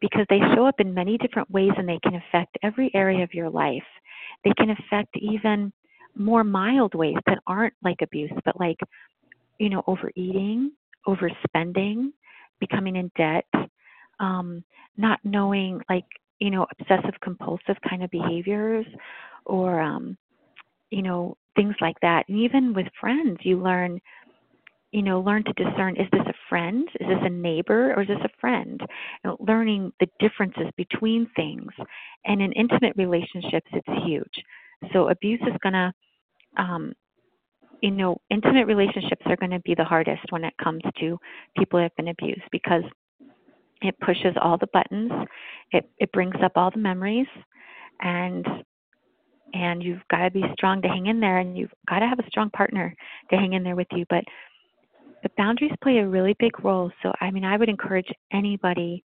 because 0.00 0.26
they 0.28 0.40
show 0.54 0.66
up 0.66 0.80
in 0.80 0.94
many 0.94 1.18
different 1.18 1.50
ways 1.50 1.72
and 1.76 1.88
they 1.88 1.98
can 2.02 2.14
affect 2.14 2.58
every 2.62 2.90
area 2.94 3.22
of 3.22 3.34
your 3.34 3.50
life. 3.50 3.84
They 4.44 4.52
can 4.56 4.70
affect 4.70 5.16
even 5.16 5.72
more 6.16 6.44
mild 6.44 6.94
ways 6.94 7.16
that 7.26 7.38
aren't 7.46 7.74
like 7.82 7.98
abuse 8.02 8.32
but 8.44 8.58
like 8.58 8.78
you 9.58 9.68
know 9.70 9.82
overeating 9.86 10.72
overspending 11.06 12.10
becoming 12.60 12.96
in 12.96 13.10
debt 13.16 13.46
um, 14.20 14.62
not 14.96 15.18
knowing 15.24 15.80
like 15.88 16.04
you 16.38 16.50
know 16.50 16.66
obsessive 16.78 17.14
compulsive 17.22 17.76
kind 17.88 18.02
of 18.02 18.10
behaviors 18.10 18.86
or 19.46 19.80
um 19.80 20.16
you 20.90 21.02
know 21.02 21.36
things 21.56 21.74
like 21.80 21.96
that. 22.02 22.24
And 22.28 22.38
even 22.38 22.74
with 22.74 22.86
friends 23.00 23.38
you 23.42 23.60
learn 23.60 24.00
you 24.92 25.02
know 25.02 25.20
learn 25.20 25.44
to 25.44 25.52
discern 25.52 25.96
is 25.96 26.08
this 26.12 26.26
a 26.26 26.34
friend? 26.48 26.88
Is 27.00 27.08
this 27.08 27.18
a 27.22 27.30
neighbor? 27.30 27.94
Or 27.94 28.02
is 28.02 28.08
this 28.08 28.18
a 28.24 28.40
friend? 28.40 28.80
You 28.80 29.30
know, 29.30 29.36
learning 29.40 29.92
the 30.00 30.08
differences 30.18 30.66
between 30.76 31.28
things. 31.36 31.70
And 32.24 32.42
in 32.42 32.52
intimate 32.52 32.96
relationships 32.96 33.68
it's 33.72 34.06
huge 34.06 34.44
so 34.92 35.08
abuse 35.08 35.40
is 35.42 35.56
going 35.62 35.72
to 35.72 35.92
um 36.56 36.92
you 37.80 37.90
know 37.90 38.16
intimate 38.30 38.66
relationships 38.66 39.22
are 39.26 39.36
going 39.36 39.50
to 39.50 39.60
be 39.60 39.74
the 39.74 39.84
hardest 39.84 40.22
when 40.30 40.44
it 40.44 40.54
comes 40.62 40.82
to 40.98 41.18
people 41.56 41.78
who 41.78 41.82
have 41.82 41.96
been 41.96 42.08
abused 42.08 42.42
because 42.50 42.82
it 43.82 43.98
pushes 44.00 44.34
all 44.40 44.58
the 44.58 44.68
buttons. 44.72 45.10
It 45.72 45.90
it 45.98 46.12
brings 46.12 46.36
up 46.42 46.52
all 46.56 46.70
the 46.70 46.78
memories, 46.78 47.26
and 48.00 48.46
and 49.54 49.82
you've 49.82 50.06
got 50.10 50.24
to 50.24 50.30
be 50.30 50.44
strong 50.52 50.82
to 50.82 50.88
hang 50.88 51.06
in 51.06 51.20
there, 51.20 51.38
and 51.38 51.56
you've 51.56 51.72
got 51.88 52.00
to 52.00 52.06
have 52.06 52.18
a 52.18 52.28
strong 52.28 52.50
partner 52.50 52.94
to 53.30 53.36
hang 53.36 53.54
in 53.54 53.62
there 53.62 53.76
with 53.76 53.88
you. 53.92 54.04
But 54.08 54.24
the 55.22 55.30
boundaries 55.36 55.72
play 55.82 55.98
a 55.98 56.08
really 56.08 56.36
big 56.38 56.62
role. 56.64 56.90
So 57.02 57.12
I 57.20 57.30
mean, 57.30 57.44
I 57.44 57.56
would 57.56 57.68
encourage 57.68 58.10
anybody 58.32 59.02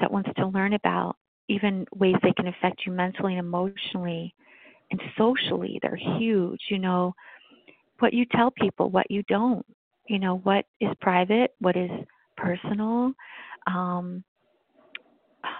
that 0.00 0.10
wants 0.10 0.30
to 0.36 0.46
learn 0.48 0.72
about 0.74 1.16
even 1.48 1.86
ways 1.94 2.16
they 2.22 2.32
can 2.32 2.48
affect 2.48 2.82
you 2.86 2.92
mentally 2.92 3.36
and 3.36 3.46
emotionally 3.46 4.34
and 5.00 5.10
socially. 5.16 5.78
They're 5.82 5.96
huge. 6.18 6.60
You 6.68 6.78
know, 6.78 7.14
what 7.98 8.12
you 8.12 8.24
tell 8.26 8.50
people, 8.50 8.90
what 8.90 9.10
you 9.10 9.22
don't. 9.28 9.64
You 10.08 10.18
know, 10.18 10.38
what 10.38 10.66
is 10.80 10.90
private, 11.00 11.54
what 11.60 11.76
is 11.76 11.90
personal 12.36 13.12
um, 13.66 14.22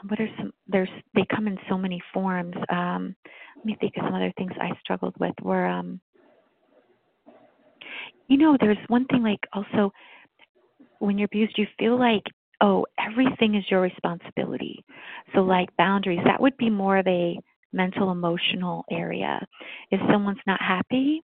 what 0.08 0.20
are 0.20 0.28
some 0.38 0.52
there's 0.66 0.88
they 1.14 1.24
come 1.34 1.46
in 1.46 1.58
so 1.68 1.76
many 1.76 2.02
forms 2.12 2.54
um 2.70 3.14
let 3.56 3.64
me 3.64 3.76
think 3.80 3.94
of 3.96 4.04
some 4.04 4.14
other 4.14 4.32
things 4.36 4.52
i 4.60 4.70
struggled 4.80 5.14
with 5.18 5.34
were 5.42 5.66
um 5.66 6.00
you 8.28 8.36
know 8.36 8.56
there's 8.60 8.78
one 8.88 9.04
thing 9.06 9.22
like 9.22 9.40
also 9.52 9.92
when 10.98 11.18
you're 11.18 11.26
abused 11.26 11.58
you 11.58 11.66
feel 11.78 11.98
like 11.98 12.22
oh 12.60 12.86
everything 12.98 13.54
is 13.54 13.64
your 13.70 13.80
responsibility 13.80 14.84
so 15.34 15.40
like 15.40 15.68
boundaries 15.76 16.20
that 16.24 16.40
would 16.40 16.56
be 16.56 16.70
more 16.70 16.98
of 16.98 17.06
a 17.06 17.38
mental 17.74 18.10
emotional 18.10 18.84
area 18.90 19.44
if 19.90 20.00
someone's 20.10 20.38
not 20.46 20.60
happy 20.60 21.22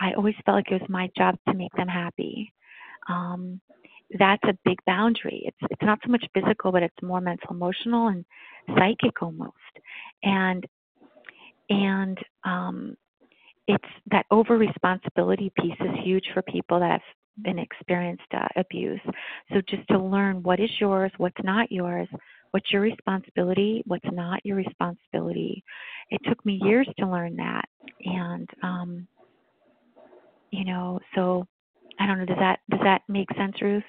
i 0.00 0.12
always 0.14 0.34
felt 0.44 0.56
like 0.56 0.70
it 0.70 0.80
was 0.80 0.88
my 0.88 1.08
job 1.16 1.36
to 1.48 1.54
make 1.54 1.72
them 1.76 1.88
happy 1.88 2.52
um 3.08 3.60
that's 4.18 4.42
a 4.44 4.58
big 4.64 4.78
boundary. 4.86 5.42
It's 5.44 5.56
it's 5.70 5.82
not 5.82 5.98
so 6.04 6.10
much 6.10 6.24
physical, 6.34 6.72
but 6.72 6.82
it's 6.82 7.02
more 7.02 7.20
mental, 7.20 7.50
emotional, 7.50 8.08
and 8.08 8.24
psychic 8.76 9.22
almost. 9.22 9.54
And 10.22 10.66
and 11.70 12.18
um, 12.44 12.96
it's 13.66 13.88
that 14.10 14.26
over 14.30 14.58
responsibility 14.58 15.52
piece 15.58 15.76
is 15.80 16.04
huge 16.04 16.24
for 16.34 16.42
people 16.42 16.80
that 16.80 16.90
have 16.90 17.44
been 17.44 17.58
experienced 17.58 18.22
uh, 18.34 18.48
abuse. 18.56 19.00
So 19.52 19.60
just 19.68 19.86
to 19.88 19.98
learn 19.98 20.42
what 20.42 20.60
is 20.60 20.70
yours, 20.80 21.12
what's 21.16 21.42
not 21.42 21.72
yours, 21.72 22.08
what's 22.52 22.70
your 22.70 22.82
responsibility, 22.82 23.82
what's 23.86 24.04
not 24.12 24.44
your 24.44 24.56
responsibility. 24.56 25.62
It 26.10 26.20
took 26.28 26.44
me 26.46 26.60
years 26.62 26.88
to 26.98 27.08
learn 27.08 27.36
that, 27.36 27.64
and 28.04 28.48
um, 28.62 29.08
you 30.50 30.64
know, 30.64 31.00
so 31.14 31.46
I 31.98 32.06
don't 32.06 32.18
know. 32.18 32.26
Does 32.26 32.38
that 32.38 32.60
does 32.70 32.80
that 32.84 33.02
make 33.08 33.28
sense, 33.36 33.60
Ruth? 33.60 33.82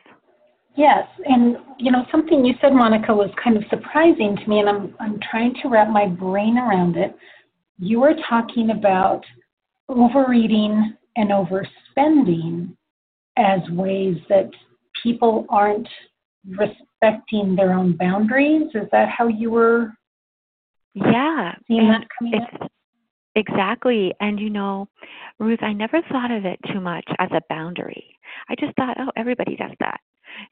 Yes, 0.75 1.07
and 1.25 1.57
you 1.77 1.91
know 1.91 2.05
something 2.11 2.43
you 2.43 2.55
said, 2.59 2.73
Monica, 2.73 3.13
was 3.13 3.29
kind 3.41 3.57
of 3.57 3.63
surprising 3.69 4.35
to 4.35 4.49
me, 4.49 4.59
and 4.59 4.69
I'm 4.69 4.95
I'm 4.99 5.19
trying 5.29 5.53
to 5.61 5.69
wrap 5.69 5.89
my 5.89 6.07
brain 6.07 6.57
around 6.57 6.97
it. 6.97 7.15
You 7.77 7.99
were 7.99 8.15
talking 8.27 8.71
about 8.71 9.23
overeating 9.89 10.95
and 11.15 11.29
overspending 11.29 12.75
as 13.37 13.59
ways 13.71 14.17
that 14.29 14.49
people 15.01 15.45
aren't 15.49 15.87
respecting 16.47 17.55
their 17.55 17.73
own 17.73 17.95
boundaries. 17.97 18.67
Is 18.73 18.87
that 18.91 19.09
how 19.09 19.27
you 19.27 19.51
were? 19.51 19.91
Yeah, 20.93 21.53
seeing 21.67 21.87
that 21.87 22.07
coming 22.17 22.33
it's, 22.35 22.61
up? 22.61 22.71
Exactly. 23.35 24.13
And 24.19 24.39
you 24.39 24.49
know, 24.49 24.87
Ruth, 25.39 25.63
I 25.63 25.73
never 25.73 26.01
thought 26.11 26.31
of 26.31 26.45
it 26.45 26.59
too 26.71 26.79
much 26.79 27.05
as 27.19 27.29
a 27.31 27.41
boundary. 27.49 28.17
I 28.49 28.55
just 28.59 28.75
thought, 28.75 28.97
oh, 28.99 29.11
everybody 29.15 29.55
does 29.55 29.71
that. 29.79 29.99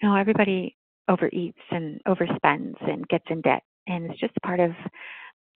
You 0.02 0.10
know, 0.10 0.16
everybody 0.16 0.76
overeats 1.10 1.62
and 1.72 2.00
overspends 2.08 2.76
and 2.90 3.08
gets 3.08 3.26
in 3.30 3.42
debt. 3.42 3.64
And 3.88 4.10
it's 4.10 4.20
just 4.20 4.34
part 4.44 4.60
of 4.60 4.72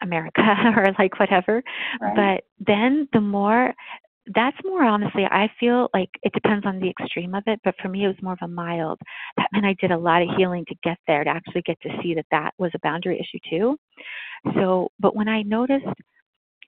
America 0.01 0.41
or 0.75 0.87
like 0.99 1.19
whatever. 1.19 1.63
Right. 1.99 2.15
But 2.15 2.65
then 2.65 3.07
the 3.13 3.21
more 3.21 3.73
that's 4.33 4.57
more 4.63 4.83
honestly, 4.83 5.25
I 5.25 5.49
feel 5.59 5.89
like 5.93 6.09
it 6.23 6.33
depends 6.33 6.65
on 6.65 6.79
the 6.79 6.89
extreme 6.89 7.35
of 7.35 7.43
it, 7.47 7.59
but 7.63 7.75
for 7.81 7.89
me, 7.89 8.05
it 8.05 8.07
was 8.07 8.21
more 8.21 8.33
of 8.33 8.39
a 8.41 8.47
mild. 8.47 8.99
That 9.37 9.49
meant 9.53 9.65
I 9.65 9.75
did 9.79 9.91
a 9.91 9.97
lot 9.97 10.21
of 10.21 10.29
healing 10.37 10.65
to 10.67 10.75
get 10.83 10.97
there, 11.07 11.23
to 11.23 11.29
actually 11.29 11.61
get 11.61 11.79
to 11.81 11.89
see 12.01 12.15
that 12.15 12.25
that 12.31 12.53
was 12.57 12.71
a 12.73 12.79
boundary 12.79 13.19
issue 13.19 13.39
too. 13.49 13.77
So, 14.55 14.89
but 14.99 15.15
when 15.15 15.27
I 15.27 15.43
noticed 15.43 15.85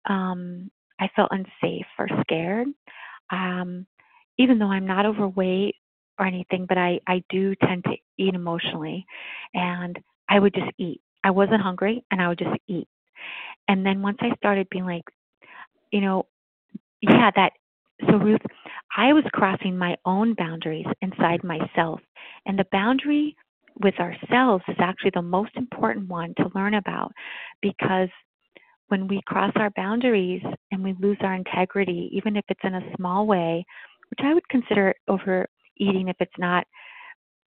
um, 0.07 0.69
I 0.99 1.09
felt 1.15 1.31
unsafe 1.31 1.85
or 1.99 2.07
scared. 2.21 2.67
Um, 3.31 3.85
even 4.37 4.59
though 4.59 4.71
I'm 4.71 4.87
not 4.87 5.05
overweight 5.05 5.75
or 6.19 6.25
anything, 6.25 6.65
but 6.67 6.77
I, 6.77 6.99
I 7.07 7.23
do 7.29 7.55
tend 7.55 7.83
to 7.85 7.95
eat 8.17 8.33
emotionally. 8.33 9.05
And 9.53 9.97
I 10.29 10.39
would 10.39 10.53
just 10.53 10.71
eat. 10.77 11.01
I 11.23 11.31
wasn't 11.31 11.61
hungry 11.61 12.03
and 12.11 12.21
I 12.21 12.27
would 12.27 12.39
just 12.39 12.57
eat. 12.67 12.87
And 13.67 13.85
then 13.85 14.01
once 14.01 14.17
I 14.21 14.35
started 14.37 14.67
being 14.69 14.85
like, 14.85 15.03
you 15.91 16.01
know, 16.01 16.25
yeah, 17.01 17.31
that, 17.35 17.51
so 18.09 18.17
Ruth, 18.17 18.41
I 18.95 19.13
was 19.13 19.23
crossing 19.33 19.77
my 19.77 19.95
own 20.05 20.33
boundaries 20.35 20.85
inside 21.01 21.43
myself. 21.43 21.99
And 22.45 22.57
the 22.57 22.65
boundary 22.71 23.35
with 23.81 23.95
ourselves 23.99 24.63
is 24.67 24.75
actually 24.79 25.11
the 25.13 25.21
most 25.21 25.51
important 25.55 26.07
one 26.09 26.33
to 26.37 26.51
learn 26.55 26.73
about 26.75 27.11
because 27.61 28.09
when 28.87 29.07
we 29.07 29.21
cross 29.25 29.51
our 29.55 29.69
boundaries 29.75 30.41
and 30.71 30.83
we 30.83 30.95
lose 30.99 31.17
our 31.21 31.35
integrity, 31.35 32.09
even 32.13 32.35
if 32.35 32.45
it's 32.49 32.59
in 32.63 32.75
a 32.75 32.91
small 32.97 33.27
way, 33.27 33.65
which 34.09 34.19
I 34.23 34.33
would 34.33 34.47
consider 34.49 34.93
overeating 35.07 36.07
if 36.07 36.15
it's 36.19 36.37
not 36.39 36.65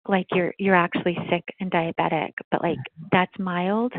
like 0.08 0.26
you're 0.32 0.54
you're 0.58 0.76
actually 0.76 1.18
sick 1.30 1.44
and 1.60 1.72
diabetic, 1.72 2.32
but 2.52 2.62
like 2.64 2.78
that's 3.12 3.32
mild. 3.40 3.94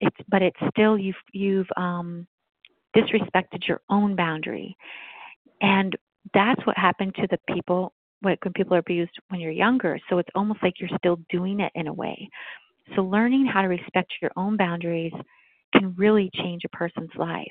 It's 0.00 0.16
but 0.28 0.42
it's 0.42 0.58
still 0.70 0.98
you've 0.98 1.14
you've 1.32 1.68
um, 1.76 2.26
disrespected 2.96 3.66
your 3.66 3.80
own 3.90 4.16
boundary, 4.16 4.76
and 5.60 5.96
that's 6.32 6.64
what 6.66 6.76
happened 6.78 7.14
to 7.16 7.26
the 7.30 7.38
people 7.52 7.92
when 8.20 8.36
people 8.54 8.74
are 8.74 8.78
abused 8.78 9.12
when 9.28 9.40
you're 9.40 9.50
younger. 9.50 9.98
So 10.08 10.18
it's 10.18 10.30
almost 10.34 10.62
like 10.62 10.74
you're 10.80 10.96
still 10.98 11.18
doing 11.30 11.60
it 11.60 11.72
in 11.74 11.88
a 11.88 11.92
way. 11.92 12.28
So 12.94 13.02
learning 13.02 13.46
how 13.46 13.62
to 13.62 13.68
respect 13.68 14.12
your 14.20 14.30
own 14.36 14.56
boundaries 14.56 15.12
can 15.74 15.94
really 15.96 16.30
change 16.34 16.62
a 16.64 16.76
person's 16.76 17.10
life. 17.16 17.46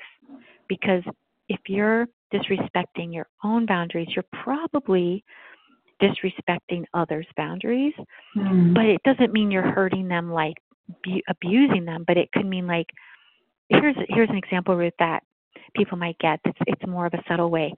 Because 0.68 1.02
if 1.48 1.60
you're 1.68 2.06
disrespecting 2.32 3.12
your 3.12 3.26
own 3.42 3.66
boundaries, 3.66 4.08
you're 4.14 4.24
probably 4.42 5.24
disrespecting 6.02 6.84
others' 6.94 7.26
boundaries. 7.36 7.94
Mm. 8.36 8.74
But 8.74 8.86
it 8.86 9.00
doesn't 9.04 9.32
mean 9.32 9.50
you're 9.50 9.70
hurting 9.70 10.08
them 10.08 10.32
like 10.32 10.56
bu- 11.04 11.22
abusing 11.28 11.84
them, 11.84 12.04
but 12.06 12.16
it 12.16 12.30
could 12.32 12.46
mean 12.46 12.66
like 12.66 12.86
here's 13.68 13.96
here's 14.08 14.30
an 14.30 14.36
example 14.36 14.76
Ruth 14.76 14.92
that 14.98 15.22
people 15.74 15.98
might 15.98 16.18
get. 16.18 16.40
It's 16.44 16.58
it's 16.66 16.86
more 16.86 17.06
of 17.06 17.14
a 17.14 17.22
subtle 17.28 17.50
way. 17.50 17.72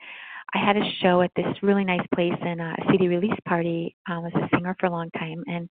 I 0.55 0.65
had 0.65 0.77
a 0.77 0.91
show 1.03 1.23
at 1.23 1.33
this 1.35 1.47
really 1.63 1.85
nice 1.85 2.07
place 2.15 2.39
in 2.43 2.61
a 2.61 2.77
CD 2.91 3.09
release 3.09 3.39
party. 3.47 3.97
Um, 4.09 4.19
I 4.19 4.19
was 4.21 4.33
a 4.35 4.57
singer 4.57 4.77
for 4.79 4.87
a 4.87 4.91
long 4.91 5.11
time, 5.11 5.43
and 5.47 5.69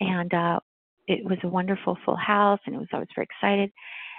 and 0.00 0.32
uh, 0.32 0.60
it 1.06 1.24
was 1.24 1.38
a 1.44 1.48
wonderful 1.48 1.96
full 2.04 2.16
house 2.16 2.60
and 2.66 2.74
it 2.74 2.78
was 2.78 2.88
I 2.92 2.98
was 2.98 3.08
very 3.14 3.26
excited. 3.30 3.70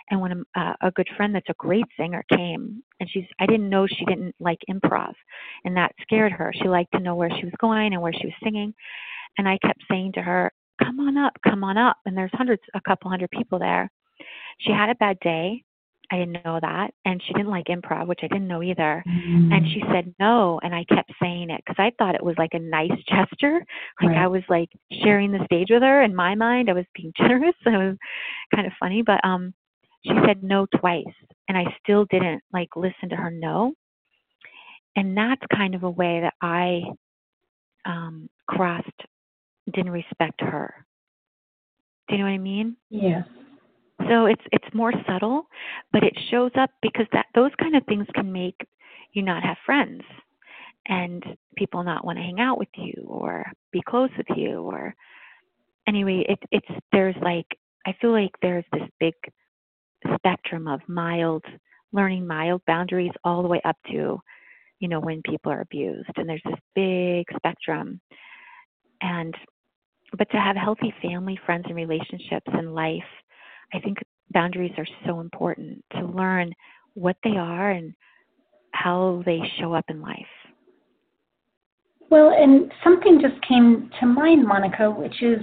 And 0.10 0.22
when 0.22 0.32
a, 0.32 0.60
uh, 0.60 0.74
a 0.82 0.92
good 0.92 1.08
friend 1.18 1.36
that's 1.36 1.50
a 1.50 1.56
great 1.58 1.86
singer 2.00 2.24
came, 2.30 2.82
and 3.00 3.10
she's 3.10 3.26
I 3.40 3.46
didn't 3.46 3.70
know 3.70 3.88
she 3.88 4.06
didn't 4.06 4.36
like 4.40 4.60
improv, 4.70 5.14
and 5.66 5.76
that 5.76 5.92
scared 6.02 6.32
her. 6.32 6.54
She 6.62 6.70
liked 6.70 6.94
to 6.94 7.00
know 7.00 7.16
where 7.16 7.30
she 7.30 7.44
was 7.44 7.54
going 7.60 7.94
and 7.94 8.02
where 8.02 8.14
she 8.14 8.26
was 8.26 8.34
singing, 8.42 8.74
and 9.38 9.48
I 9.50 9.58
kept 9.58 9.84
saying 9.90 10.14
to 10.14 10.22
her, 10.22 10.52
"Come 10.82 11.02
on 11.02 11.18
up, 11.18 11.34
come 11.44 11.64
on 11.64 11.78
up." 11.78 11.98
And 12.06 12.18
there's 12.18 12.32
hundreds, 12.34 12.62
a 12.74 12.82
couple 12.88 13.10
hundred 13.10 13.32
people 13.32 13.60
there. 13.60 13.92
She 14.60 14.72
had 14.72 14.90
a 14.90 14.96
bad 14.96 15.20
day, 15.20 15.64
I 16.12 16.18
didn't 16.18 16.44
know 16.46 16.60
that. 16.62 16.92
And 17.06 17.22
she 17.26 17.34
didn't 17.34 17.52
like 17.52 17.66
improv, 17.66 18.08
which 18.08 18.22
I 18.24 18.28
didn't 18.28 18.48
know 18.48 18.64
either. 18.64 19.04
Mm. 19.08 19.54
And 19.54 19.68
she 19.68 19.84
said 19.92 20.14
no. 20.20 20.60
And 20.64 20.74
I 20.74 20.86
kept 20.86 21.12
saying 21.22 21.50
it 21.50 21.62
because 21.66 21.76
I 21.78 21.92
thought 21.98 22.16
it 22.16 22.24
was 22.24 22.36
like 22.38 22.54
a 22.54 22.60
nice 22.60 22.92
gesture. 23.10 23.60
Like 24.02 24.12
Right. 24.12 24.18
I 24.18 24.28
was 24.28 24.44
like 24.50 24.70
sharing 25.04 25.32
the 25.32 25.44
stage 25.46 25.68
with 25.70 25.82
her. 25.84 26.04
In 26.04 26.16
my 26.16 26.36
mind, 26.36 26.70
I 26.70 26.74
was 26.74 26.86
being 26.96 27.12
generous. 27.18 27.56
It 27.66 27.70
was 27.70 27.98
kind 28.56 28.68
of 28.68 28.74
funny. 28.80 29.02
But 29.02 29.20
um, 29.24 29.54
she 30.04 30.14
said 30.26 30.44
no 30.44 30.66
twice. 30.80 31.06
And 31.50 31.58
I 31.58 31.66
still 31.84 32.06
didn't 32.10 32.42
like 32.54 32.70
listen 32.76 33.10
to 33.10 33.16
her 33.16 33.32
no. 33.32 33.74
And 34.96 35.16
that's 35.16 35.42
kind 35.56 35.76
of 35.76 35.84
a 35.84 35.90
way 35.90 36.22
that 36.22 36.34
I 36.42 36.82
um, 37.86 38.30
crossed, 38.48 38.90
didn't 39.74 39.92
respect 39.92 40.42
her. 40.42 40.74
Do 42.08 42.16
you 42.16 42.20
know 42.20 42.26
what 42.26 42.36
I 42.36 42.38
mean? 42.38 42.78
Yes. 42.90 43.28
So 44.08 44.26
it's 44.26 44.42
it's 44.52 44.74
more 44.74 44.94
subtle, 45.08 45.48
but 45.92 46.04
it 46.04 46.18
shows 46.30 46.52
up 46.58 46.70
because 46.82 47.08
that 47.14 47.28
those 47.36 47.52
kind 47.60 47.76
of 47.76 47.86
things 47.86 48.08
can 48.14 48.32
make 48.32 48.60
you 49.14 49.22
not 49.22 49.44
have 49.44 49.58
friends 49.66 50.04
and 50.88 51.24
people 51.56 51.84
not 51.84 52.06
want 52.06 52.18
to 52.18 52.24
hang 52.24 52.40
out 52.40 52.58
with 52.58 52.70
you 52.76 53.06
or 53.08 53.46
be 53.72 53.82
close 53.88 54.10
with 54.18 54.28
you 54.38 54.62
or 54.62 54.96
anyway 55.88 56.24
it 56.30 56.40
it's 56.52 56.80
there's 56.92 57.16
like 57.22 57.48
I 57.86 57.96
feel 58.00 58.12
like 58.12 58.32
there's 58.42 58.66
this 58.72 58.88
big 59.00 59.14
spectrum 60.16 60.68
of 60.68 60.82
mild 60.88 61.44
learning 61.94 62.28
mild 62.28 62.62
boundaries 62.68 63.12
all 63.24 63.42
the 63.42 63.48
way 63.48 63.62
up 63.66 63.78
to 63.92 64.20
you 64.80 64.88
know 64.88 65.00
when 65.00 65.22
people 65.24 65.52
are 65.52 65.62
abused 65.62 66.10
and 66.16 66.30
there's 66.30 66.42
this 66.46 66.60
big 66.76 67.26
spectrum. 67.36 68.00
And 69.02 69.36
but 70.18 70.30
to 70.32 70.38
have 70.38 70.56
healthy 70.56 70.94
family 71.02 71.40
friends 71.46 71.66
and 71.68 71.76
relationships 71.76 72.48
in 72.58 72.74
life 72.74 73.04
I 73.74 73.80
think 73.80 73.98
boundaries 74.32 74.74
are 74.78 74.88
so 75.06 75.20
important 75.20 75.84
to 75.92 76.06
learn 76.06 76.54
what 76.94 77.18
they 77.24 77.38
are 77.38 77.72
and 77.72 77.94
how 78.72 79.24
they 79.26 79.40
show 79.60 79.74
up 79.74 79.86
in 79.90 80.02
life. 80.02 80.18
Well, 82.10 82.32
and 82.32 82.72
something 82.84 83.20
just 83.22 83.42
came 83.46 83.90
to 84.00 84.06
mind, 84.06 84.48
Monica, 84.48 84.90
which 84.90 85.22
is 85.22 85.40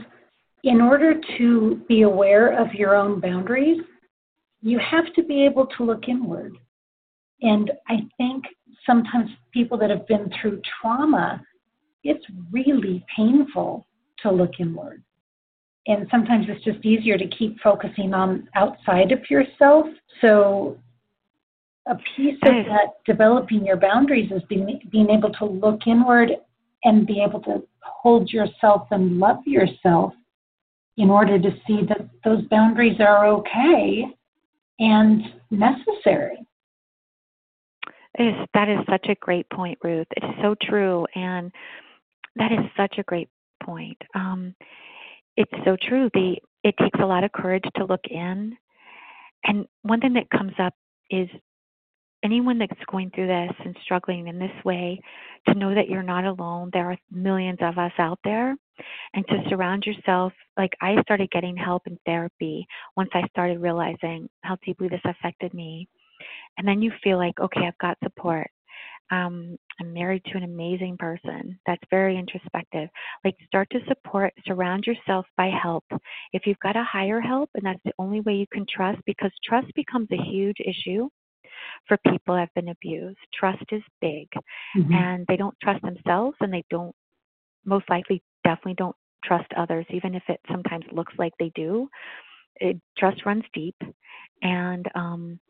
in 0.63 0.81
order 0.81 1.21
to 1.37 1.83
be 1.89 2.03
aware 2.03 2.59
of 2.59 2.73
your 2.73 2.97
own 2.97 3.21
boundaries, 3.21 3.83
you 4.63 4.79
have 4.79 5.13
to 5.15 5.23
be 5.23 5.45
able 5.45 5.67
to 5.77 5.85
look 5.85 6.09
inward. 6.09 6.57
And 7.43 7.71
I 7.89 7.99
think 8.17 8.45
sometimes 8.87 9.31
people 9.53 9.77
that 9.79 9.91
have 9.91 10.07
been 10.07 10.31
through 10.41 10.63
trauma, 10.81 11.43
it's 12.03 12.25
really 12.51 13.05
painful 13.15 13.87
to 14.23 14.31
look 14.31 14.53
inward. 14.59 15.03
And 15.87 16.07
sometimes 16.11 16.47
it's 16.49 16.65
just 16.65 16.85
easier 16.85 17.19
to 17.19 17.27
keep 17.29 17.61
focusing 17.61 18.15
on 18.15 18.49
outside 18.55 19.13
of 19.13 19.29
yourself. 19.29 19.87
So 20.21 20.79
a 21.87 21.97
piece 22.17 22.39
of 22.43 22.65
that 22.67 22.95
developing 23.05 23.67
your 23.67 23.77
boundaries 23.77 24.31
is 24.33 24.43
being, 24.49 24.81
being 24.91 25.11
able 25.11 25.31
to 25.35 25.45
look 25.45 25.87
inward 25.87 26.31
and 26.85 27.07
be 27.07 27.23
able 27.23 27.41
to 27.41 27.63
hold 27.83 28.31
yourself 28.31 28.89
and 28.91 29.19
love 29.19 29.39
yourself 29.47 30.15
in 30.97 31.11
order 31.11 31.39
to 31.39 31.51
see 31.67 31.81
that 31.89 32.09
those 32.25 32.43
boundaries 32.51 33.01
are 33.01 33.27
okay 33.27 34.07
and 34.79 35.23
necessary. 35.51 36.39
Is, 38.19 38.35
that 38.55 38.69
is 38.69 38.79
such 38.89 39.07
a 39.09 39.17
great 39.17 39.49
point, 39.51 39.77
Ruth. 39.83 40.07
It 40.17 40.25
is 40.25 40.35
so 40.41 40.55
true, 40.63 41.05
and 41.17 41.51
that 42.37 42.53
is 42.53 42.61
such 42.77 42.99
a 42.99 43.03
great 43.03 43.29
point. 43.63 44.01
Um, 44.15 44.55
it's 45.37 45.53
so 45.65 45.77
true. 45.81 46.11
The 46.15 46.37
it 46.63 46.75
takes 46.81 46.99
a 47.01 47.07
lot 47.07 47.25
of 47.25 47.33
courage 47.33 47.65
to 47.77 47.85
look 47.85 48.05
in, 48.11 48.57
and 49.45 49.67
one 49.83 50.01
thing 50.01 50.15
that 50.15 50.31
comes 50.31 50.55
up 50.59 50.75
is 51.11 51.29
anyone 52.25 52.59
that's 52.59 52.73
going 52.91 53.11
through 53.11 53.27
this 53.27 53.53
and 53.65 53.77
struggling 53.85 54.27
in 54.27 54.39
this 54.39 54.65
way 54.65 54.99
to 55.47 55.55
know 55.55 55.75
that 55.75 55.89
you're 55.89 56.03
not 56.03 56.25
alone. 56.25 56.71
There 56.73 56.91
are 56.91 56.97
millions 57.13 57.59
of 57.61 57.79
us 57.79 57.93
out 57.99 58.19
there. 58.25 58.57
And 59.13 59.27
to 59.29 59.45
surround 59.49 59.85
yourself, 59.85 60.33
like 60.57 60.73
I 60.81 61.01
started 61.03 61.31
getting 61.31 61.57
help 61.57 61.87
in 61.87 61.99
therapy 62.07 62.67
once 62.97 63.11
I 63.13 63.29
started 63.29 63.61
realizing 63.61 64.29
how 64.43 64.57
deeply 64.65 64.89
this 64.89 65.03
affected 65.05 65.53
me. 65.55 65.87
And 66.57 66.67
then 66.67 66.81
you 66.83 66.91
feel 67.03 67.19
like, 67.19 67.39
okay, 67.39 67.67
I've 67.67 67.79
got 67.79 67.99
support. 68.03 68.49
Um, 69.11 69.57
I'm 69.81 69.93
married 69.93 70.25
to 70.27 70.37
an 70.37 70.45
amazing 70.45 70.97
person 70.99 71.59
that's 71.67 71.83
very 71.91 72.17
introspective. 72.19 72.89
Like, 73.25 73.37
start 73.47 73.69
to 73.71 73.81
support, 73.87 74.33
surround 74.47 74.85
yourself 74.87 75.27
by 75.37 75.51
help. 75.51 75.85
If 76.33 76.47
you've 76.47 76.59
got 76.61 76.77
a 76.77 76.85
higher 76.85 77.21
help, 77.21 77.51
and 77.55 77.65
that's 77.67 77.83
the 77.85 77.93
only 77.99 78.21
way 78.21 78.35
you 78.35 78.47
can 78.53 78.67
trust, 78.73 79.01
because 79.05 79.31
trust 79.45 79.69
becomes 79.75 80.09
a 80.11 80.23
huge 80.31 80.57
issue 80.61 81.09
for 81.87 81.99
people 82.09 82.35
who 82.35 82.41
have 82.41 82.55
been 82.55 82.69
abused. 82.69 83.19
Trust 83.39 83.65
is 83.73 83.83
big, 84.01 84.29
mm-hmm. 84.77 84.93
and 84.93 85.27
they 85.29 85.37
don't 85.37 85.57
trust 85.63 85.83
themselves, 85.83 86.37
and 86.41 86.53
they 86.53 86.65
don't, 86.71 86.95
most 87.65 87.89
likely, 87.91 88.23
definitely 88.45 88.75
don't 88.75 88.97
trust 89.25 89.53
others, 89.57 89.87
even 89.91 90.15
if 90.15 90.23
it 90.29 90.41
sometimes 90.51 90.85
looks 90.93 91.15
like 91.19 91.33
they 91.39 91.51
do. 91.55 91.89
It, 92.57 92.81
trust 92.97 93.27
runs 93.27 93.45
deep, 93.53 93.77
and 94.43 94.87
um, 94.95 95.41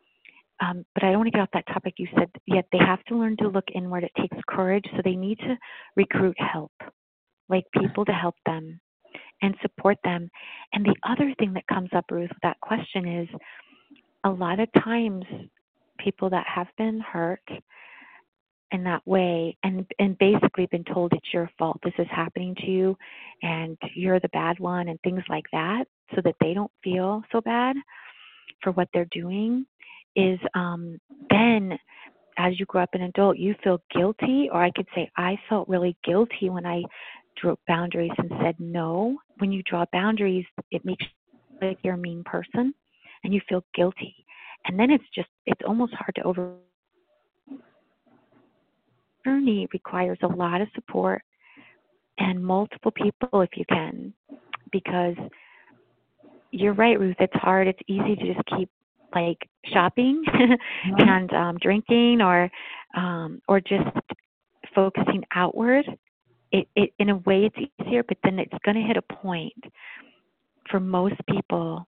um, 0.64 0.84
but 0.94 1.04
I 1.04 1.08
don't 1.08 1.18
want 1.18 1.26
to 1.28 1.30
get 1.32 1.40
off 1.40 1.48
that 1.54 1.66
topic. 1.66 1.94
You 1.98 2.06
said 2.16 2.30
yet 2.46 2.66
they 2.72 2.78
have 2.78 3.02
to 3.04 3.16
learn 3.16 3.36
to 3.38 3.48
look 3.48 3.64
inward. 3.74 4.04
It 4.04 4.12
takes 4.20 4.36
courage, 4.48 4.84
so 4.92 5.02
they 5.04 5.16
need 5.16 5.38
to 5.40 5.56
recruit 5.96 6.36
help, 6.38 6.72
like 7.48 7.64
people 7.78 8.04
to 8.04 8.12
help 8.12 8.36
them 8.46 8.80
and 9.42 9.54
support 9.62 9.98
them. 10.04 10.30
And 10.72 10.84
the 10.84 10.96
other 11.08 11.34
thing 11.38 11.52
that 11.54 11.66
comes 11.66 11.90
up, 11.94 12.06
Ruth, 12.10 12.30
with 12.30 12.38
that 12.42 12.60
question 12.60 13.06
is 13.06 13.28
a 14.24 14.30
lot 14.30 14.60
of 14.60 14.68
times 14.82 15.24
people 15.98 16.30
that 16.30 16.46
have 16.52 16.68
been 16.78 17.00
hurt 17.00 17.42
in 18.72 18.82
that 18.84 19.06
way 19.06 19.56
and 19.62 19.86
and 19.98 20.18
basically 20.18 20.66
been 20.66 20.84
told 20.84 21.12
it's 21.12 21.32
your 21.32 21.48
fault 21.58 21.78
this 21.84 21.92
is 21.98 22.08
happening 22.10 22.56
to 22.56 22.66
you 22.66 22.96
and 23.42 23.78
you're 23.94 24.18
the 24.18 24.28
bad 24.30 24.58
one 24.58 24.88
and 24.88 24.98
things 25.02 25.22
like 25.28 25.44
that 25.52 25.84
so 26.14 26.20
that 26.24 26.34
they 26.40 26.54
don't 26.54 26.72
feel 26.82 27.22
so 27.30 27.40
bad 27.40 27.76
for 28.62 28.72
what 28.72 28.88
they're 28.92 29.06
doing 29.12 29.64
is 30.16 30.38
um 30.54 30.98
then 31.30 31.78
as 32.38 32.58
you 32.58 32.66
grow 32.66 32.82
up 32.82 32.90
an 32.94 33.02
adult 33.02 33.38
you 33.38 33.54
feel 33.62 33.80
guilty 33.94 34.48
or 34.52 34.62
i 34.62 34.70
could 34.74 34.86
say 34.94 35.10
i 35.16 35.38
felt 35.48 35.68
really 35.68 35.96
guilty 36.04 36.50
when 36.50 36.66
i 36.66 36.82
drew 37.36 37.56
boundaries 37.66 38.12
and 38.18 38.30
said 38.42 38.54
no. 38.58 39.16
When 39.38 39.52
you 39.52 39.62
draw 39.64 39.84
boundaries 39.92 40.44
it 40.70 40.84
makes 40.84 41.04
you 41.04 41.68
like 41.68 41.78
you're 41.82 41.94
a 41.94 41.98
mean 41.98 42.22
person 42.24 42.74
and 43.22 43.34
you 43.34 43.40
feel 43.48 43.64
guilty. 43.74 44.14
And 44.66 44.78
then 44.78 44.90
it's 44.90 45.04
just 45.14 45.28
it's 45.46 45.60
almost 45.66 45.94
hard 45.94 46.14
to 46.16 46.22
over 46.22 46.54
journey 49.24 49.66
requires 49.72 50.18
a 50.22 50.26
lot 50.26 50.60
of 50.60 50.68
support 50.74 51.22
and 52.18 52.44
multiple 52.44 52.90
people 52.92 53.40
if 53.40 53.50
you 53.56 53.64
can 53.68 54.12
because 54.70 55.16
you're 56.50 56.74
right 56.74 57.00
ruth 57.00 57.16
it's 57.18 57.34
hard 57.36 57.66
it's 57.66 57.80
easy 57.88 58.14
to 58.16 58.34
just 58.34 58.46
keep 58.56 58.68
like 59.14 59.38
shopping 59.72 60.22
mm-hmm. 60.26 60.94
and 60.98 61.32
um 61.32 61.58
drinking 61.60 62.20
or 62.20 62.50
um 62.96 63.40
or 63.48 63.60
just 63.60 63.88
focusing 64.74 65.22
outward 65.34 65.84
it, 66.52 66.68
it 66.76 66.90
in 66.98 67.10
a 67.10 67.16
way 67.18 67.44
it's 67.44 67.70
easier 67.80 68.02
but 68.02 68.16
then 68.24 68.38
it's 68.38 68.54
going 68.64 68.76
to 68.76 68.82
hit 68.82 68.96
a 68.96 69.14
point 69.14 69.52
for 70.70 70.80
most 70.80 71.16
people 71.28 71.86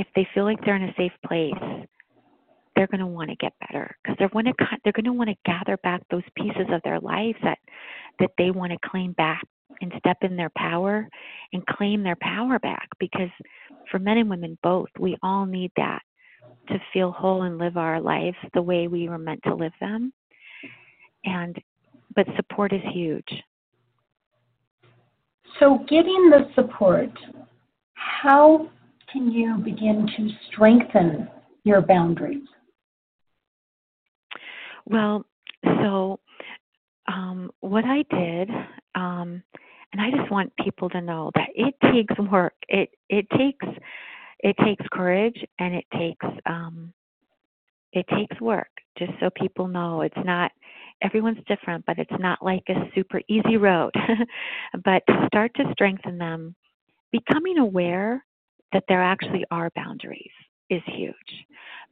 if 0.00 0.06
they 0.16 0.26
feel 0.32 0.44
like 0.44 0.58
they're 0.64 0.76
in 0.76 0.84
a 0.84 0.94
safe 0.96 1.12
place, 1.26 1.86
they're 2.74 2.86
going 2.86 3.00
to 3.00 3.06
want 3.06 3.28
to 3.28 3.36
get 3.36 3.52
better 3.68 3.94
because 4.02 4.16
they're 4.18 4.30
going 4.30 4.46
to 4.46 4.54
they're 4.82 4.94
going 4.94 5.04
to 5.04 5.12
want 5.12 5.28
to 5.28 5.36
gather 5.44 5.76
back 5.82 6.00
those 6.10 6.22
pieces 6.34 6.66
of 6.72 6.80
their 6.84 6.98
lives 6.98 7.36
that 7.42 7.58
that 8.18 8.30
they 8.38 8.50
want 8.50 8.72
to 8.72 8.88
claim 8.88 9.12
back 9.12 9.42
and 9.82 9.92
step 9.98 10.16
in 10.22 10.36
their 10.36 10.50
power 10.56 11.06
and 11.52 11.66
claim 11.66 12.02
their 12.02 12.16
power 12.22 12.58
back 12.58 12.88
because 12.98 13.28
for 13.90 13.98
men 13.98 14.16
and 14.16 14.30
women 14.30 14.56
both 14.62 14.88
we 14.98 15.16
all 15.22 15.44
need 15.44 15.70
that 15.76 16.00
to 16.70 16.80
feel 16.92 17.12
whole 17.12 17.42
and 17.42 17.58
live 17.58 17.76
our 17.76 18.00
lives 18.00 18.36
the 18.54 18.62
way 18.62 18.88
we 18.88 19.08
were 19.08 19.18
meant 19.18 19.40
to 19.44 19.54
live 19.54 19.72
them 19.80 20.12
and 21.24 21.56
but 22.14 22.26
support 22.36 22.72
is 22.72 22.80
huge 22.92 23.28
so 25.58 25.84
getting 25.88 26.30
the 26.30 26.48
support 26.54 27.10
how 27.94 28.68
can 29.12 29.30
you 29.30 29.56
begin 29.56 30.08
to 30.16 30.28
strengthen 30.48 31.28
your 31.64 31.80
boundaries? 31.80 32.46
Well, 34.86 35.24
so 35.64 36.20
um, 37.08 37.50
what 37.60 37.84
I 37.84 38.04
did, 38.10 38.50
um, 38.94 39.42
and 39.92 40.00
I 40.00 40.10
just 40.16 40.30
want 40.30 40.52
people 40.62 40.88
to 40.90 41.00
know 41.00 41.30
that 41.34 41.48
it 41.54 41.74
takes 41.92 42.16
work. 42.30 42.54
It 42.68 42.90
it 43.08 43.26
takes 43.36 43.66
it 44.42 44.56
takes 44.64 44.84
courage 44.92 45.44
and 45.58 45.74
it 45.74 45.84
takes 45.96 46.26
um, 46.46 46.92
it 47.92 48.06
takes 48.16 48.40
work. 48.40 48.68
Just 48.98 49.12
so 49.20 49.30
people 49.30 49.68
know, 49.68 50.02
it's 50.02 50.14
not 50.24 50.50
everyone's 51.02 51.42
different, 51.46 51.84
but 51.86 51.98
it's 51.98 52.20
not 52.20 52.42
like 52.42 52.62
a 52.68 52.90
super 52.94 53.20
easy 53.28 53.56
road. 53.56 53.92
but 54.84 55.02
to 55.08 55.26
start 55.26 55.52
to 55.56 55.64
strengthen 55.72 56.18
them, 56.18 56.54
becoming 57.12 57.58
aware 57.58 58.24
that 58.72 58.84
there 58.88 59.02
actually 59.02 59.44
are 59.50 59.70
boundaries 59.74 60.30
is 60.68 60.82
huge 60.86 61.14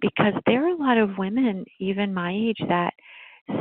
because 0.00 0.34
there 0.46 0.64
are 0.64 0.68
a 0.68 0.76
lot 0.76 0.98
of 0.98 1.18
women, 1.18 1.64
even 1.80 2.14
my 2.14 2.32
age, 2.32 2.60
that 2.68 2.94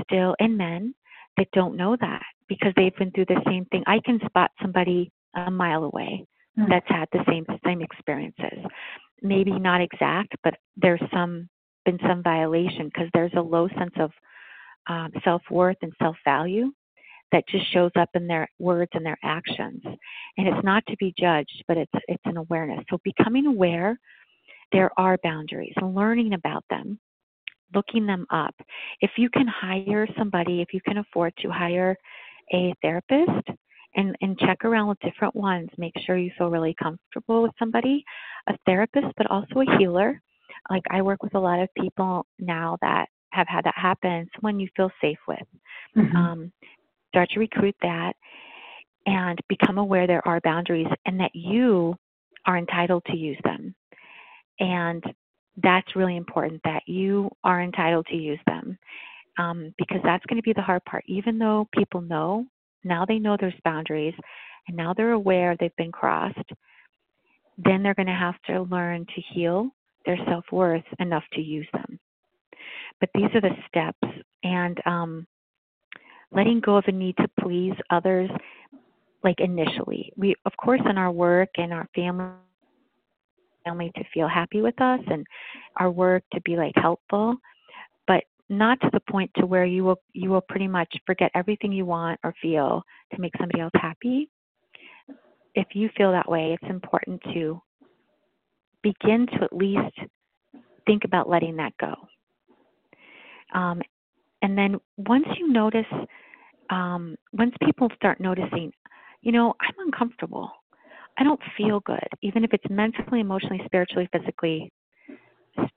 still, 0.03 0.35
and 0.39 0.55
men, 0.55 0.93
that 1.37 1.47
don't 1.53 1.75
know 1.75 1.95
that 1.99 2.21
because 2.47 2.73
they've 2.75 2.95
been 2.97 3.11
through 3.11 3.25
the 3.25 3.41
same 3.47 3.65
thing. 3.65 3.83
I 3.87 3.99
can 4.05 4.19
spot 4.25 4.51
somebody 4.61 5.11
a 5.35 5.49
mile 5.49 5.83
away 5.83 6.25
mm-hmm. 6.57 6.69
that's 6.69 6.87
had 6.87 7.07
the 7.11 7.23
same 7.27 7.45
same 7.65 7.81
experiences. 7.81 8.59
Maybe 9.21 9.51
not 9.51 9.81
exact, 9.81 10.35
but 10.43 10.53
there's 10.75 11.01
some 11.13 11.49
been 11.85 11.99
some 12.07 12.21
violation 12.21 12.85
because 12.85 13.09
there's 13.13 13.33
a 13.35 13.41
low 13.41 13.67
sense 13.69 13.93
of 13.97 14.11
um, 14.87 15.11
self 15.23 15.41
worth 15.49 15.77
and 15.81 15.93
self 16.01 16.15
value 16.23 16.71
that 17.31 17.43
just 17.49 17.71
shows 17.73 17.91
up 17.99 18.09
in 18.13 18.27
their 18.27 18.47
words 18.59 18.91
and 18.93 19.05
their 19.05 19.17
actions. 19.23 19.81
And 19.83 20.47
it's 20.47 20.63
not 20.63 20.83
to 20.87 20.95
be 20.97 21.13
judged, 21.19 21.63
but 21.67 21.77
it's 21.77 21.91
it's 22.07 22.23
an 22.25 22.37
awareness. 22.37 22.83
So 22.89 22.99
becoming 23.03 23.47
aware 23.47 23.97
there 24.71 24.91
are 24.97 25.17
boundaries 25.23 25.73
learning 25.81 26.33
about 26.33 26.63
them, 26.69 26.99
looking 27.73 28.05
them 28.05 28.25
up. 28.29 28.55
If 29.01 29.11
you 29.17 29.29
can 29.29 29.47
hire 29.47 30.07
somebody, 30.17 30.61
if 30.61 30.73
you 30.73 30.81
can 30.85 30.97
afford 30.97 31.33
to 31.39 31.49
hire 31.49 31.95
a 32.53 32.73
therapist 32.81 33.47
and, 33.97 34.15
and 34.21 34.39
check 34.39 34.63
around 34.63 34.87
with 34.87 34.99
different 34.99 35.35
ones, 35.35 35.69
make 35.77 35.93
sure 36.05 36.17
you 36.17 36.31
feel 36.37 36.49
really 36.49 36.75
comfortable 36.81 37.41
with 37.41 37.51
somebody, 37.59 38.05
a 38.47 38.53
therapist, 38.65 39.07
but 39.17 39.29
also 39.29 39.61
a 39.61 39.77
healer. 39.77 40.21
Like 40.69 40.83
I 40.89 41.01
work 41.01 41.23
with 41.23 41.35
a 41.35 41.39
lot 41.39 41.59
of 41.59 41.69
people 41.75 42.25
now 42.39 42.77
that 42.81 43.07
have 43.31 43.47
had 43.47 43.65
that 43.65 43.75
happen, 43.75 44.29
someone 44.35 44.59
you 44.59 44.69
feel 44.77 44.91
safe 45.01 45.17
with. 45.27 45.39
Mm-hmm. 45.97 46.15
Um, 46.15 46.51
start 47.09 47.29
to 47.31 47.39
recruit 47.39 47.75
that 47.81 48.13
and 49.05 49.39
become 49.49 49.77
aware 49.77 50.05
there 50.05 50.27
are 50.27 50.39
boundaries 50.41 50.87
and 51.05 51.19
that 51.19 51.31
you 51.33 51.95
are 52.45 52.57
entitled 52.57 53.03
to 53.07 53.17
use 53.17 53.39
them. 53.43 53.73
And 54.59 55.03
that's 55.63 55.95
really 55.95 56.17
important 56.17 56.61
that 56.65 56.83
you 56.85 57.29
are 57.43 57.61
entitled 57.61 58.05
to 58.07 58.15
use 58.15 58.39
them 58.45 58.77
um, 59.39 59.73
because 59.77 60.01
that's 60.03 60.25
going 60.25 60.37
to 60.37 60.43
be 60.43 60.53
the 60.53 60.61
hard 60.61 60.83
part. 60.85 61.03
Even 61.07 61.37
though 61.37 61.67
people 61.73 62.01
know, 62.01 62.45
now 62.83 63.05
they 63.05 63.19
know 63.19 63.37
there's 63.39 63.53
boundaries 63.63 64.13
and 64.67 64.77
now 64.77 64.93
they're 64.93 65.11
aware 65.11 65.55
they've 65.59 65.75
been 65.77 65.91
crossed, 65.91 66.37
then 67.57 67.81
they're 67.81 67.95
going 67.95 68.07
to 68.07 68.13
have 68.13 68.41
to 68.47 68.63
learn 68.63 69.05
to 69.15 69.21
heal 69.33 69.69
their 70.05 70.17
self 70.27 70.45
worth 70.51 70.83
enough 70.99 71.23
to 71.33 71.41
use 71.41 71.67
them. 71.73 71.99
But 72.99 73.09
these 73.13 73.29
are 73.33 73.41
the 73.41 73.55
steps. 73.67 74.17
And 74.43 74.79
um, 74.85 75.27
letting 76.31 76.59
go 76.59 76.77
of 76.77 76.85
the 76.85 76.91
need 76.91 77.15
to 77.17 77.27
please 77.39 77.73
others 77.89 78.29
like 79.23 79.39
initially 79.39 80.11
we 80.15 80.35
of 80.45 80.51
course 80.57 80.81
in 80.89 80.97
our 80.97 81.11
work 81.11 81.49
and 81.57 81.73
our 81.73 81.87
family 81.95 82.31
family 83.65 83.91
to 83.95 84.03
feel 84.13 84.27
happy 84.27 84.61
with 84.61 84.79
us 84.81 84.99
and 85.07 85.25
our 85.77 85.89
work 85.89 86.23
to 86.33 86.41
be 86.41 86.55
like 86.55 86.73
helpful 86.75 87.35
not 88.49 88.79
to 88.81 88.89
the 88.93 88.99
point 89.11 89.29
to 89.35 89.45
where 89.45 89.65
you 89.65 89.83
will 89.83 89.99
you 90.13 90.29
will 90.29 90.41
pretty 90.41 90.67
much 90.67 90.93
forget 91.05 91.31
everything 91.35 91.71
you 91.71 91.85
want 91.85 92.19
or 92.23 92.33
feel 92.41 92.83
to 93.13 93.21
make 93.21 93.33
somebody 93.37 93.59
else 93.59 93.71
happy 93.75 94.29
if 95.55 95.67
you 95.73 95.89
feel 95.97 96.11
that 96.11 96.29
way 96.29 96.57
it's 96.59 96.69
important 96.69 97.21
to 97.33 97.61
begin 98.83 99.27
to 99.27 99.43
at 99.43 99.53
least 99.53 99.97
think 100.85 101.03
about 101.03 101.29
letting 101.29 101.57
that 101.57 101.73
go 101.79 101.93
um, 103.53 103.81
and 104.41 104.57
then 104.57 104.77
once 104.97 105.25
you 105.37 105.51
notice, 105.51 105.85
um, 106.69 107.15
once 107.33 107.53
people 107.63 107.89
start 107.95 108.19
noticing, 108.19 108.71
you 109.21 109.31
know, 109.31 109.53
I'm 109.59 109.85
uncomfortable. 109.85 110.51
I 111.17 111.23
don't 111.23 111.39
feel 111.57 111.79
good, 111.81 112.07
even 112.21 112.43
if 112.43 112.53
it's 112.53 112.69
mentally, 112.69 113.21
emotionally, 113.21 113.61
spiritually, 113.65 114.07
physically, 114.11 114.71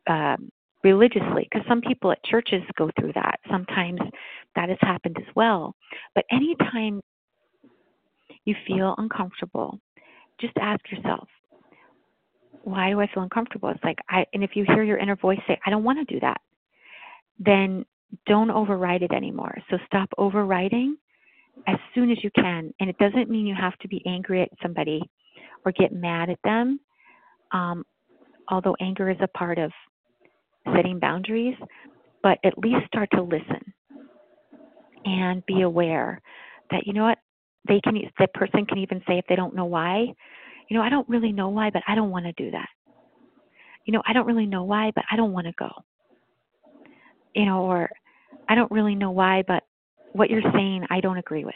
um, 0.07 0.51
religiously 0.83 1.49
because 1.51 1.67
some 1.69 1.81
people 1.81 2.13
at 2.13 2.23
churches 2.25 2.63
go 2.77 2.91
through 2.99 3.13
that. 3.15 3.39
Sometimes 3.51 4.01
that 4.57 4.69
has 4.69 4.79
happened 4.81 5.17
as 5.19 5.35
well. 5.35 5.75
But 6.15 6.25
anytime 6.31 7.01
you 8.45 8.55
feel 8.67 8.95
uncomfortable, 8.99 9.79
just 10.41 10.57
ask 10.59 10.81
yourself, 10.91 11.29
why 12.63 12.91
do 12.91 13.01
I 13.01 13.09
feel 13.13 13.23
uncomfortable? 13.23 13.69
It's 13.71 13.85
like 13.85 13.99
I 14.09 14.25
and 14.35 14.45
if 14.45 14.51
you 14.55 14.65
hear 14.67 14.83
your 14.83 14.99
inner 14.99 15.17
voice 15.17 15.39
say, 15.47 15.59
I 15.65 15.71
don't 15.71 15.85
want 15.85 16.07
to 16.07 16.15
do 16.15 16.21
that, 16.21 16.41
then 17.39 17.85
don't 18.27 18.51
override 18.51 19.03
it 19.03 19.13
anymore. 19.13 19.57
So 19.71 19.79
stop 19.87 20.09
overriding 20.19 20.97
as 21.67 21.77
soon 21.95 22.11
as 22.11 22.23
you 22.23 22.31
can. 22.35 22.73
And 22.81 22.91
it 22.91 22.99
doesn't 22.99 23.31
mean 23.31 23.47
you 23.47 23.55
have 23.55 23.77
to 23.79 23.89
be 23.89 24.03
angry 24.07 24.43
at 24.43 24.51
somebody 24.63 25.01
or 25.65 25.73
get 25.73 25.93
mad 25.93 26.31
at 26.31 26.39
them. 26.45 26.81
Um, 27.53 27.85
although 28.49 28.77
anger 28.81 29.11
is 29.11 29.19
a 29.21 29.29
part 29.29 29.59
of 29.59 29.71
setting 30.75 30.99
boundaries, 30.99 31.57
but 32.23 32.39
at 32.45 32.59
least 32.59 32.87
start 32.87 33.09
to 33.13 33.23
listen 33.23 33.73
and 35.05 35.45
be 35.47 35.63
aware 35.63 36.21
that 36.71 36.87
you 36.87 36.93
know 36.93 37.05
what 37.05 37.19
they 37.69 37.81
can 37.81 37.99
that 38.19 38.33
person 38.35 38.67
can 38.67 38.79
even 38.79 39.03
say 39.07 39.19
if 39.19 39.25
they 39.29 39.37
don't 39.37 39.55
know 39.55 39.65
why 39.65 40.07
you 40.69 40.77
know 40.77 40.83
i 40.83 40.89
don't 40.89 41.09
really 41.09 41.33
know 41.33 41.49
why 41.49 41.71
but 41.71 41.83
i 41.89 41.95
don't 41.95 42.11
want 42.11 42.25
to 42.25 42.33
do 42.33 42.51
that. 42.51 42.69
You 43.87 43.93
know 43.93 44.03
i 44.07 44.13
don't 44.13 44.27
really 44.27 44.47
know 44.47 44.65
why 44.65 44.93
but 44.95 45.05
i 45.11 45.17
don't 45.17 45.33
want 45.33 45.47
to 45.47 45.53
go. 45.59 45.71
You 47.35 47.47
know 47.47 47.65
or 47.65 47.91
i 48.49 48.55
don't 48.55 48.71
really 48.71 48.95
know 48.95 49.11
why 49.11 49.43
but 49.47 49.63
what 50.13 50.31
you're 50.31 50.53
saying 50.53 50.87
i 50.91 51.01
don't 51.01 51.19
agree 51.19 51.45
with. 51.45 51.55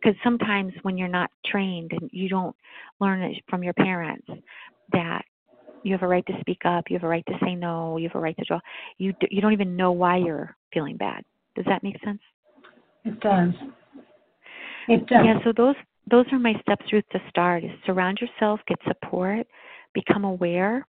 Because 0.00 0.16
sometimes 0.22 0.72
when 0.82 0.96
you're 0.96 1.08
not 1.08 1.30
trained 1.44 1.90
and 1.92 2.08
you 2.12 2.28
don't 2.28 2.54
learn 3.00 3.20
it 3.22 3.42
from 3.48 3.64
your 3.64 3.74
parents 3.74 4.26
that 4.92 5.22
you 5.82 5.92
have 5.92 6.02
a 6.02 6.06
right 6.06 6.26
to 6.26 6.32
speak 6.40 6.62
up 6.64 6.84
you 6.88 6.96
have 6.96 7.04
a 7.04 7.08
right 7.08 7.24
to 7.26 7.34
say 7.44 7.54
no 7.54 7.96
you 7.96 8.08
have 8.08 8.16
a 8.16 8.20
right 8.20 8.36
to 8.36 8.44
draw. 8.44 8.60
You 8.98 9.14
you 9.30 9.40
don't 9.40 9.52
even 9.52 9.76
know 9.76 9.92
why 9.92 10.16
you're 10.16 10.56
feeling 10.72 10.96
bad. 10.96 11.24
Does 11.54 11.64
that 11.66 11.82
make 11.82 11.96
sense? 12.04 12.20
It 13.04 13.20
does. 13.20 13.50
It 14.88 15.06
does. 15.06 15.24
Yeah 15.24 15.38
so 15.44 15.52
those 15.56 15.76
those 16.10 16.26
are 16.32 16.38
my 16.38 16.54
steps 16.62 16.86
ruth 16.92 17.04
to 17.12 17.20
start 17.28 17.64
is 17.64 17.70
surround 17.84 18.18
yourself 18.20 18.60
get 18.66 18.78
support 18.86 19.46
become 19.94 20.24
aware 20.24 20.86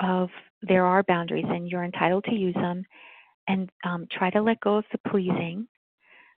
of 0.00 0.28
there 0.62 0.84
are 0.84 1.02
boundaries 1.02 1.46
and 1.48 1.68
you're 1.68 1.84
entitled 1.84 2.24
to 2.24 2.34
use 2.34 2.54
them 2.54 2.84
and 3.48 3.70
um, 3.84 4.06
try 4.10 4.30
to 4.30 4.42
let 4.42 4.60
go 4.60 4.76
of 4.76 4.84
the 4.92 5.10
pleasing 5.10 5.66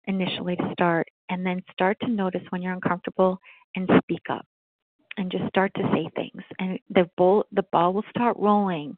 initially 0.06 0.56
to 0.56 0.68
start 0.72 1.06
and 1.30 1.44
then 1.44 1.62
start 1.72 1.96
to 2.00 2.08
notice 2.08 2.42
when 2.50 2.62
you're 2.62 2.72
uncomfortable 2.72 3.38
and 3.74 3.88
speak 4.02 4.22
up 4.30 4.46
and 5.16 5.30
just 5.30 5.46
start 5.48 5.72
to 5.74 5.82
say 5.92 6.08
things 6.14 6.42
and 6.58 6.78
the 6.90 7.08
ball 7.16 7.44
the 7.52 7.64
ball 7.72 7.92
will 7.92 8.04
start 8.10 8.36
rolling. 8.38 8.96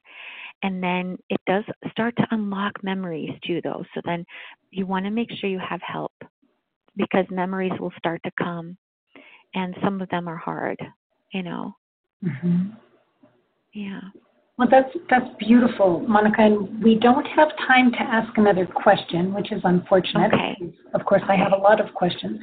And 0.63 0.83
then 0.83 1.19
it 1.31 1.41
does 1.47 1.65
start 1.93 2.17
to 2.17 2.27
unlock 2.33 2.83
memories 2.83 3.31
too 3.47 3.61
though. 3.63 3.85
So 3.95 4.01
then 4.05 4.25
you 4.71 4.87
want 4.87 5.05
to 5.05 5.11
make 5.11 5.31
sure 5.33 5.49
you 5.49 5.61
have 5.61 5.81
help 5.83 6.13
because 6.97 7.27
memories 7.31 7.73
will 7.79 7.93
start 7.97 8.21
to 8.25 8.33
come 8.37 8.77
and 9.55 9.77
some 9.83 10.01
of 10.01 10.09
them 10.09 10.29
are 10.29 10.37
hard 10.37 10.79
you 11.33 11.43
know? 11.43 11.75
Mm-hmm. 12.25 12.71
yeah. 13.73 14.01
Well 14.57 14.67
that's 14.69 14.91
that's 15.09 15.27
beautiful 15.39 16.01
monica 16.01 16.41
and 16.41 16.83
we 16.83 16.97
don't 16.97 17.25
have 17.27 17.49
time 17.69 17.93
to 17.93 18.01
ask 18.01 18.37
another 18.37 18.67
question 18.67 19.33
which 19.33 19.53
is 19.53 19.61
unfortunate. 19.63 20.33
Okay. 20.35 20.57
of 20.95 21.05
course 21.05 21.23
i 21.29 21.37
have 21.37 21.53
a 21.53 21.57
lot 21.57 21.81
of 21.81 21.95
questions. 21.95 22.41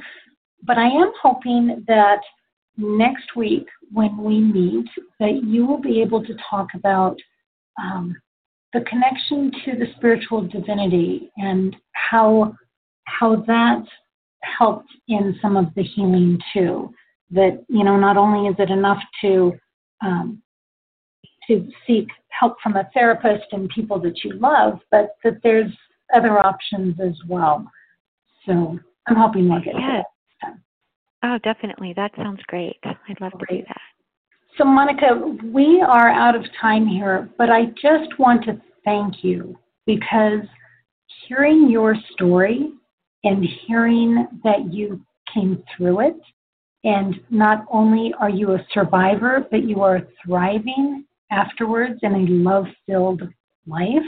But 0.62 0.78
i 0.78 0.86
am 0.86 1.12
hoping 1.22 1.84
that 1.86 2.20
next 2.76 3.36
week 3.36 3.66
when 3.92 4.16
we 4.18 4.40
meet 4.40 4.88
that 5.20 5.42
you 5.44 5.66
will 5.66 5.80
be 5.80 6.00
able 6.00 6.24
to 6.24 6.34
talk 6.50 6.68
about 6.74 7.16
um, 7.82 8.14
the 8.72 8.80
connection 8.82 9.50
to 9.64 9.72
the 9.72 9.86
spiritual 9.96 10.42
divinity 10.42 11.30
and 11.36 11.76
how 11.92 12.54
how 13.04 13.36
that 13.46 13.84
helped 14.42 14.90
in 15.08 15.38
some 15.40 15.56
of 15.56 15.66
the 15.74 15.82
healing 15.82 16.38
too. 16.52 16.92
That 17.30 17.64
you 17.68 17.84
know, 17.84 17.96
not 17.96 18.16
only 18.16 18.48
is 18.48 18.56
it 18.58 18.70
enough 18.70 19.02
to 19.22 19.52
um, 20.04 20.42
to 21.48 21.68
seek 21.86 22.08
help 22.28 22.56
from 22.62 22.76
a 22.76 22.88
therapist 22.92 23.46
and 23.52 23.68
people 23.70 23.98
that 24.00 24.22
you 24.24 24.32
love, 24.34 24.80
but 24.90 25.16
that 25.24 25.38
there's 25.42 25.72
other 26.14 26.38
options 26.38 26.96
as 27.00 27.14
well. 27.28 27.66
So 28.44 28.78
I'm 29.06 29.16
hoping 29.16 29.48
we'll 29.48 29.60
get 29.60 29.74
yes. 29.78 30.04
Oh, 31.26 31.38
definitely. 31.42 31.92
That 31.96 32.12
sounds 32.16 32.40
great. 32.46 32.76
I'd 32.84 33.20
love 33.20 33.32
to 33.32 33.46
do 33.50 33.62
that. 33.66 33.80
So, 34.56 34.64
Monica, 34.64 35.36
we 35.52 35.82
are 35.82 36.08
out 36.08 36.36
of 36.36 36.44
time 36.60 36.86
here, 36.86 37.28
but 37.36 37.50
I 37.50 37.66
just 37.82 38.16
want 38.18 38.44
to 38.44 38.60
thank 38.84 39.24
you 39.24 39.58
because 39.86 40.46
hearing 41.26 41.68
your 41.68 41.96
story 42.12 42.70
and 43.24 43.44
hearing 43.66 44.28
that 44.44 44.72
you 44.72 45.00
came 45.34 45.64
through 45.76 46.00
it, 46.00 46.16
and 46.84 47.16
not 47.28 47.66
only 47.72 48.14
are 48.20 48.30
you 48.30 48.52
a 48.52 48.64
survivor, 48.72 49.44
but 49.50 49.64
you 49.64 49.82
are 49.82 50.06
thriving 50.24 51.04
afterwards 51.32 51.98
in 52.02 52.14
a 52.14 52.26
love 52.28 52.66
filled 52.86 53.22
life, 53.66 54.06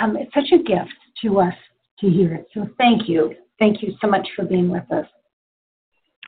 um, 0.00 0.16
it's 0.16 0.32
such 0.32 0.58
a 0.58 0.62
gift 0.62 0.94
to 1.22 1.40
us 1.40 1.54
to 2.00 2.08
hear 2.08 2.34
it. 2.34 2.46
So, 2.54 2.66
thank 2.78 3.06
you. 3.06 3.34
Thank 3.58 3.82
you 3.82 3.92
so 4.00 4.08
much 4.08 4.26
for 4.34 4.46
being 4.46 4.70
with 4.70 4.90
us. 4.90 5.06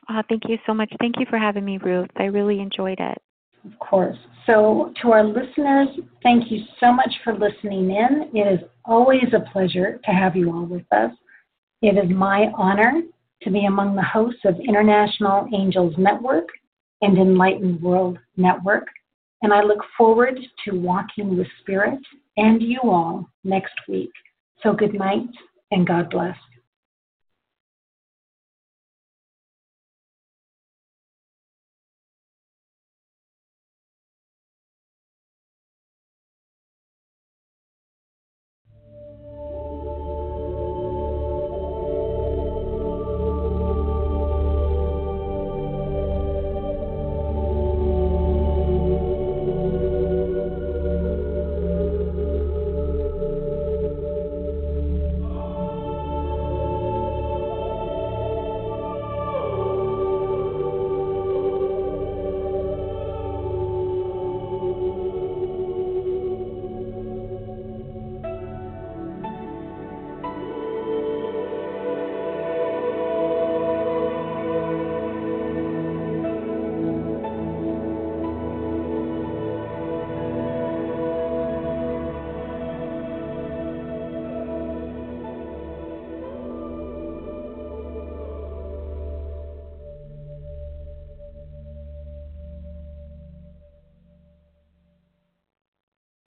Oh, 0.09 0.21
thank 0.29 0.43
you 0.47 0.57
so 0.65 0.73
much. 0.73 0.91
Thank 0.99 1.15
you 1.19 1.25
for 1.29 1.37
having 1.37 1.65
me, 1.65 1.77
Ruth. 1.77 2.09
I 2.17 2.25
really 2.25 2.59
enjoyed 2.59 2.99
it. 2.99 3.17
Of 3.65 3.77
course. 3.79 4.17
So, 4.47 4.91
to 5.01 5.11
our 5.11 5.23
listeners, 5.23 5.87
thank 6.23 6.51
you 6.51 6.63
so 6.79 6.91
much 6.91 7.13
for 7.23 7.33
listening 7.33 7.91
in. 7.91 8.31
It 8.33 8.61
is 8.61 8.67
always 8.85 9.33
a 9.33 9.51
pleasure 9.51 9.99
to 10.03 10.11
have 10.11 10.35
you 10.35 10.51
all 10.51 10.65
with 10.65 10.91
us. 10.91 11.11
It 11.81 11.97
is 12.03 12.09
my 12.09 12.51
honor 12.57 13.01
to 13.43 13.51
be 13.51 13.65
among 13.65 13.95
the 13.95 14.03
hosts 14.03 14.41
of 14.45 14.59
International 14.59 15.47
Angels 15.53 15.93
Network 15.97 16.47
and 17.01 17.17
Enlightened 17.17 17.81
World 17.81 18.17
Network, 18.37 18.87
and 19.41 19.53
I 19.53 19.61
look 19.61 19.79
forward 19.97 20.39
to 20.65 20.71
walking 20.75 21.37
with 21.37 21.47
Spirit 21.61 21.99
and 22.37 22.61
you 22.61 22.79
all 22.83 23.27
next 23.43 23.73
week. 23.87 24.11
So, 24.63 24.73
good 24.73 24.93
night 24.93 25.29
and 25.71 25.87
God 25.87 26.09
bless. 26.09 26.37